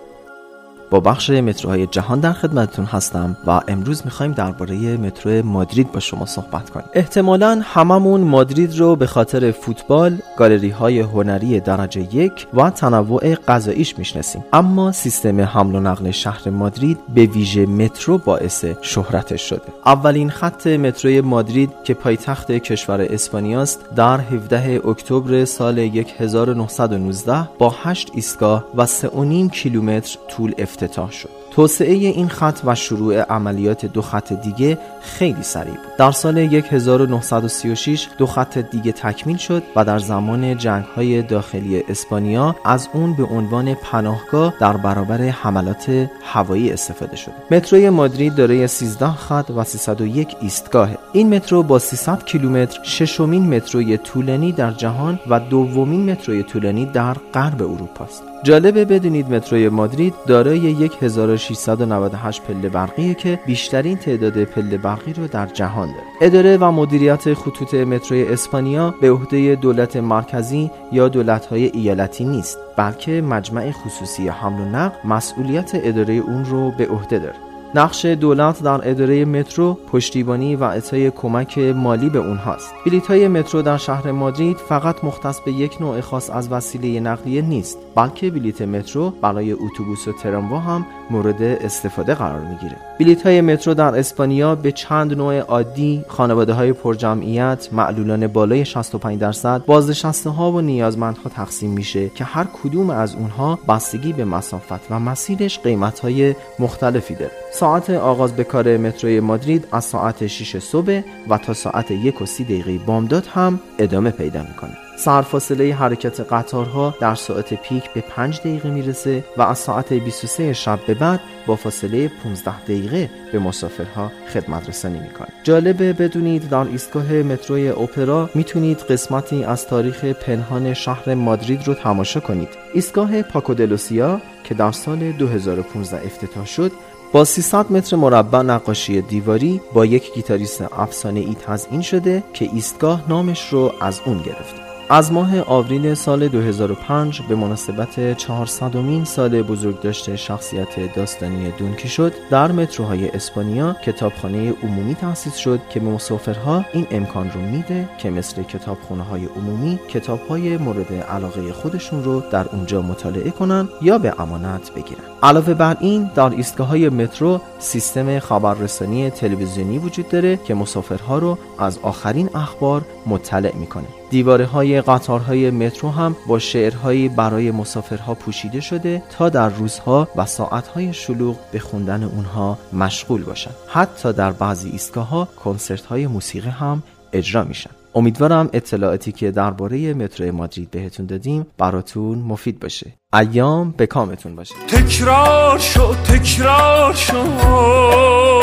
با 0.89 0.99
بخش 0.99 1.29
متروهای 1.29 1.87
جهان 1.87 2.19
در 2.19 2.33
خدمتتون 2.33 2.85
هستم 2.85 3.37
و 3.47 3.61
امروز 3.67 4.01
می‌خوایم 4.05 4.31
درباره 4.31 4.97
مترو 4.97 5.45
مادرید 5.45 5.91
با 5.91 5.99
شما 5.99 6.25
صحبت 6.25 6.69
کنیم. 6.69 6.85
احتمالا 6.93 7.61
هممون 7.63 8.21
مادرید 8.21 8.79
رو 8.79 8.95
به 8.95 9.07
خاطر 9.07 9.51
فوتبال 9.51 10.17
گالری 10.37 10.69
های 10.69 10.99
هنری 10.99 11.59
درجه 11.59 12.15
یک 12.15 12.47
و 12.53 12.69
تنوع 12.69 13.35
غذاییش 13.35 13.97
می‌شناسیم. 13.97 14.43
اما 14.53 14.91
سیستم 14.91 15.41
حمل 15.41 15.75
و 15.75 15.79
نقل 15.79 16.11
شهر 16.11 16.49
مادرید 16.49 16.97
به 17.13 17.25
ویژه 17.25 17.65
مترو 17.65 18.17
باعث 18.17 18.65
شهرتش 18.81 19.41
شده. 19.49 19.61
اولین 19.85 20.29
خط 20.29 20.67
متروی 20.67 21.21
مادرید 21.21 21.69
که 21.83 21.93
پایتخت 21.93 22.51
کشور 22.51 23.01
اسپانیاست 23.01 23.85
در 23.95 24.19
17 24.19 24.81
اکتبر 24.87 25.45
سال 25.45 25.79
1919 25.79 27.49
با 27.59 27.75
8 27.83 28.11
ایستگاه 28.13 28.65
و 28.75 28.85
3.5 28.85 29.51
کیلومتر 29.51 30.17
طول 30.27 30.53
افتتاح 30.85 31.11
شد. 31.11 31.29
توسعه 31.51 31.93
این 31.93 32.29
خط 32.29 32.59
و 32.65 32.75
شروع 32.75 33.21
عملیات 33.21 33.85
دو 33.85 34.01
خط 34.01 34.33
دیگه 34.33 34.77
خیلی 35.01 35.43
سریع 35.43 35.73
بود. 35.73 35.95
در 35.97 36.11
سال 36.11 36.37
1936 36.37 38.07
دو 38.17 38.25
خط 38.25 38.57
دیگه 38.57 38.91
تکمیل 38.91 39.37
شد 39.37 39.63
و 39.75 39.85
در 39.85 39.99
زمان 39.99 40.57
جنگ 40.57 40.83
های 40.85 41.21
داخلی 41.21 41.83
اسپانیا 41.89 42.55
از 42.65 42.89
اون 42.93 43.15
به 43.15 43.23
عنوان 43.23 43.73
پناهگاه 43.73 44.53
در 44.59 44.77
برابر 44.77 45.21
حملات 45.21 46.07
هوایی 46.23 46.71
استفاده 46.71 47.15
شد. 47.15 47.31
متروی 47.51 47.89
مادرید 47.89 48.35
دارای 48.35 48.67
13 48.67 49.11
خط 49.11 49.51
و 49.55 49.63
301 49.63 50.35
ایستگاه. 50.41 50.89
این 51.13 51.35
مترو 51.35 51.63
با 51.63 51.79
300 51.79 52.25
کیلومتر 52.25 52.79
ششمین 52.83 53.55
متروی 53.55 53.97
طولانی 53.97 54.51
در 54.51 54.71
جهان 54.71 55.19
و 55.29 55.39
دومین 55.39 56.11
متروی 56.11 56.43
طولانی 56.43 56.85
در 56.85 57.13
غرب 57.33 57.61
اروپا 57.61 58.05
است 58.05 58.34
جالبه 58.45 58.85
بدونید 58.85 59.33
متروی 59.33 59.69
مادرید 59.69 60.13
دارای 60.27 60.89
1698 61.01 62.41
پله 62.41 62.69
برقیه 62.69 63.13
که 63.13 63.39
بیشترین 63.45 63.97
تعداد 63.97 64.43
پله 64.43 64.77
برقی 64.77 65.13
رو 65.13 65.27
در 65.27 65.45
جهان 65.45 65.87
داره. 65.87 66.03
اداره 66.21 66.57
و 66.57 66.71
مدیریت 66.71 67.33
خطوط 67.33 67.73
متروی 67.73 68.23
اسپانیا 68.23 68.95
به 69.01 69.11
عهده 69.11 69.55
دولت 69.55 69.95
مرکزی 69.95 70.71
یا 70.91 71.07
دولت‌های 71.07 71.65
ایالتی 71.65 72.25
نیست، 72.25 72.57
بلکه 72.77 73.21
مجمع 73.21 73.71
خصوصی 73.71 74.27
حمل 74.27 74.61
و 74.61 74.65
نقل 74.65 74.95
مسئولیت 75.05 75.71
اداره 75.73 76.13
اون 76.13 76.45
رو 76.45 76.71
به 76.71 76.87
عهده 76.87 77.19
داره. 77.19 77.35
نقش 77.75 78.05
دولت 78.05 78.63
در 78.63 78.89
اداره 78.89 79.25
مترو 79.25 79.73
پشتیبانی 79.73 80.55
و 80.55 80.63
اعطای 80.63 81.11
کمک 81.11 81.57
مالی 81.57 82.09
به 82.09 82.19
اونهاست. 82.19 82.73
بلیط 82.85 83.07
های 83.07 83.27
مترو 83.27 83.61
در 83.61 83.77
شهر 83.77 84.11
مادرید 84.11 84.57
فقط 84.57 85.03
مختص 85.03 85.39
به 85.39 85.51
یک 85.51 85.81
نوع 85.81 86.01
خاص 86.01 86.29
از 86.29 86.51
وسیله 86.51 86.99
نقلیه 86.99 87.41
نیست 87.41 87.77
بلکه 87.95 88.31
بلیط 88.31 88.61
مترو 88.61 89.09
برای 89.09 89.51
اتوبوس 89.51 90.07
و 90.07 90.11
تراموا 90.11 90.59
هم 90.59 90.85
مورد 91.09 91.41
استفاده 91.41 92.15
قرار 92.15 92.39
می‌گیره. 92.39 92.75
بلیط 92.99 93.25
های 93.25 93.41
مترو 93.41 93.73
در 93.73 93.99
اسپانیا 93.99 94.55
به 94.55 94.71
چند 94.71 95.17
نوع 95.17 95.39
عادی 95.39 96.05
خانواده 96.07 96.53
های 96.53 96.73
پرجمعیت 96.73 97.69
معلولان 97.71 98.27
بالای 98.27 98.65
65 98.65 99.19
درصد 99.19 99.65
بازنشسته 99.65 100.29
ها 100.29 100.51
و 100.51 100.61
نیازمندها 100.61 101.29
تقسیم 101.29 101.71
میشه 101.71 102.09
که 102.09 102.23
هر 102.23 102.47
کدوم 102.63 102.89
از 102.89 103.15
اونها 103.15 103.59
بستگی 103.69 104.13
به 104.13 104.25
مسافت 104.25 104.91
و 104.91 104.99
مسیرش 104.99 105.59
قیمت 105.59 105.99
های 105.99 106.35
مختلفی 106.59 107.15
داره. 107.15 107.31
ساعت 107.53 107.89
آغاز 107.89 108.35
به 108.35 108.43
کار 108.43 108.77
متروی 108.77 109.19
مادرید 109.19 109.67
از 109.71 109.85
ساعت 109.85 110.27
6 110.27 110.59
صبح 110.59 111.01
و 111.29 111.37
تا 111.37 111.53
ساعت 111.53 111.91
1 111.91 112.21
و 112.21 112.25
30 112.25 112.43
دقیقه 112.43 112.77
بامداد 112.77 113.25
هم 113.25 113.59
ادامه 113.79 114.11
پیدا 114.11 114.43
می‌کنه. 114.43 114.84
سرفاصله 114.97 115.73
حرکت 115.73 116.19
قطارها 116.19 116.95
در 116.99 117.15
ساعت 117.15 117.53
پیک 117.53 117.89
به 117.93 118.01
5 118.01 118.39
دقیقه 118.39 118.69
می‌رسه 118.69 119.23
و 119.37 119.41
از 119.41 119.57
ساعت 119.57 119.93
23 119.93 120.53
شب 120.53 120.79
به 120.87 120.93
بعد 120.93 121.19
با 121.47 121.55
فاصله 121.55 122.11
15 122.23 122.61
دقیقه 122.61 123.09
به 123.31 123.39
مسافرها 123.39 124.11
خدمت 124.33 124.69
رسانی 124.69 124.99
می‌کنه. 124.99 125.27
جالبه 125.43 125.93
بدونید 125.93 126.49
در 126.49 126.67
ایستگاه 126.67 127.13
متروی 127.13 127.69
اپرا 127.69 128.29
می‌تونید 128.35 128.79
قسمتی 128.79 129.43
از 129.43 129.67
تاریخ 129.67 130.05
پنهان 130.05 130.73
شهر 130.73 131.13
مادرید 131.13 131.67
رو 131.67 131.73
تماشا 131.73 132.19
کنید. 132.19 132.49
ایستگاه 132.73 133.21
پاکودلوسیا 133.21 134.21
که 134.43 134.53
در 134.53 134.71
سال 134.71 135.11
2015 135.11 136.05
افتتاح 136.05 136.45
شد 136.45 136.71
با 137.11 137.23
300 137.23 137.71
متر 137.71 137.95
مربع 137.95 138.41
نقاشی 138.41 139.01
دیواری 139.01 139.61
با 139.73 139.85
یک 139.85 140.13
گیتاریست 140.13 140.61
افسانه 140.61 141.19
ای 141.19 141.35
تزئین 141.45 141.81
شده 141.81 142.23
که 142.33 142.49
ایستگاه 142.53 143.03
نامش 143.09 143.49
رو 143.49 143.73
از 143.81 144.01
اون 144.05 144.17
گرفته 144.17 144.64
از 144.89 145.11
ماه 145.11 145.41
آوریل 145.41 145.93
سال 145.93 146.27
2005 146.27 147.21
به 147.21 147.35
مناسبت 147.35 148.17
400 148.17 148.77
مین 148.77 149.05
سال 149.05 149.41
بزرگداشت 149.41 150.15
شخصیت 150.15 150.93
داستانی 150.95 151.51
دونکی 151.51 151.87
شد 151.87 152.13
در 152.29 152.51
متروهای 152.51 153.09
اسپانیا 153.09 153.73
کتابخانه 153.73 154.53
عمومی 154.63 154.95
تأسیس 154.95 155.35
شد 155.35 155.59
که 155.69 155.79
به 155.79 155.85
مسافرها 155.85 156.65
این 156.73 156.87
امکان 156.91 157.31
رو 157.31 157.41
میده 157.41 157.89
که 157.97 158.09
مثل 158.09 158.43
کتابخانه 158.43 159.03
های 159.03 159.25
عمومی 159.25 159.79
کتاب 159.89 160.19
های 160.27 160.57
مورد 160.57 160.93
علاقه 160.93 161.53
خودشون 161.53 162.03
رو 162.03 162.23
در 162.31 162.47
اونجا 162.47 162.81
مطالعه 162.81 163.31
کنن 163.31 163.69
یا 163.81 163.97
به 163.97 164.21
امانت 164.21 164.71
بگیرن. 164.73 165.03
علاوه 165.23 165.53
بر 165.53 165.77
این 165.79 166.09
در 166.15 166.29
ایستگاه 166.29 166.67
های 166.67 166.89
مترو 166.89 167.41
سیستم 167.59 168.19
خبررسانی 168.19 169.09
تلویزیونی 169.09 169.77
وجود 169.77 170.09
داره 170.09 170.37
که 170.37 170.53
مسافرها 170.53 171.17
رو 171.17 171.37
از 171.59 171.79
آخرین 171.81 172.29
اخبار 172.35 172.81
مطلع 173.05 173.55
می‌کنه. 173.55 173.87
دیواره 174.09 174.45
های 174.45 174.81
قطارهای 174.81 175.51
مترو 175.51 175.89
هم 175.89 176.15
با 176.27 176.39
شعرهایی 176.39 177.09
برای 177.09 177.51
مسافرها 177.51 178.13
پوشیده 178.13 178.61
شده 178.61 179.03
تا 179.17 179.29
در 179.29 179.49
روزها 179.49 180.07
و 180.15 180.25
ساعتهای 180.25 180.93
شلوغ 180.93 181.35
به 181.51 181.59
خوندن 181.59 182.03
اونها 182.03 182.57
مشغول 182.73 183.23
باشن 183.23 183.51
حتی 183.67 184.13
در 184.13 184.31
بعضی 184.31 184.69
ایستگاه 184.69 185.09
ها 185.09 185.27
کنسرت 185.43 185.85
های 185.85 186.07
موسیقی 186.07 186.49
هم 186.49 186.83
اجرا 187.13 187.43
میشن. 187.43 187.69
امیدوارم 187.95 188.49
اطلاعاتی 188.53 189.11
که 189.11 189.31
درباره 189.31 189.93
مترو 189.93 190.31
مادرید 190.35 190.71
بهتون 190.71 191.05
دادیم 191.05 191.45
براتون 191.57 192.17
مفید 192.17 192.59
باشه. 192.59 192.93
ایام 193.13 193.71
به 193.71 193.87
کامتون 193.87 194.35
باشه. 194.35 194.55
تکرار 194.67 195.59
شو 195.59 195.95
تکرار 195.95 196.95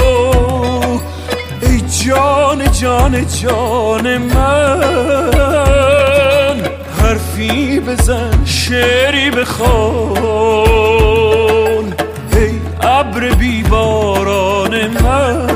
ای 0.02 0.51
جان 2.00 2.72
جان 2.72 3.26
جان 3.42 4.18
من. 4.18 4.80
حرفی 7.02 7.80
بزن 7.80 8.44
شعری 8.44 9.30
بخون. 9.30 10.62
ای 12.32 12.60
ابر 12.82 13.34
بیباران 13.34 14.86
من. 14.88 15.46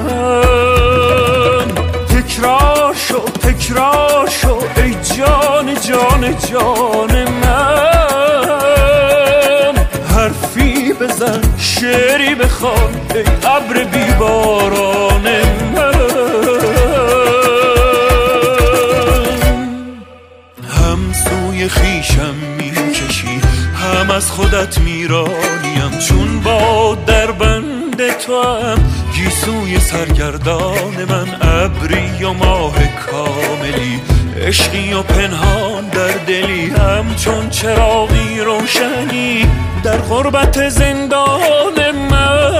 تکرار 2.08 2.94
شو 2.94 3.20
تکرار 3.20 4.28
شو 4.28 4.58
ای 4.76 4.94
جان 5.16 5.74
جان 5.74 6.36
جان 6.50 7.24
من. 7.28 7.76
حرفی 10.14 10.92
بزن 10.92 11.40
شعری 11.58 12.34
بخوان 12.34 12.94
ای 13.14 13.24
ابر 13.44 13.84
بیباران 13.84 15.22
من. 15.22 15.75
از 24.16 24.30
خودت 24.30 24.78
میرانیم. 24.78 25.98
چون 26.08 26.40
با 26.40 26.94
در 27.06 27.30
بند 27.30 28.18
تو 28.18 28.42
هم 28.42 28.78
گیسوی 29.14 29.80
سرگردان 29.80 31.04
من 31.08 31.36
ابری 31.40 32.24
و 32.24 32.32
ماه 32.32 32.74
کاملی. 32.86 34.00
عشقی 34.40 34.92
و 34.92 35.02
پنهان 35.02 35.88
در 35.88 36.12
دلی 36.12 36.66
همچون 36.66 37.50
چراغی 37.50 38.40
روشنی 38.40 39.46
در 39.82 39.96
غربت 39.96 40.68
زندان 40.68 41.90
من. 42.10 42.52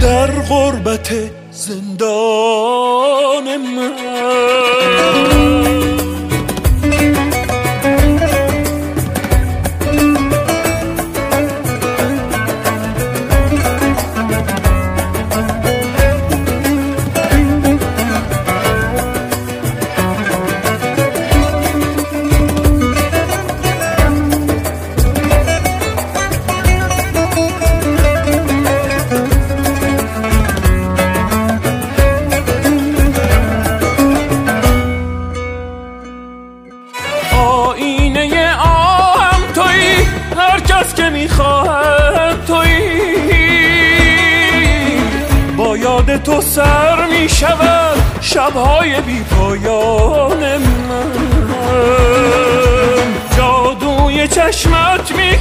در 0.00 0.26
غربت 0.26 1.12
زندان 1.50 3.56
من. 3.56 3.92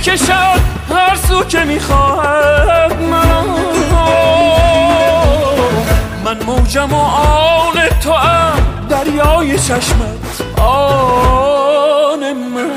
می‌کشد 0.07 0.59
هر 0.89 1.15
سو 1.27 1.43
که 1.43 1.59
می‌خواهد 1.59 3.01
من. 3.01 3.47
من 6.25 6.37
موجم 6.45 6.93
و 6.93 6.95
آن 6.95 7.73
تو 8.03 8.11
ام 8.11 8.87
دریای 8.89 9.59
چشمت. 9.59 10.59
آن 10.61 12.33
من. 12.33 12.69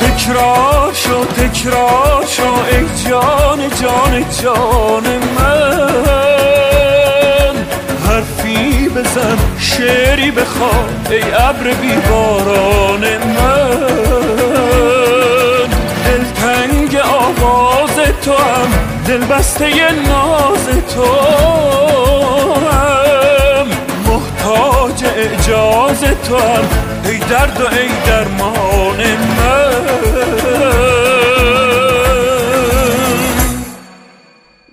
تکرار 0.00 0.92
شو 0.94 1.24
تکرار 1.24 2.24
شو 2.28 2.42
ای 2.42 2.86
جان 3.08 3.58
جان 3.82 4.24
جان 4.42 5.04
من. 5.36 5.88
حرفی 8.06 8.88
بزن 8.88 9.38
شعری 9.58 10.30
بخوان 10.30 11.06
ای 11.10 11.22
ابر 11.22 11.74
بیباران 11.74 13.04
من. 13.18 14.37
آواز 17.42 17.96
تو 18.24 18.32
هم 18.32 18.68
دل 19.06 19.24
بسته 19.24 19.92
ناز 19.92 20.68
تو 20.94 21.04
هم 22.70 23.66
محتاج 24.06 25.04
اعجاز 25.04 26.00
تو 26.00 26.36
هم 26.38 26.64
ای 27.04 27.18
درد 27.18 27.60
و 27.60 27.66
ای 27.74 27.88
درمان 28.06 28.96
من. 28.96 29.78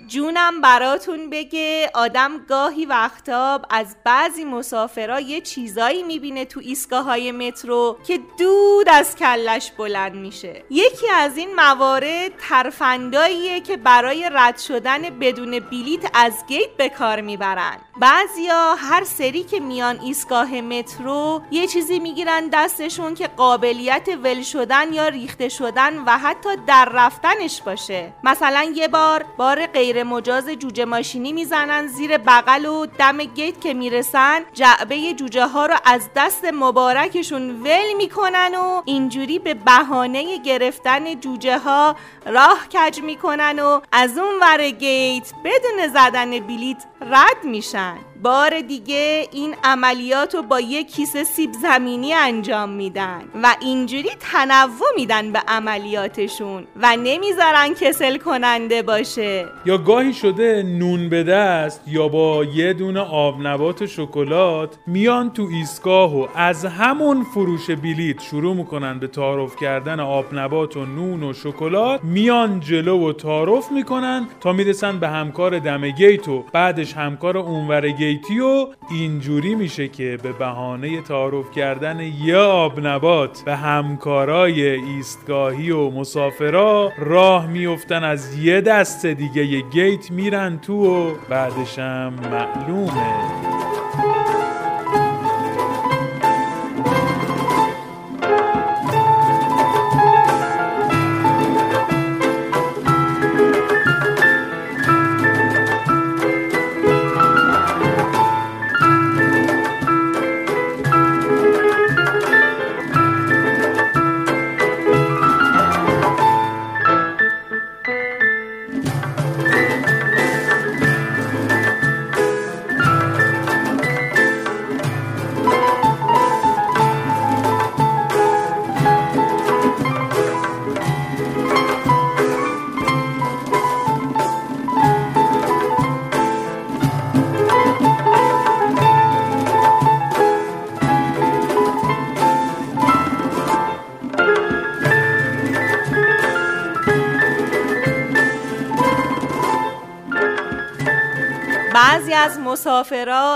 جونم 0.07 0.61
براتون 0.61 1.24
بگه 1.36 1.92
آدم 1.94 2.38
گاهی 2.50 2.86
وقتا 2.86 3.62
از 3.70 3.96
بعضی 4.06 4.46
مسافرها 4.46 5.20
یه 5.20 5.42
چیزایی 5.42 6.04
می‌بینه 6.04 6.46
تو 6.46 6.60
ایستگاه 6.64 7.04
های 7.04 7.32
مترو 7.32 7.98
که 8.08 8.20
دود 8.40 8.90
از 8.90 9.16
کلش 9.16 9.72
بلند 9.72 10.16
میشه. 10.16 10.64
یکی 10.70 11.10
از 11.10 11.38
این 11.38 11.56
موارد 11.56 12.32
ترفنداییه 12.50 13.62
که 13.62 13.78
برای 13.78 14.30
رد 14.34 14.58
شدن 14.58 15.02
بدون 15.02 15.60
بلیت 15.60 16.12
از 16.14 16.34
گیت 16.48 16.70
به 16.78 16.90
کار 16.90 17.22
می‌برن. 17.22 17.78
بعضیا 18.00 18.76
هر 18.76 19.04
سری 19.04 19.44
که 19.44 19.60
میان 19.60 20.00
ایستگاه 20.00 20.62
مترو 20.62 21.42
یه 21.52 21.68
چیزی 21.68 22.00
می‌گیرن 22.00 22.50
دستشون 22.54 23.14
که 23.14 23.28
قابلیت 23.28 24.08
ول 24.24 24.42
شدن 24.42 24.94
یا 24.94 25.08
ریخته 25.08 25.50
شدن 25.50 26.04
و 26.06 26.18
حتی 26.18 26.50
در 26.68 26.90
رفتنش 26.94 27.62
باشه. 27.62 28.14
مثلا 28.24 28.72
یه 28.76 28.88
بار 28.88 29.26
بار 29.38 29.66
غیر 29.66 30.04
مجاز 30.04 30.50
جوجه 30.50 30.86
ماشینی 31.26 31.41
می‌زنن 31.41 31.88
زیر 31.88 32.17
بغل 32.17 32.65
و 32.65 32.86
دم 32.86 33.17
گیت 33.17 33.61
که 33.61 33.73
می‌رسن 33.73 34.41
جعبه 34.53 35.13
جوجه 35.13 35.45
ها 35.47 35.65
رو 35.65 35.76
از 35.86 36.09
دست 36.15 36.45
مبارکشون 36.53 37.49
ول 37.49 37.93
می‌کنن 37.97 38.55
و 38.55 38.82
اینجوری 38.86 39.39
به 39.39 39.53
بهانه 39.53 40.38
گرفتن 40.38 41.19
جوجه 41.19 41.57
ها 41.57 41.95
راه 42.26 42.67
کج 42.73 43.01
می‌کنن 43.01 43.59
و 43.59 43.82
از 43.91 44.17
اون 44.17 44.39
ور 44.41 44.69
گیت 44.69 45.34
بدون 45.43 45.88
زدن 45.88 46.39
بلیت 46.39 46.86
رد 47.12 47.45
میشن. 47.45 47.95
بار 48.24 48.62
دیگه 48.62 49.28
این 49.32 49.56
عملیات 49.64 50.36
رو 50.36 50.41
با 50.41 50.60
یک 50.60 50.91
کیسه 50.91 51.24
سیب 51.24 51.51
زمینی 51.62 52.14
انجام 52.14 52.70
میدن 52.70 53.22
و 53.43 53.56
اینجوری 53.62 54.10
تنوع 54.20 54.89
میدن 54.95 55.32
به 55.32 55.39
عملیاتشون 55.47 56.68
و 56.82 56.95
نمی‌ذارن 56.95 57.74
کسل 57.74 58.18
کننده 58.18 58.82
باشه. 58.82 59.45
یا 59.66 59.78
گاهی 59.78 60.14
شده 60.14 60.64
نون 60.64 61.10
به 61.10 61.24
دست 61.24 61.82
یا 61.88 62.08
با 62.08 62.43
یه 62.43 62.74
دونه 62.74 62.99
آب 62.99 63.47
نبات 63.47 63.82
و 63.82 63.88
شکلات 63.88 64.78
میان 64.88 65.30
تو 65.30 65.47
ایستگاه 65.51 66.18
و 66.20 66.28
از 66.36 66.66
همون 66.66 67.24
فروش 67.24 67.70
بلیت 67.70 68.22
شروع 68.22 68.56
می‌کنن 68.56 68.99
به 68.99 69.08
تعارف 69.08 69.56
کردن 69.56 69.99
آب 69.99 70.26
نبات 70.34 70.78
و 70.78 70.86
نون 70.86 71.24
و 71.24 71.34
شکلات 71.34 72.03
میان 72.03 72.60
جلو 72.60 73.10
و 73.10 73.14
تعارف 73.14 73.72
می‌کنن 73.72 74.28
تا 74.41 74.53
می‌رسن 74.53 74.99
به 74.99 75.08
همکار 75.08 75.60
دم 75.60 75.89
گیت 75.89 76.28
و 76.28 76.43
بعدش 76.53 76.95
همکار 76.96 77.38
اونور 77.38 77.89
گیتی 77.89 78.39
و 78.39 78.68
اینجوری 78.91 79.56
میشه 79.56 79.88
که 79.88 80.18
به 80.24 80.32
بهانه 80.32 81.02
تعارف 81.02 81.52
کردن 81.52 82.00
یه 82.00 82.38
آب 82.38 82.88
نبات 82.88 83.41
به 83.46 83.56
همکارای 83.56 84.70
ایستگاهی 84.70 85.72
و 85.72 85.89
مسافرا 85.89 86.91
راه 86.98 87.48
میفتن 87.48 88.04
از 88.04 88.38
یه 88.38 88.62
دست 88.62 89.06
دیگه 89.06 89.46
یه 89.46 89.62
گیت 89.62 90.12
میرن 90.12 90.60
تو 90.60 90.74
و 90.74 91.16
بعدشم 91.30 92.14
معلومه. 92.32 93.45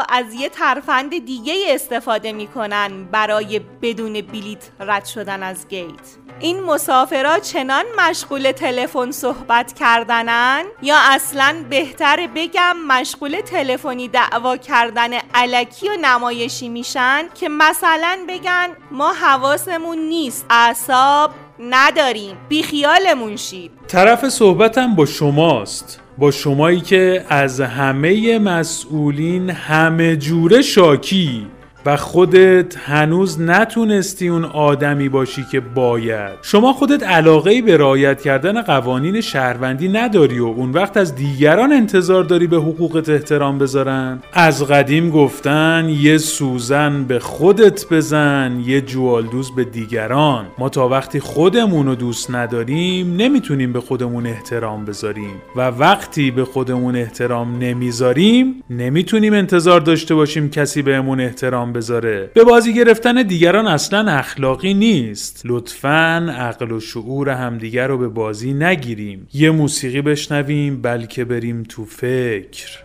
از 0.10 0.34
یه 0.34 0.50
ترفند 0.50 1.26
دیگه 1.26 1.54
استفاده 1.70 2.32
می‌کنن 2.32 3.04
برای 3.12 3.60
بدون 3.82 4.14
بلیت 4.14 4.70
رد 4.80 5.06
شدن 5.06 5.44
از 5.44 5.68
گیت. 5.68 6.20
این 6.40 6.64
مسافرا 6.64 7.40
چنان 7.40 7.84
مشغول 7.98 8.52
تلفن 8.52 9.12
صحبت 9.12 9.74
کردنن؟ 9.74 10.64
یا 10.82 10.96
اصلا 11.00 11.56
بهتر 11.70 12.28
بگم 12.36 12.76
مشغول 12.88 13.42
تلفنی 13.42 14.08
دعوا 14.08 14.58
کردن 14.58 15.10
علکی 15.34 15.90
و 15.90 15.98
نمایشی 16.02 16.70
میشن 16.70 17.26
که 17.36 17.50
مثلا 17.50 18.20
بگن 18.30 18.70
ما 18.92 19.14
حواسمون 19.14 19.98
نیست 19.98 20.46
اعصاب 20.50 21.32
نداریم 21.60 22.38
بیخیالمون 22.50 23.36
شید. 23.36 23.72
طرف 23.88 24.30
صحبتم 24.30 24.96
با 24.96 25.06
شماست. 25.06 26.00
با 26.20 26.32
شمایی 26.32 26.82
که 26.82 27.26
از 27.30 27.62
همه 27.62 28.40
مسئولین 28.40 29.50
همه 29.50 30.16
جوره 30.16 30.62
شاکی. 30.62 31.48
و 31.86 31.98
خودت 31.98 32.78
هنوز 32.78 33.42
نتونستی 33.42 34.28
اون 34.28 34.46
آدمی 34.46 35.10
باشی 35.10 35.46
که 35.52 35.60
باید. 35.60 36.32
شما 36.42 36.74
خودت 36.74 37.04
علاقه 37.04 37.62
به 37.62 37.78
رعایت 37.78 38.22
کردن 38.22 38.62
قوانین 38.62 39.22
شهروندی 39.22 39.88
نداری 39.88 40.40
و 40.40 40.46
اون 40.46 40.72
وقت 40.72 40.98
از 40.98 41.16
دیگران 41.16 41.74
انتظار 41.74 42.24
داری 42.24 42.48
به 42.48 42.58
حقوقت 42.58 43.10
احترام 43.10 43.58
بذارن. 43.58 44.20
از 44.34 44.68
قدیم 44.68 45.10
گفتن 45.10 45.90
یه 46.02 46.18
سوزن 46.18 47.04
به 47.04 47.20
خودت 47.20 47.86
بزن 47.92 48.64
یه 48.66 48.82
جوالدوز 48.82 49.52
به 49.56 49.64
دیگران. 49.64 50.46
ما 50.58 50.70
تا 50.70 50.88
وقتی 50.88 51.20
خودمون 51.20 51.86
رو 51.86 51.96
دوست 51.96 52.32
نداریم 52.32 53.16
نمی‌تونیم 53.16 53.74
به 53.74 53.82
خودمون 53.82 54.26
احترام 54.26 54.86
بذاریم. 54.86 55.34
و 55.56 55.62
وقتی 55.68 56.32
به 56.32 56.46
خودمون 56.46 56.96
احترام 56.96 57.58
نمی‌ذاریم 57.58 58.64
نمی‌تونیم 58.70 59.34
انتظار 59.34 59.80
داشته 59.80 60.16
باشیم 60.16 60.50
کسی 60.50 60.82
بهمون 60.82 61.20
احترام 61.20 61.69
بذاره. 61.74 62.32
به 62.34 62.44
بازی 62.44 62.74
گرفتن 62.74 63.24
دیگران 63.24 63.68
اصلا 63.68 64.12
اخلاقی 64.12 64.74
نیست. 64.74 65.42
لطفا 65.46 66.36
عقل 66.38 66.72
و 66.72 66.80
شعور 66.80 67.30
همدیگر 67.30 67.88
رو 67.88 67.98
به 67.98 68.08
بازی 68.08 68.54
نگیریم. 68.54 69.28
یه 69.34 69.52
موسیقی 69.52 70.02
بشنویم 70.02 70.82
بلکه 70.82 71.26
بریم 71.26 71.64
تو 71.64 71.86
فکر. 71.86 72.80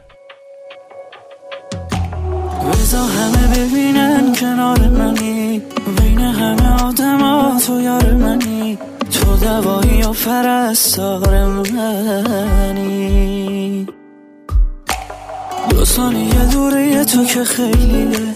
بزا 2.73 3.03
همه 3.03 3.49
ببینن 3.49 4.35
کنار 4.35 4.89
منی. 4.89 5.63
بین 6.01 6.21
همه 6.21 6.83
آدم 6.85 7.59
تو 7.59 7.81
یار 7.81 8.13
منی. 8.13 8.79
تو 9.11 9.37
دوایی 9.37 10.03
و 10.03 10.13
فرستار 10.13 11.47
منی 11.47 12.95
دو 15.71 15.85
ثانیه 15.85 16.53
دوره 16.53 17.05
تو 17.05 17.25
که 17.25 17.45
خیلیه. 17.45 18.35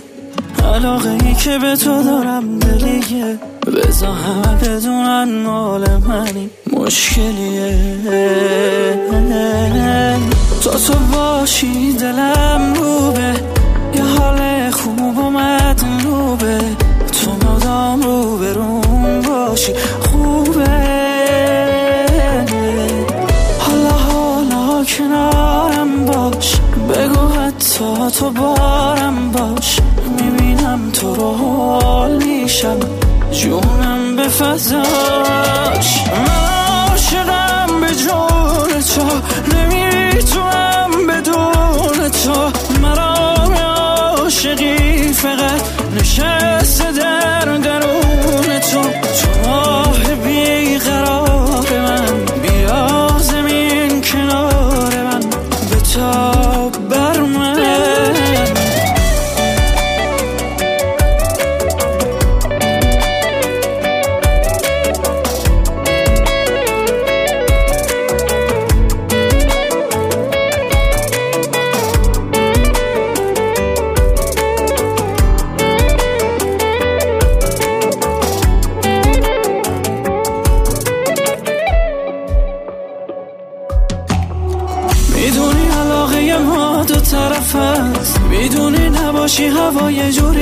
علاقه 0.65 1.11
ای 1.11 1.35
که 1.35 1.59
به 1.59 1.77
تو 1.77 2.03
دارم 2.03 2.59
دلیه 2.59 3.39
بزا 3.67 4.13
همه 4.13 4.55
بدونن 4.55 5.43
مال 5.43 5.87
منی 5.97 6.51
مشکلیه. 6.73 7.79
تا 10.65 10.71
تو 10.71 10.95
باشی 11.13 11.93
دلم 11.93 12.75
روبه 12.75 13.35
یه 13.95 14.05
حال 14.05 14.48
تو 31.01 31.15
رو 31.15 31.33
حال 31.33 32.25
میشم. 32.25 32.79
جونم 33.33 34.17
به 34.17 34.29
فضاش. 34.29 36.05
من 36.11 36.91
عاشقم 36.91 37.81
به 37.81 37.95
جون 37.95 38.83
تو. 38.83 39.03
نمی‌تونم 39.57 40.68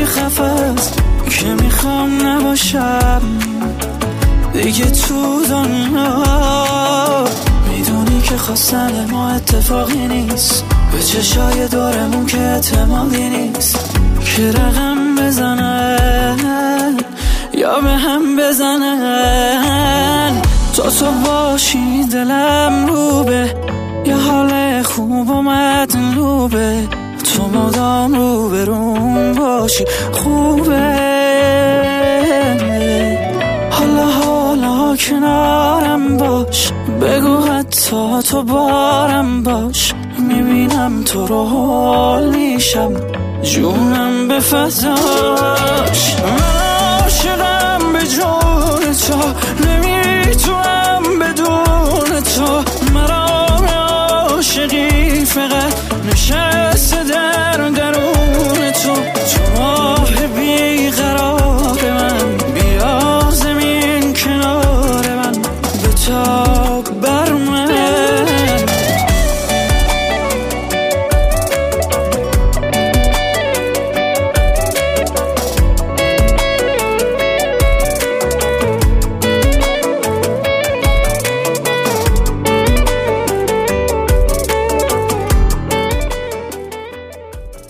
خفست 0.07 1.03
که 1.31 1.47
می‌خوام 1.47 2.27
نباشم. 2.27 3.23
دیگه 4.53 4.85
تو 4.85 5.43
دنیا 5.51 6.25
می‌دونی 7.69 8.23
که 8.23 8.37
خواستن 8.37 9.11
ما 9.11 9.31
اتفاقی 9.31 10.07
نیست. 10.07 10.65
به 10.93 11.03
چشای 11.03 11.69
دورمون 11.69 12.27
که 12.27 12.39
اعتمادی 12.39 13.29
نیست. 13.29 13.99
که 14.37 14.53
رقم 14.53 15.15
بزنن 15.15 16.97
یا 17.55 17.81
به 17.81 17.91
هم 17.91 18.37
بزنن 18.37 20.43
تا 20.77 20.91
تو 20.91 21.07
باشی 21.25 22.05
دلم 22.13 22.87
رو 22.87 23.25
به 23.25 23.55
یه 24.07 24.17
حال 24.17 24.83
خوب 24.83 25.31
و 25.31 25.43
مدلوبه 25.43 26.89
تو 27.37 27.49
مدام 27.49 28.15
رو 28.15 28.51
برون 28.51 29.33
باشی. 29.33 29.85
خوبه. 30.13 30.97
حالا 33.71 34.07
حالا 34.07 34.97
کنارم 34.97 36.17
باش. 36.17 36.73
بگو 37.01 37.37
حتی 37.37 38.23
تو 38.31 38.43
بارم 38.43 39.43
باش. 39.43 39.93
می‌بینم 40.19 41.03
تو 41.05 41.27
رو 41.27 41.45
حال 41.45 42.37
میشم. 42.37 42.93
جونم 43.43 44.29
به 44.29 44.41
فضاش. 44.41 46.17
من 46.23 47.03
عاشقم 47.03 47.93
به 47.93 48.07
جون 48.07 48.93
تو. 49.07 49.19
نمی‌تونم 49.69 50.76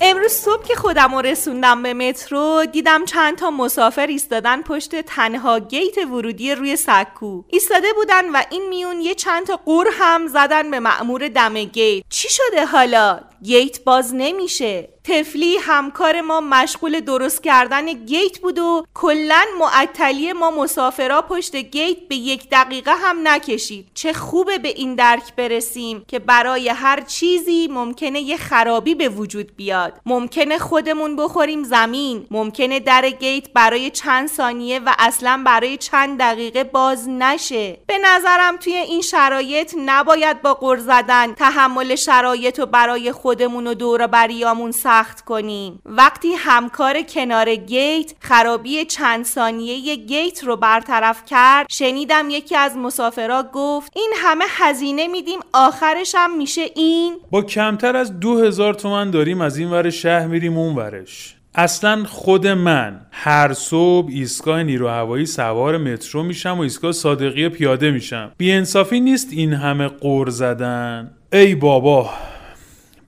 امروز 0.08 0.32
صبح 0.32 0.66
که 0.66 0.74
خودم 0.74 1.14
رو 1.14 1.20
رسوندم 1.20 1.82
به 1.82 1.94
مترو 1.94 2.66
دیدم 2.72 3.04
چند 3.04 3.38
تا 3.38 3.50
مسافر 3.50 4.06
ایستادن 4.06 4.62
پشت 4.62 5.00
تنها 5.00 5.58
گیت 5.58 5.98
ورودی 5.98 6.54
روی 6.54 6.76
سکو. 6.76 7.42
ایستاده 7.48 7.92
بودن 7.92 8.30
و 8.30 8.42
این 8.50 8.68
میون 8.68 9.00
یه 9.00 9.14
چند 9.14 9.46
تا 9.46 9.56
غر 9.56 9.86
هم 9.92 10.26
زدن 10.26 10.70
به 10.70 10.80
مأمور 10.80 11.28
دم 11.28 11.54
گیت. 11.54 12.04
چی 12.10 12.28
شده 12.28 12.66
حالا؟ 12.66 13.20
گیت 13.42 13.84
باز 13.84 14.14
نمیشه. 14.14 14.88
طفلی 15.08 15.56
همکار 15.56 16.20
ما 16.20 16.40
مشغول 16.40 17.00
درست 17.00 17.42
کردن 17.42 17.92
گیت 17.92 18.38
بود 18.38 18.58
و 18.58 18.86
کلا 18.94 19.42
معطلی 19.60 20.32
ما 20.32 20.50
مسافرا 20.50 21.22
پشت 21.22 21.56
گیت 21.56 21.98
به 22.08 22.16
یک 22.16 22.48
دقیقه 22.50 22.92
هم 22.94 23.28
نکشید. 23.28 23.86
چه 23.94 24.12
خوبه 24.12 24.58
به 24.58 24.68
این 24.68 24.94
درک 24.94 25.34
برسیم 25.36 26.04
که 26.08 26.18
برای 26.18 26.68
هر 26.68 27.00
چیزی 27.00 27.68
ممکنه 27.72 28.20
یه 28.20 28.36
خرابی 28.36 28.94
به 28.94 29.08
وجود 29.08 29.56
بیاد. 29.56 30.00
ممکنه 30.06 30.58
خودمون 30.58 31.16
بخوریم 31.16 31.64
زمین. 31.64 32.26
ممکنه 32.30 32.80
در 32.80 33.10
گیت 33.10 33.52
برای 33.52 33.90
چند 33.90 34.28
ثانیه 34.28 34.78
و 34.78 34.94
اصلا 34.98 35.42
برای 35.46 35.76
چند 35.76 36.18
دقیقه 36.18 36.64
باز 36.64 37.08
نشه. 37.08 37.78
به 37.86 37.98
نظرم 38.04 38.56
توی 38.56 38.74
این 38.74 39.00
شرایط 39.00 39.74
نباید 39.86 40.42
با 40.42 40.54
قر 40.54 40.76
زدن 40.76 41.34
تحمل 41.34 41.94
شرایط 41.94 42.58
و 42.58 42.66
برای 42.66 43.12
خودمون 43.26 43.66
و 43.66 43.74
دور 43.74 44.06
بریامون 44.06 44.70
سخت 44.70 45.20
کنیم. 45.20 45.80
وقتی 45.84 46.28
همکار 46.38 47.02
کنار 47.02 47.54
گیت 47.54 48.14
خرابی 48.20 48.84
چند 48.84 49.24
ثانیه 49.24 49.96
گیت 49.96 50.44
رو 50.44 50.56
برطرف 50.56 51.24
کرد 51.24 51.66
شنیدم 51.70 52.30
یکی 52.30 52.56
از 52.56 52.76
مسافرا 52.76 53.44
گفت 53.52 53.92
این 53.96 54.12
همه 54.16 54.44
هزینه 54.48 55.08
میدیم 55.08 55.40
آخرش 55.52 56.14
هم 56.18 56.36
میشه 56.36 56.60
این؟ 56.74 57.16
با 57.30 57.42
کمتر 57.42 57.96
از 57.96 58.20
دو 58.20 58.38
هزار 58.38 58.74
تومن 58.74 59.10
داریم 59.10 59.40
از 59.40 59.56
این 59.56 59.70
ور 59.70 59.90
شهر 59.90 60.26
میریم 60.26 60.58
اون 60.58 60.74
ورش. 60.74 61.36
اصلا 61.54 62.04
خود 62.04 62.46
من 62.46 63.00
هر 63.10 63.52
صبح 63.52 64.08
ایستگاه 64.10 64.62
نیرو 64.62 64.88
هوایی 64.88 65.26
سوار 65.26 65.78
مترو 65.78 66.22
میشم 66.22 66.58
و 66.58 66.60
ایستگاه 66.60 66.92
صادقی 66.92 67.48
پیاده 67.48 67.90
میشم. 67.90 68.32
بیانصافی 68.36 69.00
نیست 69.00 69.28
این 69.32 69.52
همه 69.52 69.88
قور 69.88 70.30
زدن. 70.30 71.10
ای 71.32 71.54
بابا. 71.54 72.10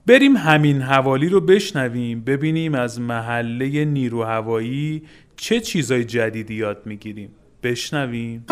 بریم 0.09 0.37
همین 0.37 0.81
حوالی 0.81 1.29
رو 1.29 1.41
بشنویم 1.41 2.21
ببینیم 2.21 2.75
از 2.75 2.99
محله 2.99 3.85
نیرو 3.85 4.23
هوایی 4.23 5.03
چه 5.35 5.59
چیزای 5.59 6.03
جدیدی 6.03 6.53
یاد 6.53 6.81
می‌گیریم. 6.85 7.29
بشنویم. 7.63 8.45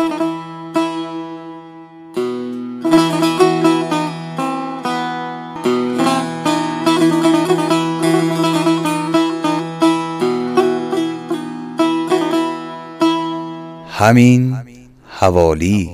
همین 13.88 14.56
حوالی. 15.08 15.90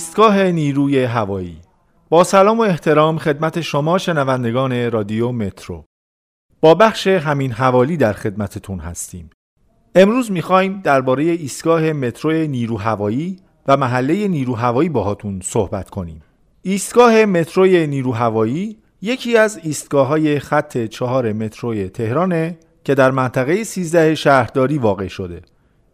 ایستگاه 0.00 0.42
نیروی 0.42 1.04
هوایی. 1.04 1.58
با 2.08 2.24
سلام 2.24 2.58
و 2.58 2.62
احترام 2.62 3.18
خدمت 3.18 3.60
شما 3.60 3.98
شنوندگان 3.98 4.90
رادیو 4.90 5.32
مترو. 5.32 5.84
با 6.60 6.74
بخش 6.74 7.06
همین 7.06 7.52
حوالی 7.52 7.96
در 7.96 8.12
خدمتتون 8.12 8.78
هستیم. 8.78 9.30
امروز 9.94 10.32
می‌خوایم 10.32 10.80
درباره 10.84 11.22
ایستگاه 11.22 11.92
مترو 11.92 12.32
نیرو 12.32 12.78
هوایی 12.78 13.36
و 13.66 13.76
محله 13.76 14.28
نیرو 14.28 14.54
هوایی 14.54 14.88
باهاتون 14.88 15.40
صحبت 15.44 15.90
کنیم. 15.90 16.22
ایستگاه 16.62 17.24
مترو 17.24 17.66
نیرو 17.66 18.12
هوایی 18.12 18.78
یکی 19.02 19.36
از 19.36 19.60
ایستگاه 19.62 20.06
های 20.06 20.38
خط 20.38 20.86
چهار 20.86 21.32
متروی 21.32 21.88
تهرانه 21.88 22.58
که 22.84 22.94
در 22.94 23.10
منطقه 23.10 23.64
13 23.64 24.14
شهرداری 24.14 24.78
واقع 24.78 25.08
شده. 25.08 25.42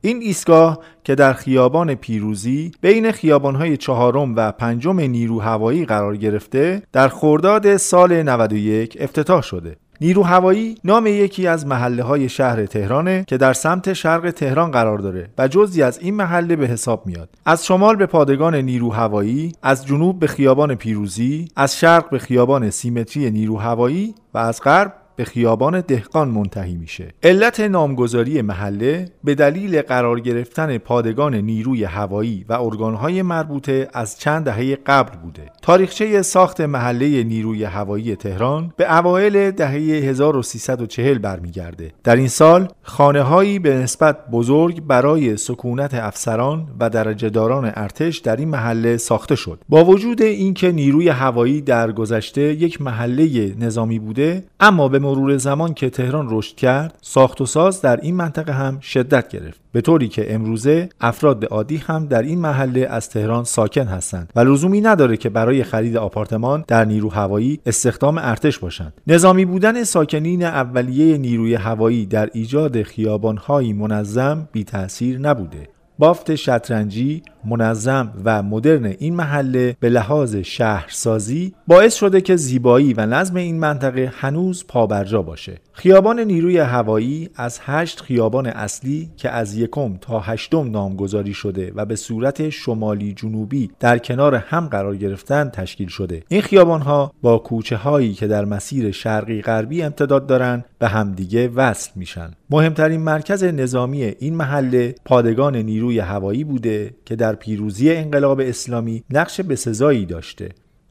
این 0.01 0.23
ایستگاه 0.23 0.79
که 1.05 1.15
در 1.15 1.33
خیابان 1.33 1.95
پیروزی 1.95 2.73
بین 2.81 3.13
خیابانهای 3.13 3.77
چهارم 3.77 4.37
و 4.37 4.53
پنجم 4.53 5.01
نیرو 5.01 5.41
هوایی 5.41 5.85
قرار 5.85 6.17
گرفته 6.17 6.83
در 6.93 7.09
خرداد 7.09 7.77
سال 7.77 8.23
91 8.23 8.97
افتتاح 9.01 9.43
شده. 9.43 9.77
نیرو 10.01 10.23
هوایی 10.23 10.75
نام 10.85 11.07
یکی 11.07 11.47
از 11.47 11.67
محله 11.67 12.03
های 12.03 12.29
شهر 12.29 12.67
تهرانه 12.67 13.25
که 13.29 13.37
در 13.37 13.53
سمت 13.53 13.93
شرق 13.93 14.31
تهران 14.31 14.71
قرار 14.71 14.99
داره 14.99 15.29
و 15.39 15.49
جزی 15.49 15.83
از 15.83 15.99
این 15.99 16.15
محله 16.15 16.57
به 16.57 16.67
حساب 16.67 17.07
میاد. 17.07 17.29
از 17.47 17.67
شمال 17.67 17.97
به 17.97 18.07
پادگان 18.07 18.55
نیرو 18.55 18.93
هوایی 18.93 19.53
از 19.63 19.87
جنوب 19.87 20.19
به 20.19 20.27
خیابان 20.27 20.75
پیروزی 20.75 21.49
از 21.57 21.79
شرق 21.79 22.11
به 22.11 22.19
خیابان 22.19 22.71
سیمتری 22.71 23.31
نیرو 23.31 23.57
هوایی 23.59 24.15
و 24.35 24.39
از 24.39 24.61
غرب 24.63 24.93
به 25.17 25.25
خیابان 25.25 25.81
دهقان 25.81 26.29
منتهی 26.29 26.77
میشه. 26.77 27.15
علت 27.23 27.61
نامگذاری 27.61 28.43
محله 28.43 29.09
به 29.25 29.35
دلیل 29.35 29.83
قرار 29.83 30.21
گرفتن 30.21 30.79
پادگان 30.79 31.35
نیروی 31.35 31.85
هوایی 31.85 32.45
و 32.49 32.53
ارگانهای 32.53 33.23
مربوطه 33.23 33.89
از 33.93 34.19
چند 34.19 34.45
دهه 34.45 34.77
قبل 34.87 35.17
بوده. 35.19 35.43
تاریخچه 35.63 36.23
ساخت 36.23 36.61
محله 36.61 37.23
نیروی 37.23 37.65
هوایی 37.65 38.17
تهران 38.17 38.73
به 38.77 38.99
اوایل 38.99 39.51
دهه 39.51 39.73
1340 39.73 41.19
برمیگرده. 41.19 41.93
در 42.05 42.17
این 42.17 42.29
سال 42.29 42.69
خانه 42.83 43.23
هایی 43.23 43.59
به 43.59 43.75
نسبت 43.75 44.31
بزرگ 44.31 44.83
برای 44.87 45.37
سکونت 45.37 45.95
افسران 45.95 46.69
و 46.81 46.91
درجهداران 46.91 47.73
ارتش 47.75 48.19
در 48.19 48.37
این 48.37 48.49
محله 48.49 48.97
ساخته 48.97 49.35
شد. 49.35 49.61
با 49.69 49.85
وجود 49.85 50.23
اینکه 50.23 50.73
نیروی 50.73 51.09
هوایی 51.09 51.61
در 51.61 51.93
گذشته 51.93 52.43
یک 52.43 52.83
محله 52.83 53.55
نظامی 53.59 53.99
بوده 53.99 54.45
اما 54.61 54.89
به 54.89 54.99
مرور 55.07 55.37
زمان 55.37 55.75
که 55.75 55.91
تهران 55.91 56.27
رشد 56.31 56.57
کرد 56.57 56.99
ساخت 57.03 57.41
و 57.41 57.47
ساز 57.47 57.81
در 57.81 57.97
این 57.97 58.15
منطقه 58.15 58.53
هم 58.53 58.81
شدت 58.81 59.29
گرفت. 59.29 59.61
به 59.73 59.81
طوری 59.81 60.09
که 60.09 60.35
امروزه 60.35 60.89
افراد 61.01 61.45
عادی 61.45 61.77
هم 61.77 62.07
در 62.07 62.23
این 62.23 62.39
محله 62.39 62.87
از 62.91 63.09
تهران 63.11 63.45
ساکن 63.45 63.87
هستند 63.87 64.33
و 64.37 64.41
لزومی 64.41 64.81
نداره 64.81 65.17
که 65.17 65.29
برای 65.29 65.63
خرید 65.63 65.97
آپارتمان 65.97 66.65
در 66.69 66.85
نیرو 66.85 67.11
هوایی 67.11 67.61
استخدام 67.67 68.19
ارتش 68.19 68.59
باشند. 68.59 68.93
نظامی 69.07 69.45
بودن 69.45 69.85
ساکنین 69.85 70.45
اولیه 70.45 71.19
نیروی 71.19 71.55
هوایی 71.55 72.07
در 72.07 72.31
ایجاد 72.33 72.83
خیابانهایی 72.83 73.73
منظم 73.73 74.49
بی 74.53 74.65
تاثیر 74.65 75.19
نبوده. 75.19 75.76
بافت 75.99 76.35
شطرنجی 76.35 77.23
منظم 77.45 78.13
و 78.25 78.43
مدرن 78.43 78.85
این 78.85 79.15
محله 79.15 79.77
به 79.81 79.89
لحاظ 79.89 80.37
شهرسازی 80.37 81.55
باعث 81.67 81.95
شده 81.95 82.21
که 82.21 82.37
زیبایی 82.37 82.95
و 82.95 83.07
نظم 83.07 83.37
این 83.37 83.59
منطقه 83.59 84.13
هنوز 84.17 84.65
پابرجا 84.69 85.23
باشه. 85.23 85.61
خیابان 85.79 86.21
نیروی 86.21 86.59
هوایی 86.59 87.29
از 87.35 87.61
هشت 87.63 88.01
خیابان 88.01 88.47
اصلی 88.47 89.11
که 89.17 89.31
از 89.31 89.57
یکم 89.57 89.97
تا 89.97 90.21
هشتم 90.21 90.71
نامگذاری 90.71 91.35
شده 91.35 91.73
و 91.75 91.85
به 91.85 91.97
صورت 91.97 92.51
شمالی 92.51 93.13
جنوبی 93.13 93.71
در 93.81 93.99
کنار 93.99 94.35
هم 94.35 94.67
قرار 94.67 94.97
گرفتن 94.97 95.49
تشکیل 95.49 95.89
شده. 95.89 96.23
این 96.29 96.43
خیابان 96.43 96.81
ها 96.81 97.13
با 97.23 97.39
کوچه 97.39 97.77
هایی 97.77 98.15
که 98.15 98.27
در 98.27 98.45
مسیر 98.45 98.91
شرقی 98.91 99.43
غربی 99.43 99.83
امتداد 99.83 100.27
دارند 100.27 100.65
به 100.79 100.89
همدیگه 100.89 101.49
وصل 101.49 101.91
میشن. 101.97 102.31
مهمترین 102.51 103.01
مرکز 103.01 103.45
نظامی 103.45 104.03
این 104.05 104.35
محله 104.35 104.95
پادگان 105.05 105.57
نیروی 105.57 105.99
هوایی 105.99 106.45
بوده 106.45 106.95
که 107.05 107.17
در 107.17 107.35
پیروزی 107.35 107.93
انقلاب 107.93 108.41
اسلامی 108.41 109.03
نقش 109.11 109.41
بسزایی 109.41 110.07
داشته. 110.07 110.49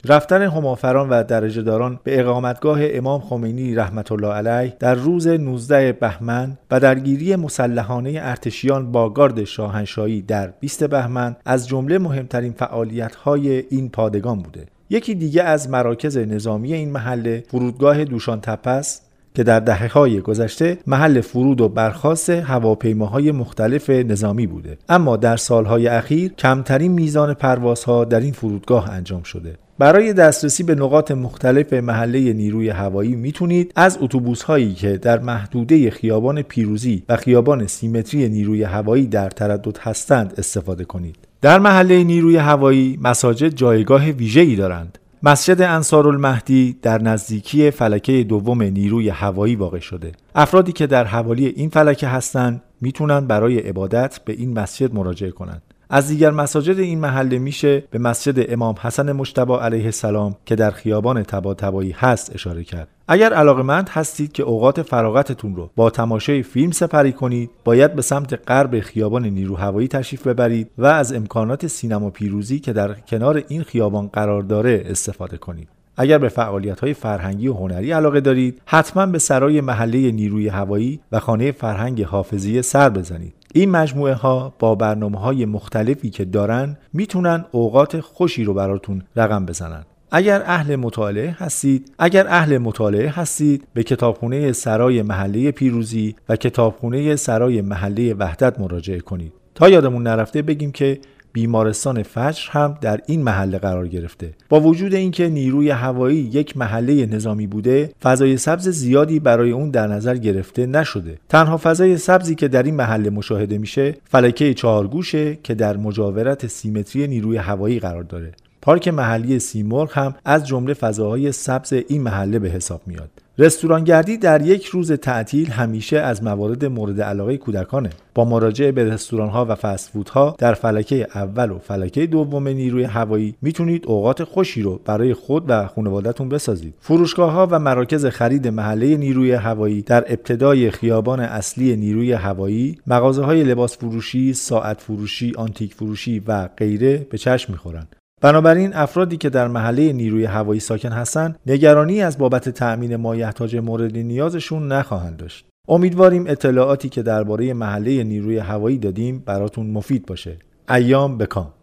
رفتن 0.08 0.42
همافران 0.42 1.10
و 1.10 1.24
درجه 1.24 1.62
داران 1.62 2.00
به 2.04 2.20
اقامتگاه 2.20 2.80
امام 2.82 3.22
خمینی 3.22 3.76
رحمت 3.76 4.12
الله 4.12 4.28
علیه 4.28 4.74
در 4.80 4.96
روز 4.96 5.28
19 5.28 5.92
بهمن 5.92 6.58
و 6.72 6.80
درگیری 6.80 7.36
مسلحانه 7.36 8.20
ارتشیان 8.22 8.92
با 8.92 9.10
گارد 9.10 9.44
شاهنشاهی 9.44 10.22
در 10.22 10.48
20 10.60 10.84
بهمن 10.84 11.36
از 11.46 11.68
جمله 11.68 11.98
مهمترین 11.98 12.54
فعالیت‌های 12.54 13.64
این 13.70 13.90
پادگان 13.90 14.40
بوده. 14.40 14.66
یکی 14.90 15.16
دیگه 15.16 15.44
از 15.44 15.70
مراکز 15.70 16.18
نظامی 16.18 16.74
این 16.74 16.92
محله 16.92 17.44
فرودگاه 17.48 18.06
دوشان 18.06 18.42
تپس 18.42 19.02
که 19.36 19.44
در 19.44 19.60
دهه 19.60 19.94
های 19.94 20.22
گذشته 20.22 20.78
محل 20.88 21.22
فرود 21.22 21.62
و 21.62 21.70
برخاست 21.70 22.30
هواپیماهای 22.30 23.32
مختلف 23.32 23.90
نظامی 23.90 24.48
بوده. 24.48 24.78
اما 24.90 25.18
در 25.18 25.38
سالهای 25.38 25.88
اخیر 25.88 26.34
کمترین 26.34 26.92
میزان 26.92 27.34
پروازها 27.34 28.06
در 28.06 28.20
این 28.20 28.34
فرودگاه 28.34 28.90
انجام 28.90 29.24
شده. 29.24 29.56
برای 29.80 30.14
دسترسی 30.14 30.64
به 30.64 30.76
نقاط 30.76 31.12
مختلف 31.12 31.74
محله 31.74 32.34
نیروی 32.34 32.70
هوایی 32.70 33.16
می‌تونید 33.16 33.72
از 33.76 33.98
اتوبوس 34.02 34.42
هایی 34.42 34.74
که 34.74 34.98
در 34.98 35.20
محدوده 35.20 35.90
خیابان 35.90 36.42
پیروزی 36.42 37.04
و 37.10 37.16
خیابان 37.16 37.68
سیمتری 37.68 38.30
نیروی 38.30 38.64
هوایی 38.64 39.08
در 39.08 39.30
تردد 39.30 39.78
هستند 39.78 40.34
استفاده 40.38 40.86
کنید 40.86 41.16
در 41.42 41.60
محله 41.60 42.04
نیروی 42.04 42.38
هوایی 42.38 43.00
مساجد 43.02 43.50
جایگاه 43.50 44.10
ویژه‌ای 44.10 44.56
دارند 44.56 45.00
مسجد 45.24 45.62
انصار 45.62 46.08
المهدی 46.08 46.78
در 46.82 47.02
نزدیکی 47.02 47.72
فلکه 47.72 48.24
دوم 48.24 48.64
نیروی 48.64 49.10
هوایی 49.10 49.56
واقع 49.56 49.80
شده. 49.80 50.12
افرادی 50.36 50.72
که 50.72 50.88
در 50.88 51.04
حوالی 51.04 51.46
این 51.46 51.70
فلکه 51.70 52.08
هستند 52.08 52.62
می‌تونن 52.82 53.28
برای 53.28 53.60
عبادت 53.60 54.20
به 54.26 54.34
این 54.34 54.60
مسجد 54.60 54.94
مراجعه 54.94 55.32
کنند. 55.32 55.62
از 55.90 56.08
دیگر 56.08 56.32
مساجد 56.32 56.80
این 56.80 57.00
محله 57.00 57.40
میشه 57.40 57.84
به 57.92 58.00
مسجد 58.00 58.52
امام 58.54 58.76
حسن 58.82 59.12
مجتبی 59.12 59.54
علیه 59.54 59.86
السلام 59.86 60.36
که 60.46 60.56
در 60.56 60.72
خیابان 60.72 61.24
تبا 61.24 61.56
هست 61.96 62.36
اشاره 62.36 62.64
کرد. 62.64 62.88
اگر 63.08 63.34
علاقمند 63.34 63.90
هستید 63.90 64.32
که 64.32 64.44
اوقات 64.44 64.82
فراغتتون 64.82 65.56
رو 65.56 65.70
با 65.76 65.90
تماشای 65.90 66.44
فیلم 66.44 66.72
سپری 66.72 67.14
کنید 67.14 67.50
باید 67.64 67.96
به 67.96 68.02
سمت 68.02 68.50
غرب 68.50 68.80
خیابان 68.80 69.26
نیرو 69.26 69.56
هوایی 69.56 69.88
تشریف 69.88 70.28
ببرید 70.28 70.72
و 70.78 70.86
از 70.86 71.14
امکانات 71.14 71.68
سینما 71.68 72.10
پیروزی 72.10 72.60
که 72.60 72.74
در 72.74 72.94
کنار 72.94 73.44
این 73.48 73.64
خیابان 73.64 74.08
قرار 74.08 74.42
داره 74.42 74.84
استفاده 74.86 75.38
کنید. 75.38 75.68
اگر 75.98 76.18
به 76.18 76.30
فعالیت 76.30 76.80
های 76.80 76.94
فرهنگی 76.94 77.48
و 77.48 77.54
هنری 77.54 77.92
علاقه 77.92 78.22
دارید 78.22 78.62
حتما 78.66 79.06
به 79.06 79.20
سرای 79.20 79.62
محله 79.62 80.12
نیروی 80.12 80.48
هوایی 80.48 81.00
و 81.12 81.20
خانه 81.20 81.52
فرهنگ 81.52 82.04
حافظیه 82.04 82.62
سر 82.62 82.90
بزنید. 82.90 83.34
این 83.58 83.72
مجموعه 83.72 84.14
ها 84.14 84.54
با 84.60 84.76
برنامه 84.76 85.20
های 85.20 85.46
مختلفی 85.46 86.10
که 86.10 86.26
دارن 86.26 86.78
می‌تونن 86.94 87.46
اوقات 87.52 88.00
خوشی 88.00 88.44
رو 88.44 88.54
براتون 88.54 89.02
رقم 89.16 89.46
بزنن. 89.46 89.84
اگر 90.12 90.44
اهل 90.46 90.76
مطالعه 90.76 91.36
هستید 91.40 91.92
اگر 92.00 92.28
اهل 92.28 92.58
مطالعه 92.58 93.10
هستید 93.10 93.68
به 93.74 93.84
کتابخونه 93.84 94.52
سرای 94.52 95.02
محله 95.02 95.52
پیروزی 95.52 96.16
و 96.30 96.36
کتابخونه 96.36 97.16
سرای 97.16 97.62
محله 97.62 98.14
وحدت 98.14 98.60
مراجعه 98.60 99.00
کنید. 99.00 99.34
تا 99.56 99.70
یادمون 99.70 100.04
نرفته 100.04 100.42
بگیم 100.42 100.72
که 100.72 101.00
بیمارستان 101.36 102.04
فجر 102.04 102.50
هم 102.50 102.78
در 102.82 103.02
این 103.06 103.24
محله 103.24 103.58
قرار 103.58 103.88
گرفته. 103.88 104.34
با 104.50 104.60
وجود 104.60 104.94
اینکه 104.94 105.30
نیروی 105.30 105.70
هوایی 105.70 106.18
یک 106.18 106.58
محله 106.58 107.06
نظامی 107.06 107.48
بوده 107.48 107.92
فضای 108.04 108.38
سبز 108.38 108.70
زیادی 108.70 109.20
برای 109.20 109.52
اون 109.52 109.70
در 109.70 109.88
نظر 109.88 110.18
گرفته 110.18 110.66
نشده. 110.66 111.18
تنها 111.30 111.60
فضای 111.64 111.98
سبزی 111.98 112.36
که 112.36 112.48
در 112.48 112.64
این 112.64 112.76
محله 112.76 113.10
مشاهده 113.10 113.58
میشه 113.58 113.98
فلکه 114.06 114.54
چهارگوشه 114.54 115.38
که 115.44 115.54
در 115.54 115.78
مجاورت 115.78 116.48
سیمتری 116.48 117.08
نیروی 117.08 117.38
هوایی 117.38 117.80
قرار 117.80 118.04
داره. 118.04 118.32
پارک 118.62 118.88
محلی 118.88 119.40
سیمرغ 119.40 119.92
هم 119.94 120.16
از 120.26 120.48
جمله 120.48 120.74
فضاهای 120.74 121.32
سبز 121.32 121.74
این 121.88 122.02
محله 122.02 122.40
به 122.40 122.50
حساب 122.50 122.82
میاد. 122.86 123.25
رستورانگردی 123.40 124.18
در 124.18 124.42
یک 124.42 124.66
روز 124.66 124.92
تعطیل 124.92 125.52
همیشه 125.52 125.98
از 125.98 126.24
موارد 126.24 126.66
مورد 126.66 127.02
علاقه 127.02 127.38
کودکانه. 127.38 127.90
با 128.14 128.26
مراجعه 128.26 128.72
به 128.72 128.84
رستوران 128.84 129.30
ها 129.30 129.46
و 129.46 129.56
فست 129.56 129.92
ها 130.14 130.36
در 130.38 130.54
فلکه 130.54 131.08
اول 131.16 131.52
و 131.52 131.60
فلکه 131.60 132.08
دوم 132.08 132.48
نیروی 132.48 132.84
هوایی 132.84 133.36
می‌تونید 133.42 133.86
اوقات 133.88 134.24
خوشی 134.24 134.62
رو 134.62 134.82
برای 134.86 135.14
خود 135.14 135.44
و 135.48 135.68
خانوادهتون 135.68 136.30
بسازید. 136.30 136.74
فروشگاه 136.80 137.32
ها 137.32 137.48
و 137.52 137.60
مراکز 137.60 138.06
خرید 138.06 138.48
محله 138.48 138.98
نیروی 138.98 139.32
هوایی 139.32 139.82
در 139.82 140.06
ابتدای 140.08 140.72
خیابان 140.72 141.20
اصلی 141.20 141.76
نیروی 141.76 142.12
هوایی 142.12 142.78
مغازه 142.88 143.24
های 143.24 143.44
لباس 143.44 143.78
فروشی 143.78 144.34
ساعت 144.34 144.82
فروشی 144.82 145.34
آنتیک 145.38 145.74
فروشی 145.74 146.24
و 146.28 146.48
غیره 146.58 147.08
به 147.10 147.18
چشم 147.18 147.54
می‌خورند. 147.54 147.96
بنابراین 148.26 148.74
افرادی 148.74 149.18
که 149.18 149.30
در 149.30 149.48
محله 149.48 149.94
نیروی 149.94 150.26
هوایی 150.26 150.60
ساکن 150.60 150.92
هستند 150.92 151.40
نگرانی 151.46 152.02
از 152.02 152.18
بابت 152.18 152.50
تأمین 152.50 152.96
مایحتاج 152.96 153.56
مورد 153.56 153.98
نیازشون 153.98 154.68
نخواهند 154.68 155.18
داشت. 155.18 155.46
امیدواریم 155.68 156.26
اطلاعاتی 156.28 156.90
که 156.90 157.02
درباره 157.04 157.54
محله 157.54 158.04
نیروی 158.04 158.38
هوایی 158.38 158.78
دادیم 158.78 159.24
براتون 159.26 159.72
مفید 159.72 160.06
باشه. 160.06 160.38
ایام 160.70 161.18
بکام. 161.18 161.54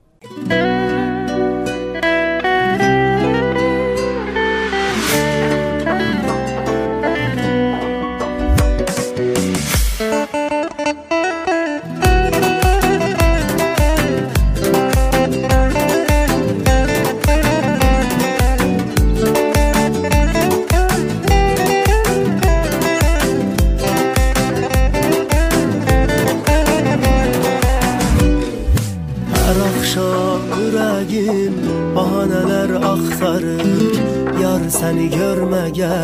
Səni 34.93 35.07
görməgə 35.09 35.95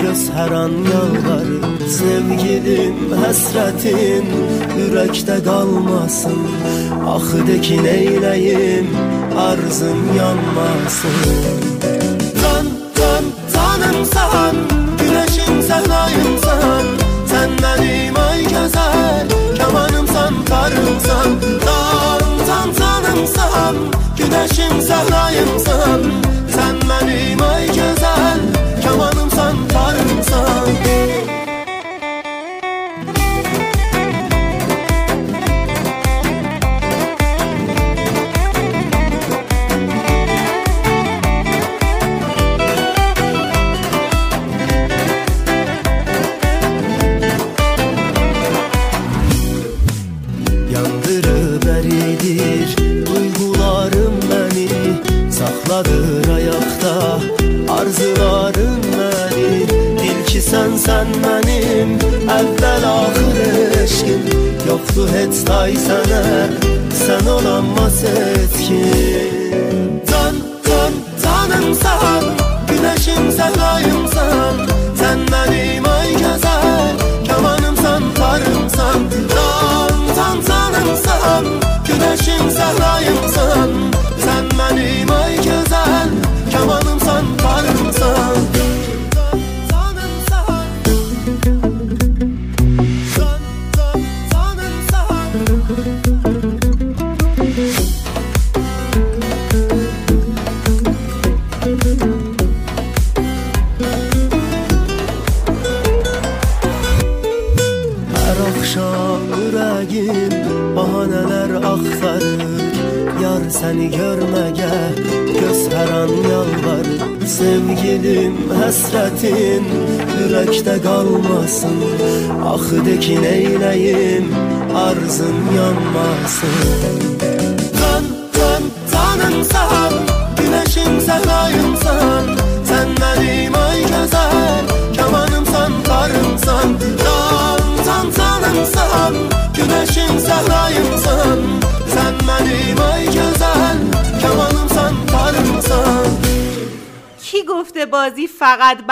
göz 0.00 0.22
hər 0.34 0.52
an 0.58 0.72
yalvarır 0.90 1.66
Sevgilim, 1.96 3.12
həsrətin 3.20 4.26
ürəkdə 4.84 5.36
qalmasın 5.46 6.40
Axı 7.14 7.44
de 7.46 7.60
ki 7.66 7.78
neyləyim, 7.84 8.90
arzım 9.38 10.02
yanmasın. 10.18 11.16
Can, 12.40 12.66
can, 12.98 13.30
canımsan, 13.54 14.60
güneşim 14.98 15.62
sən 15.68 15.88
ayımsan 16.02 16.92
Sən 17.30 17.58
mənim 17.62 18.22
ay 18.26 18.46
gözəl, 18.50 19.34
kamanımsan, 19.60 20.44
karımsan 20.50 21.38
Can, 21.66 22.23
sarayımsan 23.14 23.76
Güneşim 24.18 24.82
sarayımsan 24.82 26.02
Sen 26.48 26.76
benim 26.88 27.42
ay 27.42 27.66
güzel. 27.66 28.53
sen 60.86 61.06
benim 61.24 61.98
Evvel 62.30 62.84
ahir 62.88 63.82
eşkin 63.84 64.20
Yoktu 64.68 65.08
hiç 65.08 65.44
tay 65.44 65.76
sene 65.76 66.48
Sen 67.06 67.26
olamaz 67.26 68.04
etkin. 68.04 69.63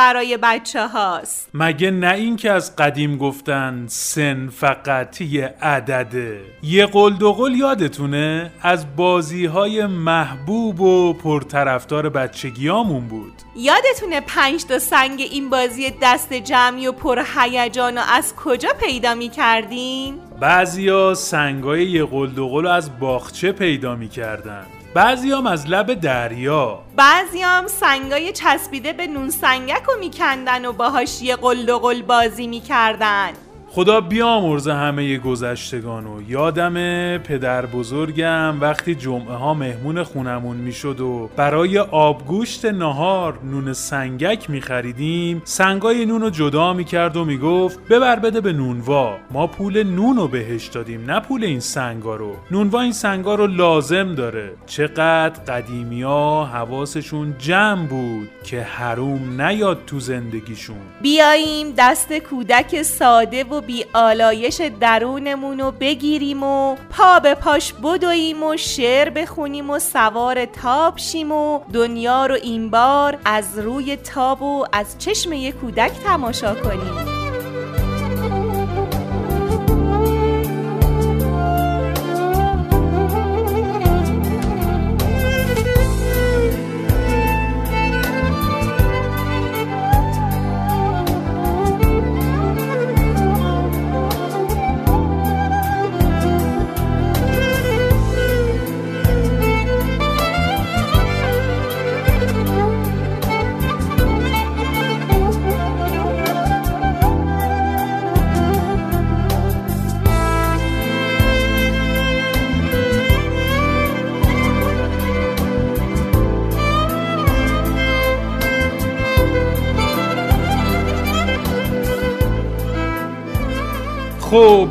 برای 0.02 0.38
بچه 0.42 0.86
هاست 0.86 1.48
مگه 1.54 1.90
نه 1.90 2.14
این 2.14 2.36
که 2.36 2.50
از 2.50 2.76
قدیم 2.76 3.16
گفتن 3.16 3.84
سن 3.88 4.48
فقط 4.48 5.20
یه 5.20 5.54
عدده. 5.62 6.40
یه 6.62 6.86
قل 6.86 7.12
دو 7.12 7.32
قل 7.32 7.54
یادتونه؟ 7.54 8.50
از 8.62 8.96
بازی 8.96 9.46
های 9.46 9.86
محبوب 9.86 10.80
و 10.80 11.12
پرطرفدار 11.12 12.08
بچگیامون 12.08 13.08
بود. 13.08 13.32
یادتونه 13.56 14.20
پنج 14.20 14.64
تا 14.64 14.78
سنگ 14.78 15.20
این 15.20 15.50
بازی 15.50 15.92
دست 16.02 16.32
جمعی 16.32 16.86
و 16.86 16.92
پر 16.92 17.22
هیجان 17.36 17.98
و 17.98 18.00
از 18.08 18.34
کجا 18.36 18.70
پیدا 18.80 19.14
می 19.14 19.28
کردین؟ 19.28 20.14
بعضیا 20.40 21.14
سنگای 21.14 21.86
یه 21.86 22.04
قل 22.04 22.66
از 22.66 22.98
باغچه 22.98 23.52
پیدا 23.52 23.96
می‌کردن. 23.96 24.66
بعضیام 24.94 25.46
از 25.46 25.68
لب 25.68 25.94
دریا. 25.94 26.82
بعضی 26.96 27.40
هم 27.40 27.66
سنگای 27.66 28.32
چسبیده 28.32 28.92
به 28.92 29.06
نون 29.06 29.30
سنگک 29.30 29.82
رو 29.82 29.98
میکندن 30.00 30.64
و 30.64 30.72
باهاش 30.72 31.22
یه 31.22 31.36
قل 31.36 31.68
و 31.68 31.78
قل 31.78 32.02
بازی 32.02 32.46
می‌کردن. 32.46 33.32
خدا 33.74 34.00
بیامرزه 34.00 34.74
همه 34.74 35.18
گذشتگانو 35.18 36.30
یادم 36.30 36.74
پدر 37.18 37.66
بزرگم 37.66 38.60
وقتی 38.60 38.94
جمعه 38.94 39.34
ها 39.34 39.54
مهمون 39.54 40.02
خونمون 40.02 40.56
می‌شد 40.56 41.00
و 41.00 41.30
برای 41.36 41.78
آبگوشت 41.78 42.64
نهار 42.64 43.38
نون 43.44 43.72
سنگک 43.72 44.50
میخریدیم 44.50 45.42
سنگای 45.44 46.06
نون 46.06 46.20
رو 46.20 46.30
جدا 46.30 46.72
می‌کرد 46.72 47.16
و 47.16 47.24
می‌گفت 47.24 47.88
ببر 47.88 48.18
بده 48.18 48.40
به 48.40 48.52
نونوا 48.52 49.16
ما 49.30 49.46
پول 49.46 49.82
نون 49.82 50.16
رو 50.16 50.28
بهش 50.28 50.66
دادیم 50.66 51.10
نه 51.10 51.20
پول 51.20 51.44
این 51.44 51.60
سنگا 51.60 52.16
رو. 52.16 52.32
نونوا 52.50 52.80
این 52.80 52.92
سنگا 52.92 53.34
رو 53.34 53.46
لازم 53.46 54.14
داره. 54.14 54.52
چقدر 54.66 55.42
قدیمیا 55.48 56.48
حواسشون 56.52 57.34
جمع 57.38 57.86
بود 57.86 58.28
که 58.44 58.62
حروم 58.62 59.42
نیاد 59.42 59.78
تو 59.86 60.00
زندگیشون. 60.00 60.76
بیاییم 61.02 61.66
دست 61.78 62.12
کودک 62.12 62.82
ساده 62.82 63.44
و 63.44 63.61
بی 63.66 63.84
آلایش 63.94 64.60
درونمون 64.80 65.60
رو 65.60 65.70
بگیریم 65.70 66.42
و 66.42 66.76
پا 66.90 67.20
به 67.20 67.34
پاش 67.34 67.72
بدویم 67.72 68.42
و 68.42 68.56
شعر 68.56 69.10
بخونیم 69.10 69.70
و 69.70 69.78
سوار 69.78 70.44
تاب 70.44 70.98
شیم 70.98 71.32
و 71.32 71.60
دنیا 71.72 72.26
رو 72.26 72.34
این 72.34 72.70
بار 72.70 73.18
از 73.24 73.58
روی 73.58 73.96
تاب 73.96 74.42
و 74.42 74.66
از 74.72 74.98
چشم 74.98 75.32
یک 75.32 75.54
کودک 75.54 75.92
تماشا 76.04 76.54
کنیم. 76.54 77.21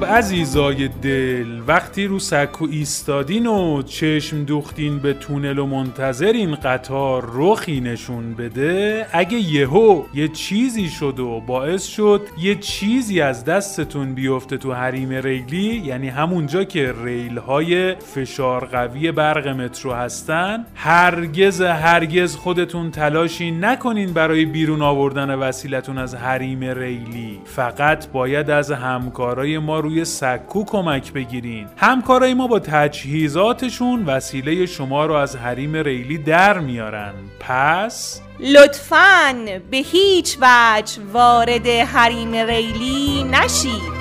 خب 0.01 0.07
عزیزای 0.07 0.87
دل 0.87 1.61
وقتی 1.67 2.05
رو 2.05 2.19
سکو 2.19 2.67
ایستادین 2.71 3.47
و 3.47 3.81
چشم 3.81 4.43
دوختین 4.43 4.99
به 4.99 5.13
تونل 5.13 5.59
و 5.59 5.65
منتظرین 5.65 6.55
قطار 6.55 7.29
رخی 7.33 7.81
نشون 7.81 8.33
بده 8.33 9.05
اگه 9.11 9.37
یهو 9.37 10.03
یه 10.13 10.27
چیزی 10.27 10.89
شد 10.89 11.19
و 11.19 11.41
باعث 11.47 11.85
شد 11.85 12.21
یه 12.39 12.55
چیزی 12.55 13.21
از 13.21 13.45
دستتون 13.45 14.13
بیفته 14.13 14.57
تو 14.57 14.73
حریم 14.73 15.09
ریلی 15.09 15.81
یعنی 15.85 16.09
همونجا 16.09 16.63
که 16.63 16.93
ریل 17.03 17.37
های 17.37 17.95
فشار 17.95 18.65
قوی 18.65 19.11
برق 19.11 19.47
مترو 19.47 19.93
هستن 19.93 20.65
هرگز 20.75 21.61
هرگز 21.61 22.35
خودتون 22.35 22.91
تلاشی 22.91 23.51
نکنین 23.51 24.13
برای 24.13 24.45
بیرون 24.45 24.81
آوردن 24.81 25.35
وسیلتون 25.35 25.97
از 25.97 26.15
حریم 26.15 26.63
ریلی. 26.63 27.39
فقط 27.45 28.07
باید 28.07 28.49
از 28.49 28.71
همکارای 28.71 29.57
ما 29.57 29.79
روی 29.91 30.05
سکو 30.05 30.65
کمک 30.65 31.13
بگیرین. 31.13 31.67
همکارای 31.77 32.33
ما 32.33 32.47
با 32.47 32.59
تجهیزاتشون 32.59 34.05
وسیله 34.05 34.65
شما 34.65 35.05
رو 35.05 35.13
از 35.13 35.35
حریم 35.35 35.75
ریلی 35.75 36.17
در 36.17 36.59
میارن. 36.59 37.13
پس؟ 37.39 38.21
لطفاً 38.39 39.33
به 39.71 39.77
هیچ 39.77 40.37
وجه 40.41 41.01
وارد 41.13 41.67
حریم 41.67 42.35
ریلی 42.35 43.23
نشید. 43.23 44.00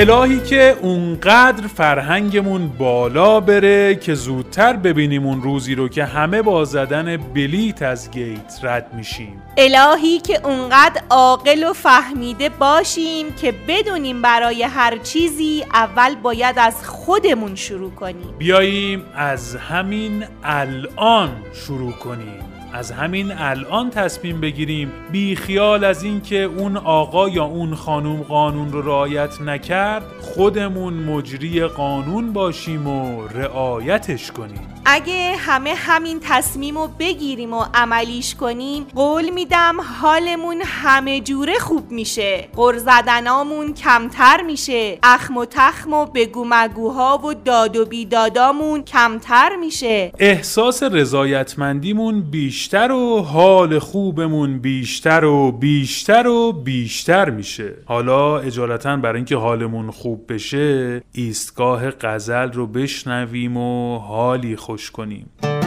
الهی 0.00 0.40
که 0.40 0.76
اونقدر 0.82 1.66
فرهنگمون 1.66 2.68
بالا 2.68 3.40
بره 3.40 3.94
که 3.94 4.14
زودتر 4.14 4.72
ببینیم 4.72 5.26
اون 5.26 5.42
روزی 5.42 5.74
رو 5.74 5.88
که 5.88 6.04
همه 6.04 6.42
با 6.42 6.64
زدن 6.64 7.16
بلیت 7.16 7.82
از 7.82 8.10
گیت 8.10 8.58
رد 8.62 8.94
میشیم. 8.94 9.42
الهی 9.56 10.18
که 10.18 10.46
اونقدر 10.46 11.02
عاقل 11.10 11.64
و 11.64 11.72
فهمیده 11.72 12.48
باشیم 12.48 13.32
که 13.32 13.54
بدونیم 13.68 14.22
برای 14.22 14.62
هر 14.62 14.96
چیزی 14.96 15.64
اول 15.72 16.14
باید 16.14 16.58
از 16.58 16.84
خودمون 16.84 17.54
شروع 17.54 17.90
کنیم. 17.90 18.34
بیاییم 18.38 19.04
از 19.14 19.56
همین 19.56 20.24
الان 20.44 21.30
شروع 21.54 21.92
کنیم. 21.92 22.49
از 22.72 22.92
همین 22.92 23.32
الان 23.32 23.90
تصمیم 23.90 24.40
بگیریم 24.40 24.92
بی 25.12 25.36
خیال 25.36 25.84
از 25.84 26.02
اینکه 26.02 26.42
اون 26.42 26.76
آقا 26.76 27.28
یا 27.28 27.44
اون 27.44 27.74
خانوم 27.74 28.22
قانون 28.22 28.72
رو 28.72 28.82
رعایت 28.82 29.40
نکرد 29.40 30.02
خودمون 30.20 30.94
مجری 30.94 31.66
قانون 31.66 32.32
باشیم 32.32 32.86
و 32.86 33.28
رعایتش 33.28 34.32
کنیم. 34.32 34.69
اگه 34.84 35.36
همه 35.38 35.74
همین 35.76 36.20
تصمیم 36.22 36.78
رو 36.78 36.88
بگیریم 36.98 37.52
و 37.52 37.64
عملیش 37.74 38.34
کنیم 38.34 38.86
قول 38.94 39.30
میدم 39.30 39.76
حالمون 40.00 40.62
همه 40.64 41.20
جوره 41.20 41.58
خوب 41.58 41.90
میشه. 41.90 42.48
زدنامون 42.76 43.74
کمتر 43.74 44.42
میشه. 44.42 44.98
اخم 45.02 45.36
و 45.36 45.44
تخم 45.44 45.92
و 45.92 46.06
بگو 46.06 46.44
مگوها 46.48 47.20
و 47.24 47.34
داد 47.34 47.76
و 47.76 47.84
بیدادامون 47.84 48.82
کمتر 48.82 49.56
میشه. 49.56 50.12
احساس 50.18 50.82
رضایتمندیمون 50.82 52.20
بیشتر 52.30 52.92
و 52.92 53.22
حال 53.22 53.78
خوبمون 53.78 54.58
بیشتر 54.58 55.24
و 55.24 55.52
بیشتر 55.52 56.26
و 56.26 56.52
بیشتر 56.52 57.30
میشه. 57.30 57.74
حالا 57.84 58.38
اجالتا 58.38 58.96
برای 58.96 59.16
اینکه 59.16 59.36
حالمون 59.36 59.90
خوب 59.90 60.32
بشه 60.32 61.02
ایستگاه 61.12 61.90
غزل 61.90 62.52
رو 62.52 62.66
بشنویم 62.66 63.56
و 63.56 63.98
حالی 63.98 64.56
خوش 64.70 64.90
کنیم. 64.90 65.59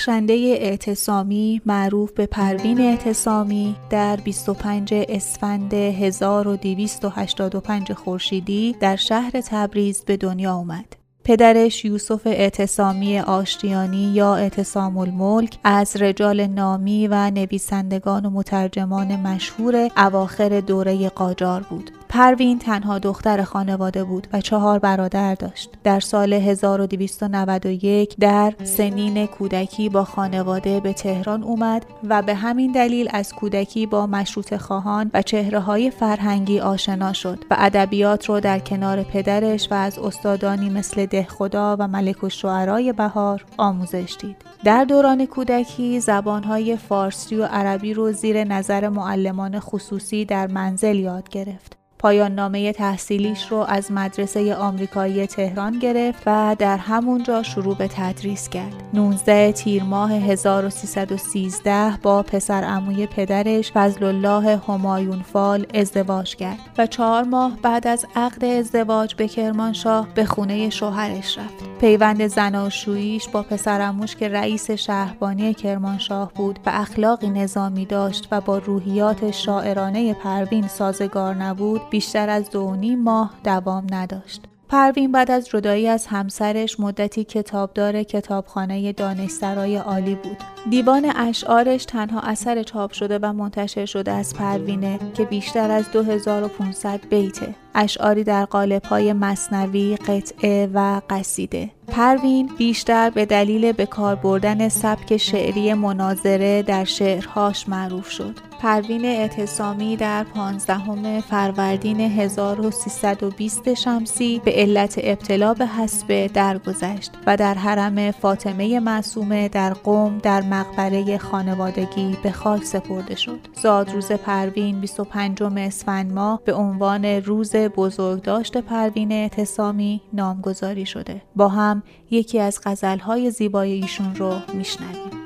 رخشنده 0.00 0.56
اعتصامی 0.60 1.60
معروف 1.66 2.12
به 2.12 2.26
پروین 2.26 2.80
اعتصامی 2.80 3.76
در 3.90 4.16
25 4.16 4.94
اسفند 4.94 5.74
1285 5.74 7.92
خورشیدی 7.92 8.76
در 8.80 8.96
شهر 8.96 9.30
تبریز 9.30 10.04
به 10.04 10.16
دنیا 10.16 10.52
آمد. 10.52 10.96
پدرش 11.24 11.84
یوسف 11.84 12.26
اعتصامی 12.26 13.18
آشتیانی 13.18 14.12
یا 14.14 14.36
اعتصام 14.36 14.98
الملک 14.98 15.58
از 15.64 15.96
رجال 15.96 16.46
نامی 16.46 17.08
و 17.08 17.30
نویسندگان 17.30 18.26
و 18.26 18.30
مترجمان 18.30 19.16
مشهور 19.16 19.90
اواخر 19.96 20.60
دوره 20.60 21.08
قاجار 21.08 21.66
بود. 21.70 21.90
پروین 22.12 22.58
تنها 22.58 22.98
دختر 22.98 23.42
خانواده 23.42 24.04
بود 24.04 24.26
و 24.32 24.40
چهار 24.40 24.78
برادر 24.78 25.34
داشت. 25.34 25.70
در 25.84 26.00
سال 26.00 26.32
1291 26.32 28.16
در 28.20 28.52
سنین 28.64 29.26
کودکی 29.26 29.88
با 29.88 30.04
خانواده 30.04 30.80
به 30.80 30.92
تهران 30.92 31.42
اومد 31.42 31.86
و 32.08 32.22
به 32.22 32.34
همین 32.34 32.72
دلیل 32.72 33.08
از 33.10 33.32
کودکی 33.32 33.86
با 33.86 34.06
مشروط 34.06 34.56
خواهان 34.56 35.10
و 35.14 35.22
چهره 35.22 35.60
های 35.60 35.90
فرهنگی 35.90 36.60
آشنا 36.60 37.12
شد 37.12 37.44
و 37.50 37.56
ادبیات 37.58 38.28
رو 38.28 38.40
در 38.40 38.58
کنار 38.58 39.02
پدرش 39.02 39.68
و 39.70 39.74
از 39.74 39.98
استادانی 39.98 40.70
مثل 40.70 41.06
دهخدا 41.06 41.76
و 41.78 41.88
ملک 41.88 42.24
الشعرای 42.24 42.92
بهار 42.92 43.44
آموزش 43.58 44.16
دید. 44.20 44.36
در 44.64 44.84
دوران 44.84 45.26
کودکی 45.26 46.00
زبانهای 46.00 46.76
فارسی 46.76 47.36
و 47.36 47.44
عربی 47.44 47.94
رو 47.94 48.12
زیر 48.12 48.44
نظر 48.44 48.88
معلمان 48.88 49.60
خصوصی 49.60 50.24
در 50.24 50.46
منزل 50.46 50.96
یاد 50.96 51.28
گرفت. 51.28 51.79
پایان 52.00 52.34
نامه 52.34 52.72
تحصیلیش 52.72 53.46
رو 53.48 53.56
از 53.68 53.92
مدرسه 53.92 54.54
آمریکایی 54.54 55.26
تهران 55.26 55.78
گرفت 55.78 56.22
و 56.26 56.56
در 56.58 56.76
همونجا 56.76 57.42
شروع 57.42 57.76
به 57.76 57.88
تدریس 57.88 58.48
کرد. 58.48 58.74
19 58.94 59.52
تیر 59.52 59.82
ماه 59.82 60.12
1313 60.12 61.96
با 62.02 62.22
پسر 62.22 62.64
عموی 62.64 63.06
پدرش 63.06 63.72
فضل 63.72 64.04
الله 64.04 64.60
همایون 64.68 65.22
فال 65.22 65.66
ازدواج 65.74 66.36
کرد 66.36 66.58
و 66.78 66.86
چهار 66.86 67.22
ماه 67.22 67.56
بعد 67.62 67.86
از 67.86 68.06
عقد 68.16 68.44
ازدواج 68.44 69.14
به 69.14 69.28
کرمانشاه 69.28 70.08
به 70.14 70.24
خونه 70.24 70.70
شوهرش 70.70 71.38
رفت. 71.38 71.80
پیوند 71.80 72.26
زناشوییش 72.26 73.28
با 73.28 73.42
پسر 73.42 73.80
عموش 73.80 74.16
که 74.16 74.28
رئیس 74.28 74.70
شهربانی 74.70 75.54
کرمانشاه 75.54 76.32
بود 76.34 76.58
و 76.66 76.70
اخلاقی 76.74 77.30
نظامی 77.30 77.86
داشت 77.86 78.28
و 78.30 78.40
با 78.40 78.58
روحیات 78.58 79.30
شاعرانه 79.30 80.14
پروین 80.14 80.68
سازگار 80.68 81.34
نبود 81.34 81.89
بیشتر 81.90 82.28
از 82.28 82.50
دو 82.50 82.60
و 82.60 82.76
نیم 82.76 83.02
ماه 83.02 83.30
دوام 83.44 83.86
نداشت. 83.90 84.42
پروین 84.68 85.12
بعد 85.12 85.30
از 85.30 85.48
جدایی 85.48 85.88
از 85.88 86.06
همسرش 86.06 86.80
مدتی 86.80 87.24
کتابدار 87.24 88.02
کتابخانه 88.02 88.92
دانشسرای 88.92 89.76
عالی 89.76 90.14
بود. 90.14 90.36
دیوان 90.70 91.12
اشعارش 91.16 91.84
تنها 91.84 92.20
اثر 92.20 92.62
چاپ 92.62 92.92
شده 92.92 93.18
و 93.22 93.32
منتشر 93.32 93.86
شده 93.86 94.12
از 94.12 94.34
پروینه 94.34 94.98
که 95.14 95.24
بیشتر 95.24 95.70
از 95.70 95.90
2500 95.92 97.00
بیته. 97.10 97.54
اشعاری 97.74 98.24
در 98.24 98.44
قالب‌های 98.44 99.12
مصنوی، 99.12 99.96
قطعه 99.96 100.70
و 100.74 101.00
قصیده. 101.10 101.70
پروین 101.88 102.50
بیشتر 102.58 103.10
به 103.10 103.26
دلیل 103.26 103.72
به 103.72 103.86
کار 103.86 104.14
بردن 104.14 104.68
سبک 104.68 105.16
شعری 105.16 105.74
مناظره 105.74 106.62
در 106.62 106.84
شعرهاش 106.84 107.68
معروف 107.68 108.10
شد. 108.10 108.49
پروین 108.60 109.04
اعتصامی 109.04 109.96
در 109.96 110.24
15 110.24 111.20
فروردین 111.20 112.00
1320 112.00 113.74
شمسی 113.74 114.40
به 114.44 114.52
علت 114.52 115.00
ابتلا 115.02 115.54
به 115.54 115.66
حسبه 115.66 116.28
درگذشت 116.28 117.12
و 117.26 117.36
در 117.36 117.54
حرم 117.54 118.10
فاطمه 118.10 118.80
معصومه 118.80 119.48
در 119.48 119.74
قم 119.74 120.18
در 120.18 120.42
مقبره 120.42 121.18
خانوادگی 121.18 122.16
به 122.22 122.32
خاک 122.32 122.64
سپرده 122.64 123.14
شد. 123.14 123.38
زادروز 123.62 124.12
پروین 124.12 124.80
25 124.80 125.42
اسفند 125.42 126.12
ماه 126.12 126.40
به 126.44 126.54
عنوان 126.54 127.04
روز 127.04 127.56
بزرگداشت 127.56 128.56
پروین 128.56 129.12
اعتصامی 129.12 130.02
نامگذاری 130.12 130.86
شده. 130.86 131.22
با 131.36 131.48
هم 131.48 131.82
یکی 132.10 132.38
از 132.38 132.60
غزلهای 132.64 133.30
زیبای 133.30 133.72
ایشون 133.72 134.14
رو 134.14 134.34
میشنویم. 134.54 135.19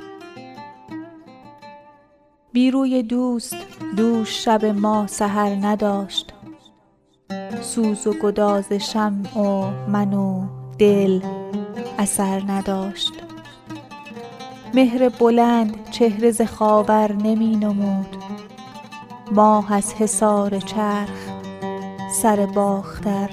بیروی 2.55 3.02
دوست 3.02 3.56
دوش 3.97 4.44
شب 4.44 4.64
ما 4.64 5.06
سحر 5.06 5.55
نداشت. 5.60 6.32
سوز 7.60 8.06
و 8.06 8.12
گداز 8.12 8.72
شمع 8.72 9.39
و 9.39 9.70
من 9.89 10.14
و 10.14 10.47
دل 10.78 11.20
اثر 11.98 12.43
نداشت. 12.48 13.12
مهر 14.74 15.09
بلند 15.09 15.90
چهره 15.90 16.31
ز 16.31 16.43
خاور 16.43 17.12
نمی 17.12 17.56
نمود. 17.56 18.16
ماه 19.32 19.72
از 19.72 19.94
حصار 19.94 20.60
چرخ 20.60 21.28
سر 22.22 22.47
باختر 22.47 23.31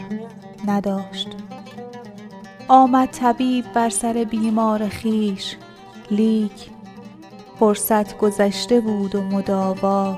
نداشت. 0.67 1.27
آمد 2.67 3.09
طبیب 3.09 3.65
بر 3.73 3.89
سر 3.89 4.25
بیمار 4.29 4.87
خیش 4.87 5.55
لیک 6.11 6.69
فرصت 7.61 8.17
گذشته 8.17 8.79
بود 8.79 9.15
و 9.15 9.21
مداوا 9.21 10.17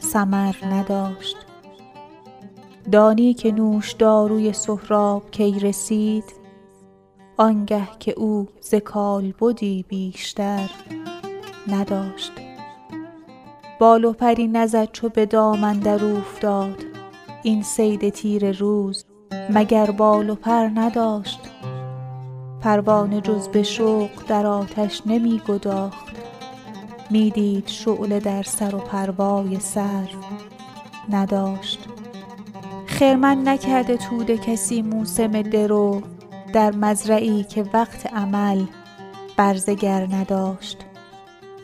ثمر 0.00 0.54
نداشت. 0.70 1.36
دانی 2.92 3.34
که 3.34 3.52
نوش 3.52 3.92
داروی 3.92 4.52
سهراب 4.52 5.30
کی 5.30 5.58
رسید 5.58 6.24
آنگه 7.36 7.88
که 7.98 8.12
او 8.16 8.48
ز 8.60 8.74
کالبدی 8.74 9.84
بیشتر 9.88 10.70
نداشت. 11.68 12.32
بال 13.78 14.04
و 14.04 14.12
پری 14.12 14.48
نزد 14.48 14.92
چو 14.92 15.08
به 15.08 15.26
دام 15.26 15.64
اندر 15.64 16.04
اوفتاد 16.04 16.84
این 17.42 17.62
صید 17.62 18.08
تیره 18.08 18.52
روز 18.52 19.04
مگر 19.50 19.90
بال 19.90 20.30
و 20.30 20.34
پر 20.34 20.68
نداشت. 20.74 21.40
پروانه 22.60 23.20
جز 23.20 23.48
به 23.48 23.62
شوق 23.62 24.10
در 24.28 24.46
آتش 24.46 25.02
نمی 25.06 25.42
گداخت. 25.48 26.31
می 27.12 27.30
دید 27.30 27.68
شعله 27.68 28.20
در 28.20 28.42
سر 28.42 28.74
و 28.74 28.78
پروای 28.78 29.60
سر. 29.60 30.08
نداشت. 31.10 31.78
خرمن 32.86 33.48
نکرده 33.48 33.96
توده 33.96 34.38
کسی 34.38 34.82
موسم 34.82 35.42
درو 35.42 36.02
در 36.52 36.70
مزرعی 36.70 37.44
که 37.44 37.64
وقت 37.72 38.12
عمل 38.12 38.64
برزگر 39.36 40.06
نداشت. 40.12 40.78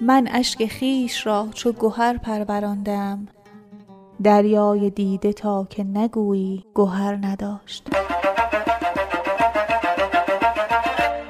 من 0.01 0.29
اشک 0.31 0.67
خیش 0.67 1.27
را 1.27 1.49
چو 1.55 1.73
گهر 1.73 2.17
پروراندم. 2.17 3.29
دریای 4.23 4.91
دیده 4.91 5.33
تا 5.33 5.67
که 5.71 5.85
نگویی 5.85 6.65
گهر 6.75 7.19
نداشت. 7.23 7.89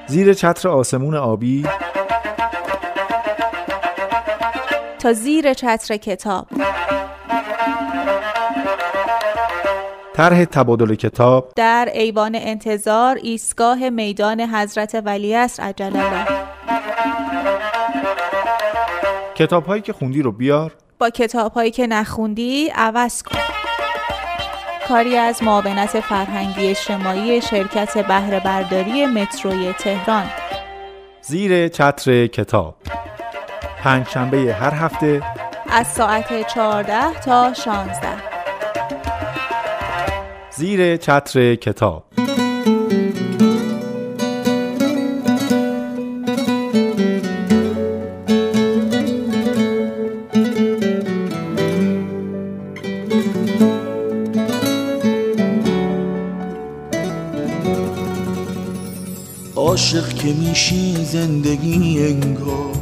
زیر 0.06 0.34
چتر 0.34 0.68
آسمون 0.68 1.14
آبی 1.14 1.66
تا 4.98 5.12
زیر 5.12 5.54
چتر 5.54 5.96
کتاب. 5.96 6.46
طرح 10.14 10.44
تبادل 10.44 10.94
کتاب. 10.94 11.52
در 11.56 11.88
ایوان 11.92 12.34
انتظار 12.34 13.18
ایستگاه 13.22 13.90
میدان 13.90 14.40
حضرت 14.40 15.02
ولیعصر 15.04 15.62
عجل 15.62 15.96
الله 15.96 16.26
کتاب 19.34 19.66
هایی 19.66 19.82
که 19.82 19.92
خوندی 19.92 20.22
رو 20.22 20.32
بیار. 20.32 20.72
با 20.98 21.10
کتاب 21.10 21.52
هایی 21.52 21.70
که 21.70 21.86
نخوندی 21.86 22.68
عوض 22.68 23.22
کن. 23.22 23.38
کاری 24.88 25.16
از 25.16 25.42
معاونت 25.42 26.00
فرهنگی 26.00 26.66
اجتماعی 26.66 27.40
شرکت 27.40 27.98
بهره 28.08 28.40
برداری 28.40 29.06
متروی 29.06 29.72
تهران. 29.72 30.30
زیر 31.22 31.68
چتر 31.68 32.26
کتاب. 32.26 32.74
پنج 33.82 34.08
شنبه 34.08 34.54
هر 34.54 34.74
هفته 34.74 35.22
از 35.70 35.86
ساعت 35.86 36.46
14 36.54 37.20
تا 37.20 37.52
16 37.52 38.38
زیر 40.50 40.96
چتر 40.96 41.54
کتاب. 41.54 42.04
عاشق 59.56 60.08
که 60.08 60.28
میشی 60.32 61.04
زندگی 61.04 62.06
انگار. 62.06 62.77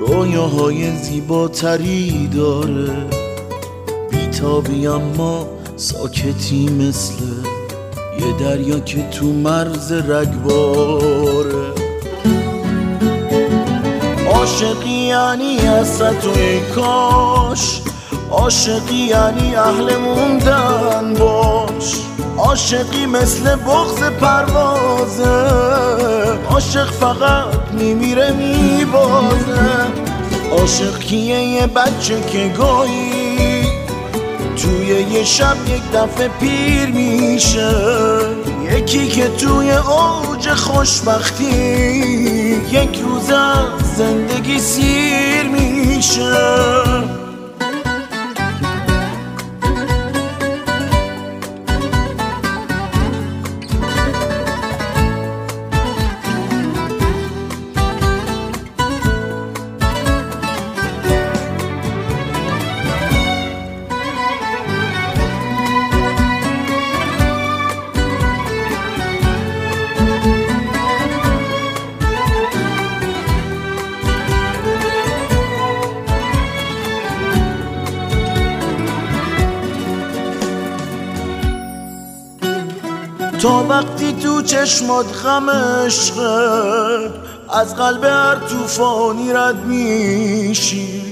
رویاهای 0.00 0.96
زیباتری 0.96 2.28
داره. 2.28 3.06
بیتابی 4.10 4.86
اما 4.86 5.46
ساکتی 5.76 6.68
مثل 6.68 7.24
یه 8.20 8.38
دریا 8.40 8.80
که 8.80 9.08
تو 9.08 9.26
مرز 9.26 9.92
رگباره. 9.92 11.72
عاشقی 14.34 14.90
یعنی 14.90 15.56
حسرت 15.56 16.26
و 16.26 16.30
ای 16.30 16.60
کاش. 16.60 17.82
عاشقی 18.30 18.94
یعنی 18.94 19.54
اهل 19.54 19.96
موندن 19.96 21.14
باش. 21.14 21.96
عاشقی 22.38 23.06
مثل 23.06 23.56
بغز 23.56 24.02
پروازه. 24.02 25.50
عاشق 26.50 26.90
فقط 26.90 27.72
میمیره 27.72 28.32
میبازه. 28.32 29.86
عاشق 30.52 30.98
کیه؟ 30.98 31.40
یه 31.40 31.66
بچه 31.66 32.20
که 32.32 32.52
گاهی 32.58 33.62
توی 34.56 34.86
یه 34.86 35.24
شب 35.24 35.56
یک 35.68 35.82
دفعه 35.94 36.28
پیر 36.28 36.86
میشه. 36.86 37.70
یکی 38.76 39.08
که 39.08 39.28
توی 39.28 39.70
اوج 39.70 40.48
خوشبختی 40.48 41.44
یک 42.72 43.00
روز 43.04 43.32
زندگی 43.96 44.58
سیر 44.58 45.42
میشه. 45.42 47.19
تا 83.42 83.66
وقتی 83.68 84.12
تو 84.12 84.42
چشمات 84.42 85.06
غم 85.24 85.48
از 87.48 87.76
قلب 87.76 88.04
هر 88.04 88.34
توفانی 88.34 89.32
رد 89.32 89.64
میشی. 89.64 91.02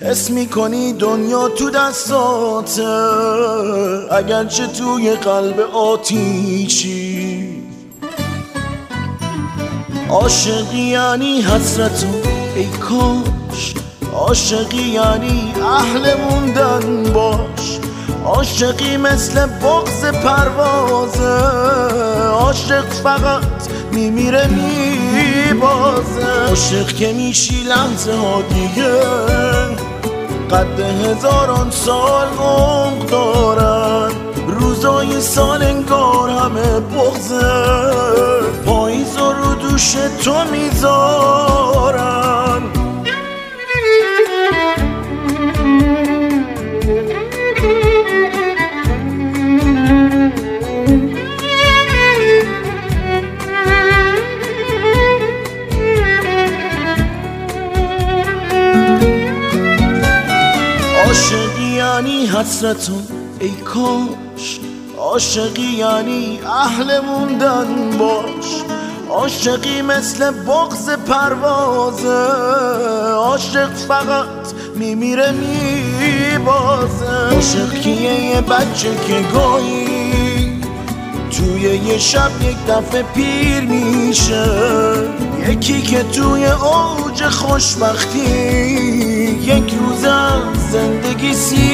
حس 0.00 0.30
می‌کنی 0.30 0.92
دنیا 0.92 1.48
تو 1.48 1.70
دستاته 1.70 2.88
اگرچه 4.10 4.66
توی 4.66 5.10
قلب 5.10 5.60
آتیشی. 5.60 7.62
عاشقی 10.10 10.78
یعنی 10.78 11.40
حسرت 11.40 12.06
ای 12.56 12.66
کاش 12.66 13.74
عاشقی 14.12 14.76
یعنی 14.76 15.54
اهل 15.62 16.20
موندن 16.20 17.12
باش. 17.12 17.73
عاشقی 18.24 18.96
مثل 18.96 19.46
بغز 19.46 20.04
پروازه 20.04 21.40
عاشق 22.32 22.84
فقط 22.84 23.42
میمیره 23.92 24.46
میبازه. 24.46 26.48
عاشق 26.48 26.86
که 26.86 27.12
میشی 27.12 27.64
لحظه 27.64 28.12
ها 28.12 28.42
دیگه 28.42 29.00
قد 30.50 30.80
هزاران 30.80 31.70
سال 31.70 32.26
عمق 32.38 33.06
دارن 33.10 34.10
روزای 34.48 35.20
سال 35.20 35.62
انگار 35.62 36.30
همه 36.30 36.80
بغزه 36.80 37.40
پاییز 38.66 39.16
رو 39.16 39.54
دوش 39.54 39.96
تو 40.24 40.34
می‌ذارن. 40.52 42.62
یعنی 62.44 62.44
حسرت 62.44 62.90
ای 63.40 63.50
کاش. 63.50 64.60
عاشقی 64.98 65.62
یعنی 65.62 66.40
اهل 66.46 67.00
موندن 67.00 67.98
باش. 67.98 68.62
عاشقی 69.10 69.82
مثل 69.82 70.30
بغز 70.30 70.90
پروازه. 70.90 72.32
عاشق 73.14 73.74
فقط 73.74 74.26
میمیره 74.76 75.30
میبازه. 75.30 77.34
عاشق 77.34 77.74
کیه؟ 77.74 78.24
یه 78.24 78.40
بچه 78.40 78.90
که 79.06 79.24
گاهی 79.32 80.60
توی 81.30 81.60
یه 81.60 81.98
شب 81.98 82.30
یک 82.42 82.56
دفعه 82.68 83.02
پیر 83.02 83.60
میشه. 83.60 84.44
یکی 85.48 85.82
که 85.82 86.02
توی 86.02 86.46
اوج 86.46 87.24
خوشبختی 87.24 88.20
یک 89.42 89.74
روز 89.80 90.06
زندگی 90.72 91.34
میشه 91.34 91.73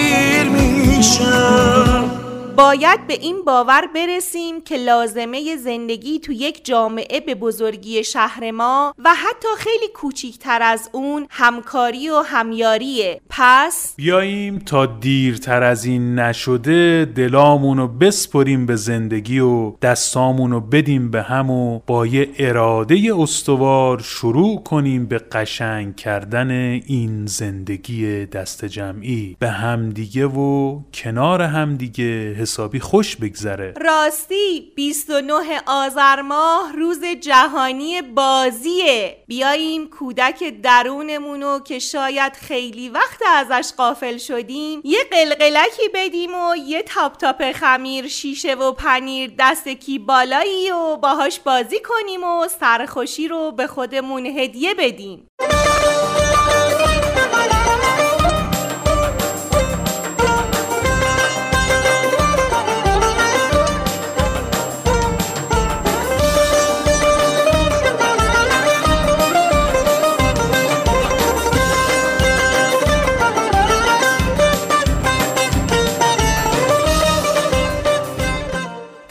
باید 2.60 3.06
به 3.06 3.14
این 3.14 3.44
باور 3.46 3.82
برسیم 3.94 4.60
که 4.60 4.76
لازمه 4.76 5.56
زندگی 5.56 6.18
تو 6.18 6.32
یک 6.32 6.64
جامعه 6.64 7.20
به 7.20 7.34
بزرگی 7.34 8.04
شهر 8.04 8.50
ما 8.50 8.94
و 8.98 9.14
حتی 9.14 9.48
خیلی 9.58 9.88
کوچیکتر 9.94 10.62
از 10.62 10.90
اون 10.92 11.26
همکاری 11.30 12.08
و 12.10 12.22
همیاریه. 12.26 13.20
پس 13.30 13.94
بیاییم 13.96 14.58
تا 14.58 14.86
دیرتر 14.86 15.62
از 15.62 15.84
این 15.84 16.18
نشده 16.18 17.04
دلامونو 17.14 17.88
بسپریم 17.88 18.66
به 18.66 18.76
زندگی 18.76 19.38
و 19.38 19.72
دستامونو 19.82 20.60
بدیم 20.60 21.10
به 21.10 21.22
هم 21.22 21.50
و 21.50 21.80
با 21.86 22.06
یه 22.06 22.28
اراده 22.38 23.14
استوار 23.18 23.98
شروع 23.98 24.62
کنیم 24.62 25.06
به 25.06 25.18
قشنگ 25.18 25.96
کردن 25.96 26.50
این 26.50 27.26
زندگی 27.26 28.26
دست 28.26 28.64
جمعی. 28.64 29.36
به 29.38 29.48
همدیگه 29.48 30.26
و 30.26 30.80
کنار 30.94 31.42
همدیگه 31.42 32.34
حسابی 32.50 32.80
خوش 32.80 33.16
بگذره. 33.16 33.74
راستی 33.80 34.72
29 34.76 35.62
آذر 35.66 36.20
ماه 36.22 36.72
روز 36.72 37.04
جهانی 37.04 38.02
بازیه. 38.02 39.16
بیاییم 39.26 39.88
کودک 39.88 40.44
درونمونو 40.62 41.58
که 41.58 41.78
شاید 41.78 42.32
خیلی 42.32 42.88
وقت 42.88 43.22
ازش 43.26 43.72
قافل 43.76 44.18
شدیم 44.18 44.80
یه 44.84 44.98
قلقلکی 45.10 45.88
بدیم 45.94 46.34
و 46.34 46.56
یه 46.56 46.82
تاپ 46.82 47.16
تاپ 47.16 47.52
خمیر 47.52 48.08
شیشه 48.08 48.54
و 48.54 48.72
پنیر 48.72 49.32
دست 49.38 49.68
کی 49.68 49.98
بالایی 49.98 50.70
و 50.70 50.96
باهاش 50.96 51.40
بازی 51.40 51.80
کنیم 51.84 52.24
و 52.24 52.48
سرخوشی 52.60 53.28
رو 53.28 53.52
به 53.52 53.66
خودمون 53.66 54.26
هدیه 54.26 54.74
بدیم. 54.74 55.26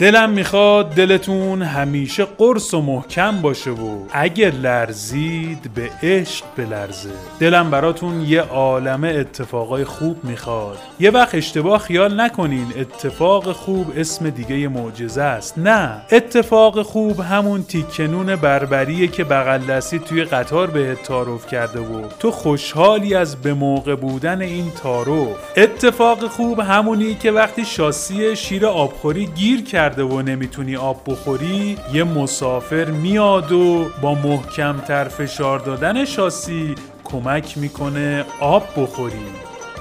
دلم 0.00 0.30
می‌خواد 0.30 0.94
دلتون 0.94 1.62
همیشه 1.62 2.24
قرص 2.24 2.74
و 2.74 2.80
محکم 2.80 3.40
باشه 3.40 3.70
و 3.70 3.98
اگه 4.12 4.50
لرزید 4.50 5.70
به 5.74 5.90
عشق 6.02 6.44
بلرزه. 6.56 7.10
دلم 7.40 7.70
براتون 7.70 8.20
یه 8.20 8.40
عالمه 8.40 9.08
اتفاقای 9.08 9.84
خوب 9.84 10.24
می‌خواد. 10.24 10.78
یه 11.00 11.10
وقت 11.10 11.34
اشتباه 11.34 11.78
خیال 11.78 12.20
نکنین 12.20 12.66
اتفاق 12.76 13.52
خوب 13.52 13.92
اسم 13.96 14.30
دیگه 14.30 14.68
معجزه 14.68 15.22
است. 15.22 15.58
نه 15.58 16.02
اتفاق 16.12 16.82
خوب 16.82 17.20
همون 17.20 17.62
تیکنون 17.62 18.36
بربریه 18.36 19.08
که 19.08 19.24
بغل 19.24 19.58
دستی 19.58 19.98
توی 19.98 20.24
قطار 20.24 20.66
بهت 20.66 21.02
تعارف 21.02 21.46
کرده 21.46 21.80
و 21.80 22.08
تو 22.18 22.30
خوشحالی 22.30 23.14
از 23.14 23.36
به 23.36 23.54
موقع 23.54 23.94
بودن 23.94 24.40
این 24.40 24.70
تعارف. 24.82 25.36
اتفاق 25.56 26.26
خوب 26.26 26.60
همونی 26.60 27.14
که 27.14 27.32
وقتی 27.32 27.64
شاسی 27.64 28.36
شیر 28.36 28.66
آبخوری 28.66 29.26
گیر 29.26 29.64
کرد 29.64 29.89
کرده 29.90 30.02
و 30.02 30.22
نمی‌تونی 30.22 30.76
آب 30.76 31.02
بخوری 31.06 31.78
یه 31.92 32.04
مسافر 32.04 32.84
میاد 32.84 33.52
و 33.52 33.90
با 34.02 34.14
محکمتر 34.14 35.04
فشار 35.04 35.58
دادن 35.58 36.04
شاسی 36.04 36.74
کمک 37.04 37.58
می‌کنه 37.58 38.24
آب 38.40 38.68
بخوری. 38.76 39.26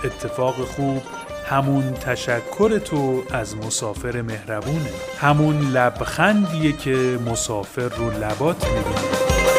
اتفاق 0.03 0.55
خوب 0.55 1.01
همون 1.49 1.93
تشکر 1.93 2.77
تو 2.77 3.23
از 3.31 3.57
مسافر 3.57 4.21
مهربونه. 4.21 4.89
همون 5.19 5.71
لبخندیه 5.71 6.71
که 6.71 7.19
مسافر 7.31 7.87
رو 7.87 8.11
لبات 8.11 8.65
می‌بینه. 8.65 9.58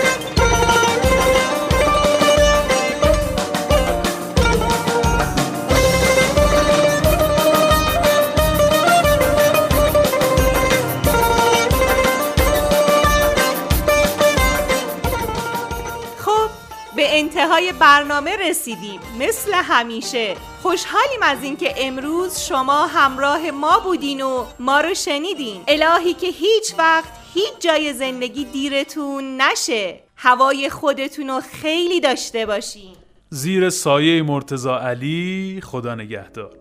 انتهای 17.50 17.72
برنامه 17.72 18.36
رسیدیم. 18.36 19.00
مثل 19.18 19.52
همیشه. 19.54 20.36
خوشحالیم 20.62 21.22
از 21.22 21.42
اینکه 21.42 21.74
امروز 21.76 22.38
شما 22.38 22.86
همراه 22.86 23.50
ما 23.50 23.80
بودین 23.84 24.20
و 24.22 24.44
ما 24.60 24.80
رو 24.80 24.94
شنیدین. 24.94 25.62
الهی 25.68 26.14
که 26.14 26.26
هیچ 26.26 26.74
وقت 26.78 27.12
هیچ 27.34 27.52
جای 27.60 27.92
زندگی 27.92 28.44
دیرتون 28.44 29.40
نشه. 29.40 30.00
هوای 30.16 30.70
خودتون 30.70 31.28
رو 31.28 31.40
خیلی 31.40 32.00
داشته 32.00 32.46
باشین. 32.46 32.96
زیر 33.30 33.70
سایه 33.70 34.22
مرتزا 34.22 34.78
علی 34.78 35.60
خدا 35.64 35.94
نگهدار. 35.94 36.56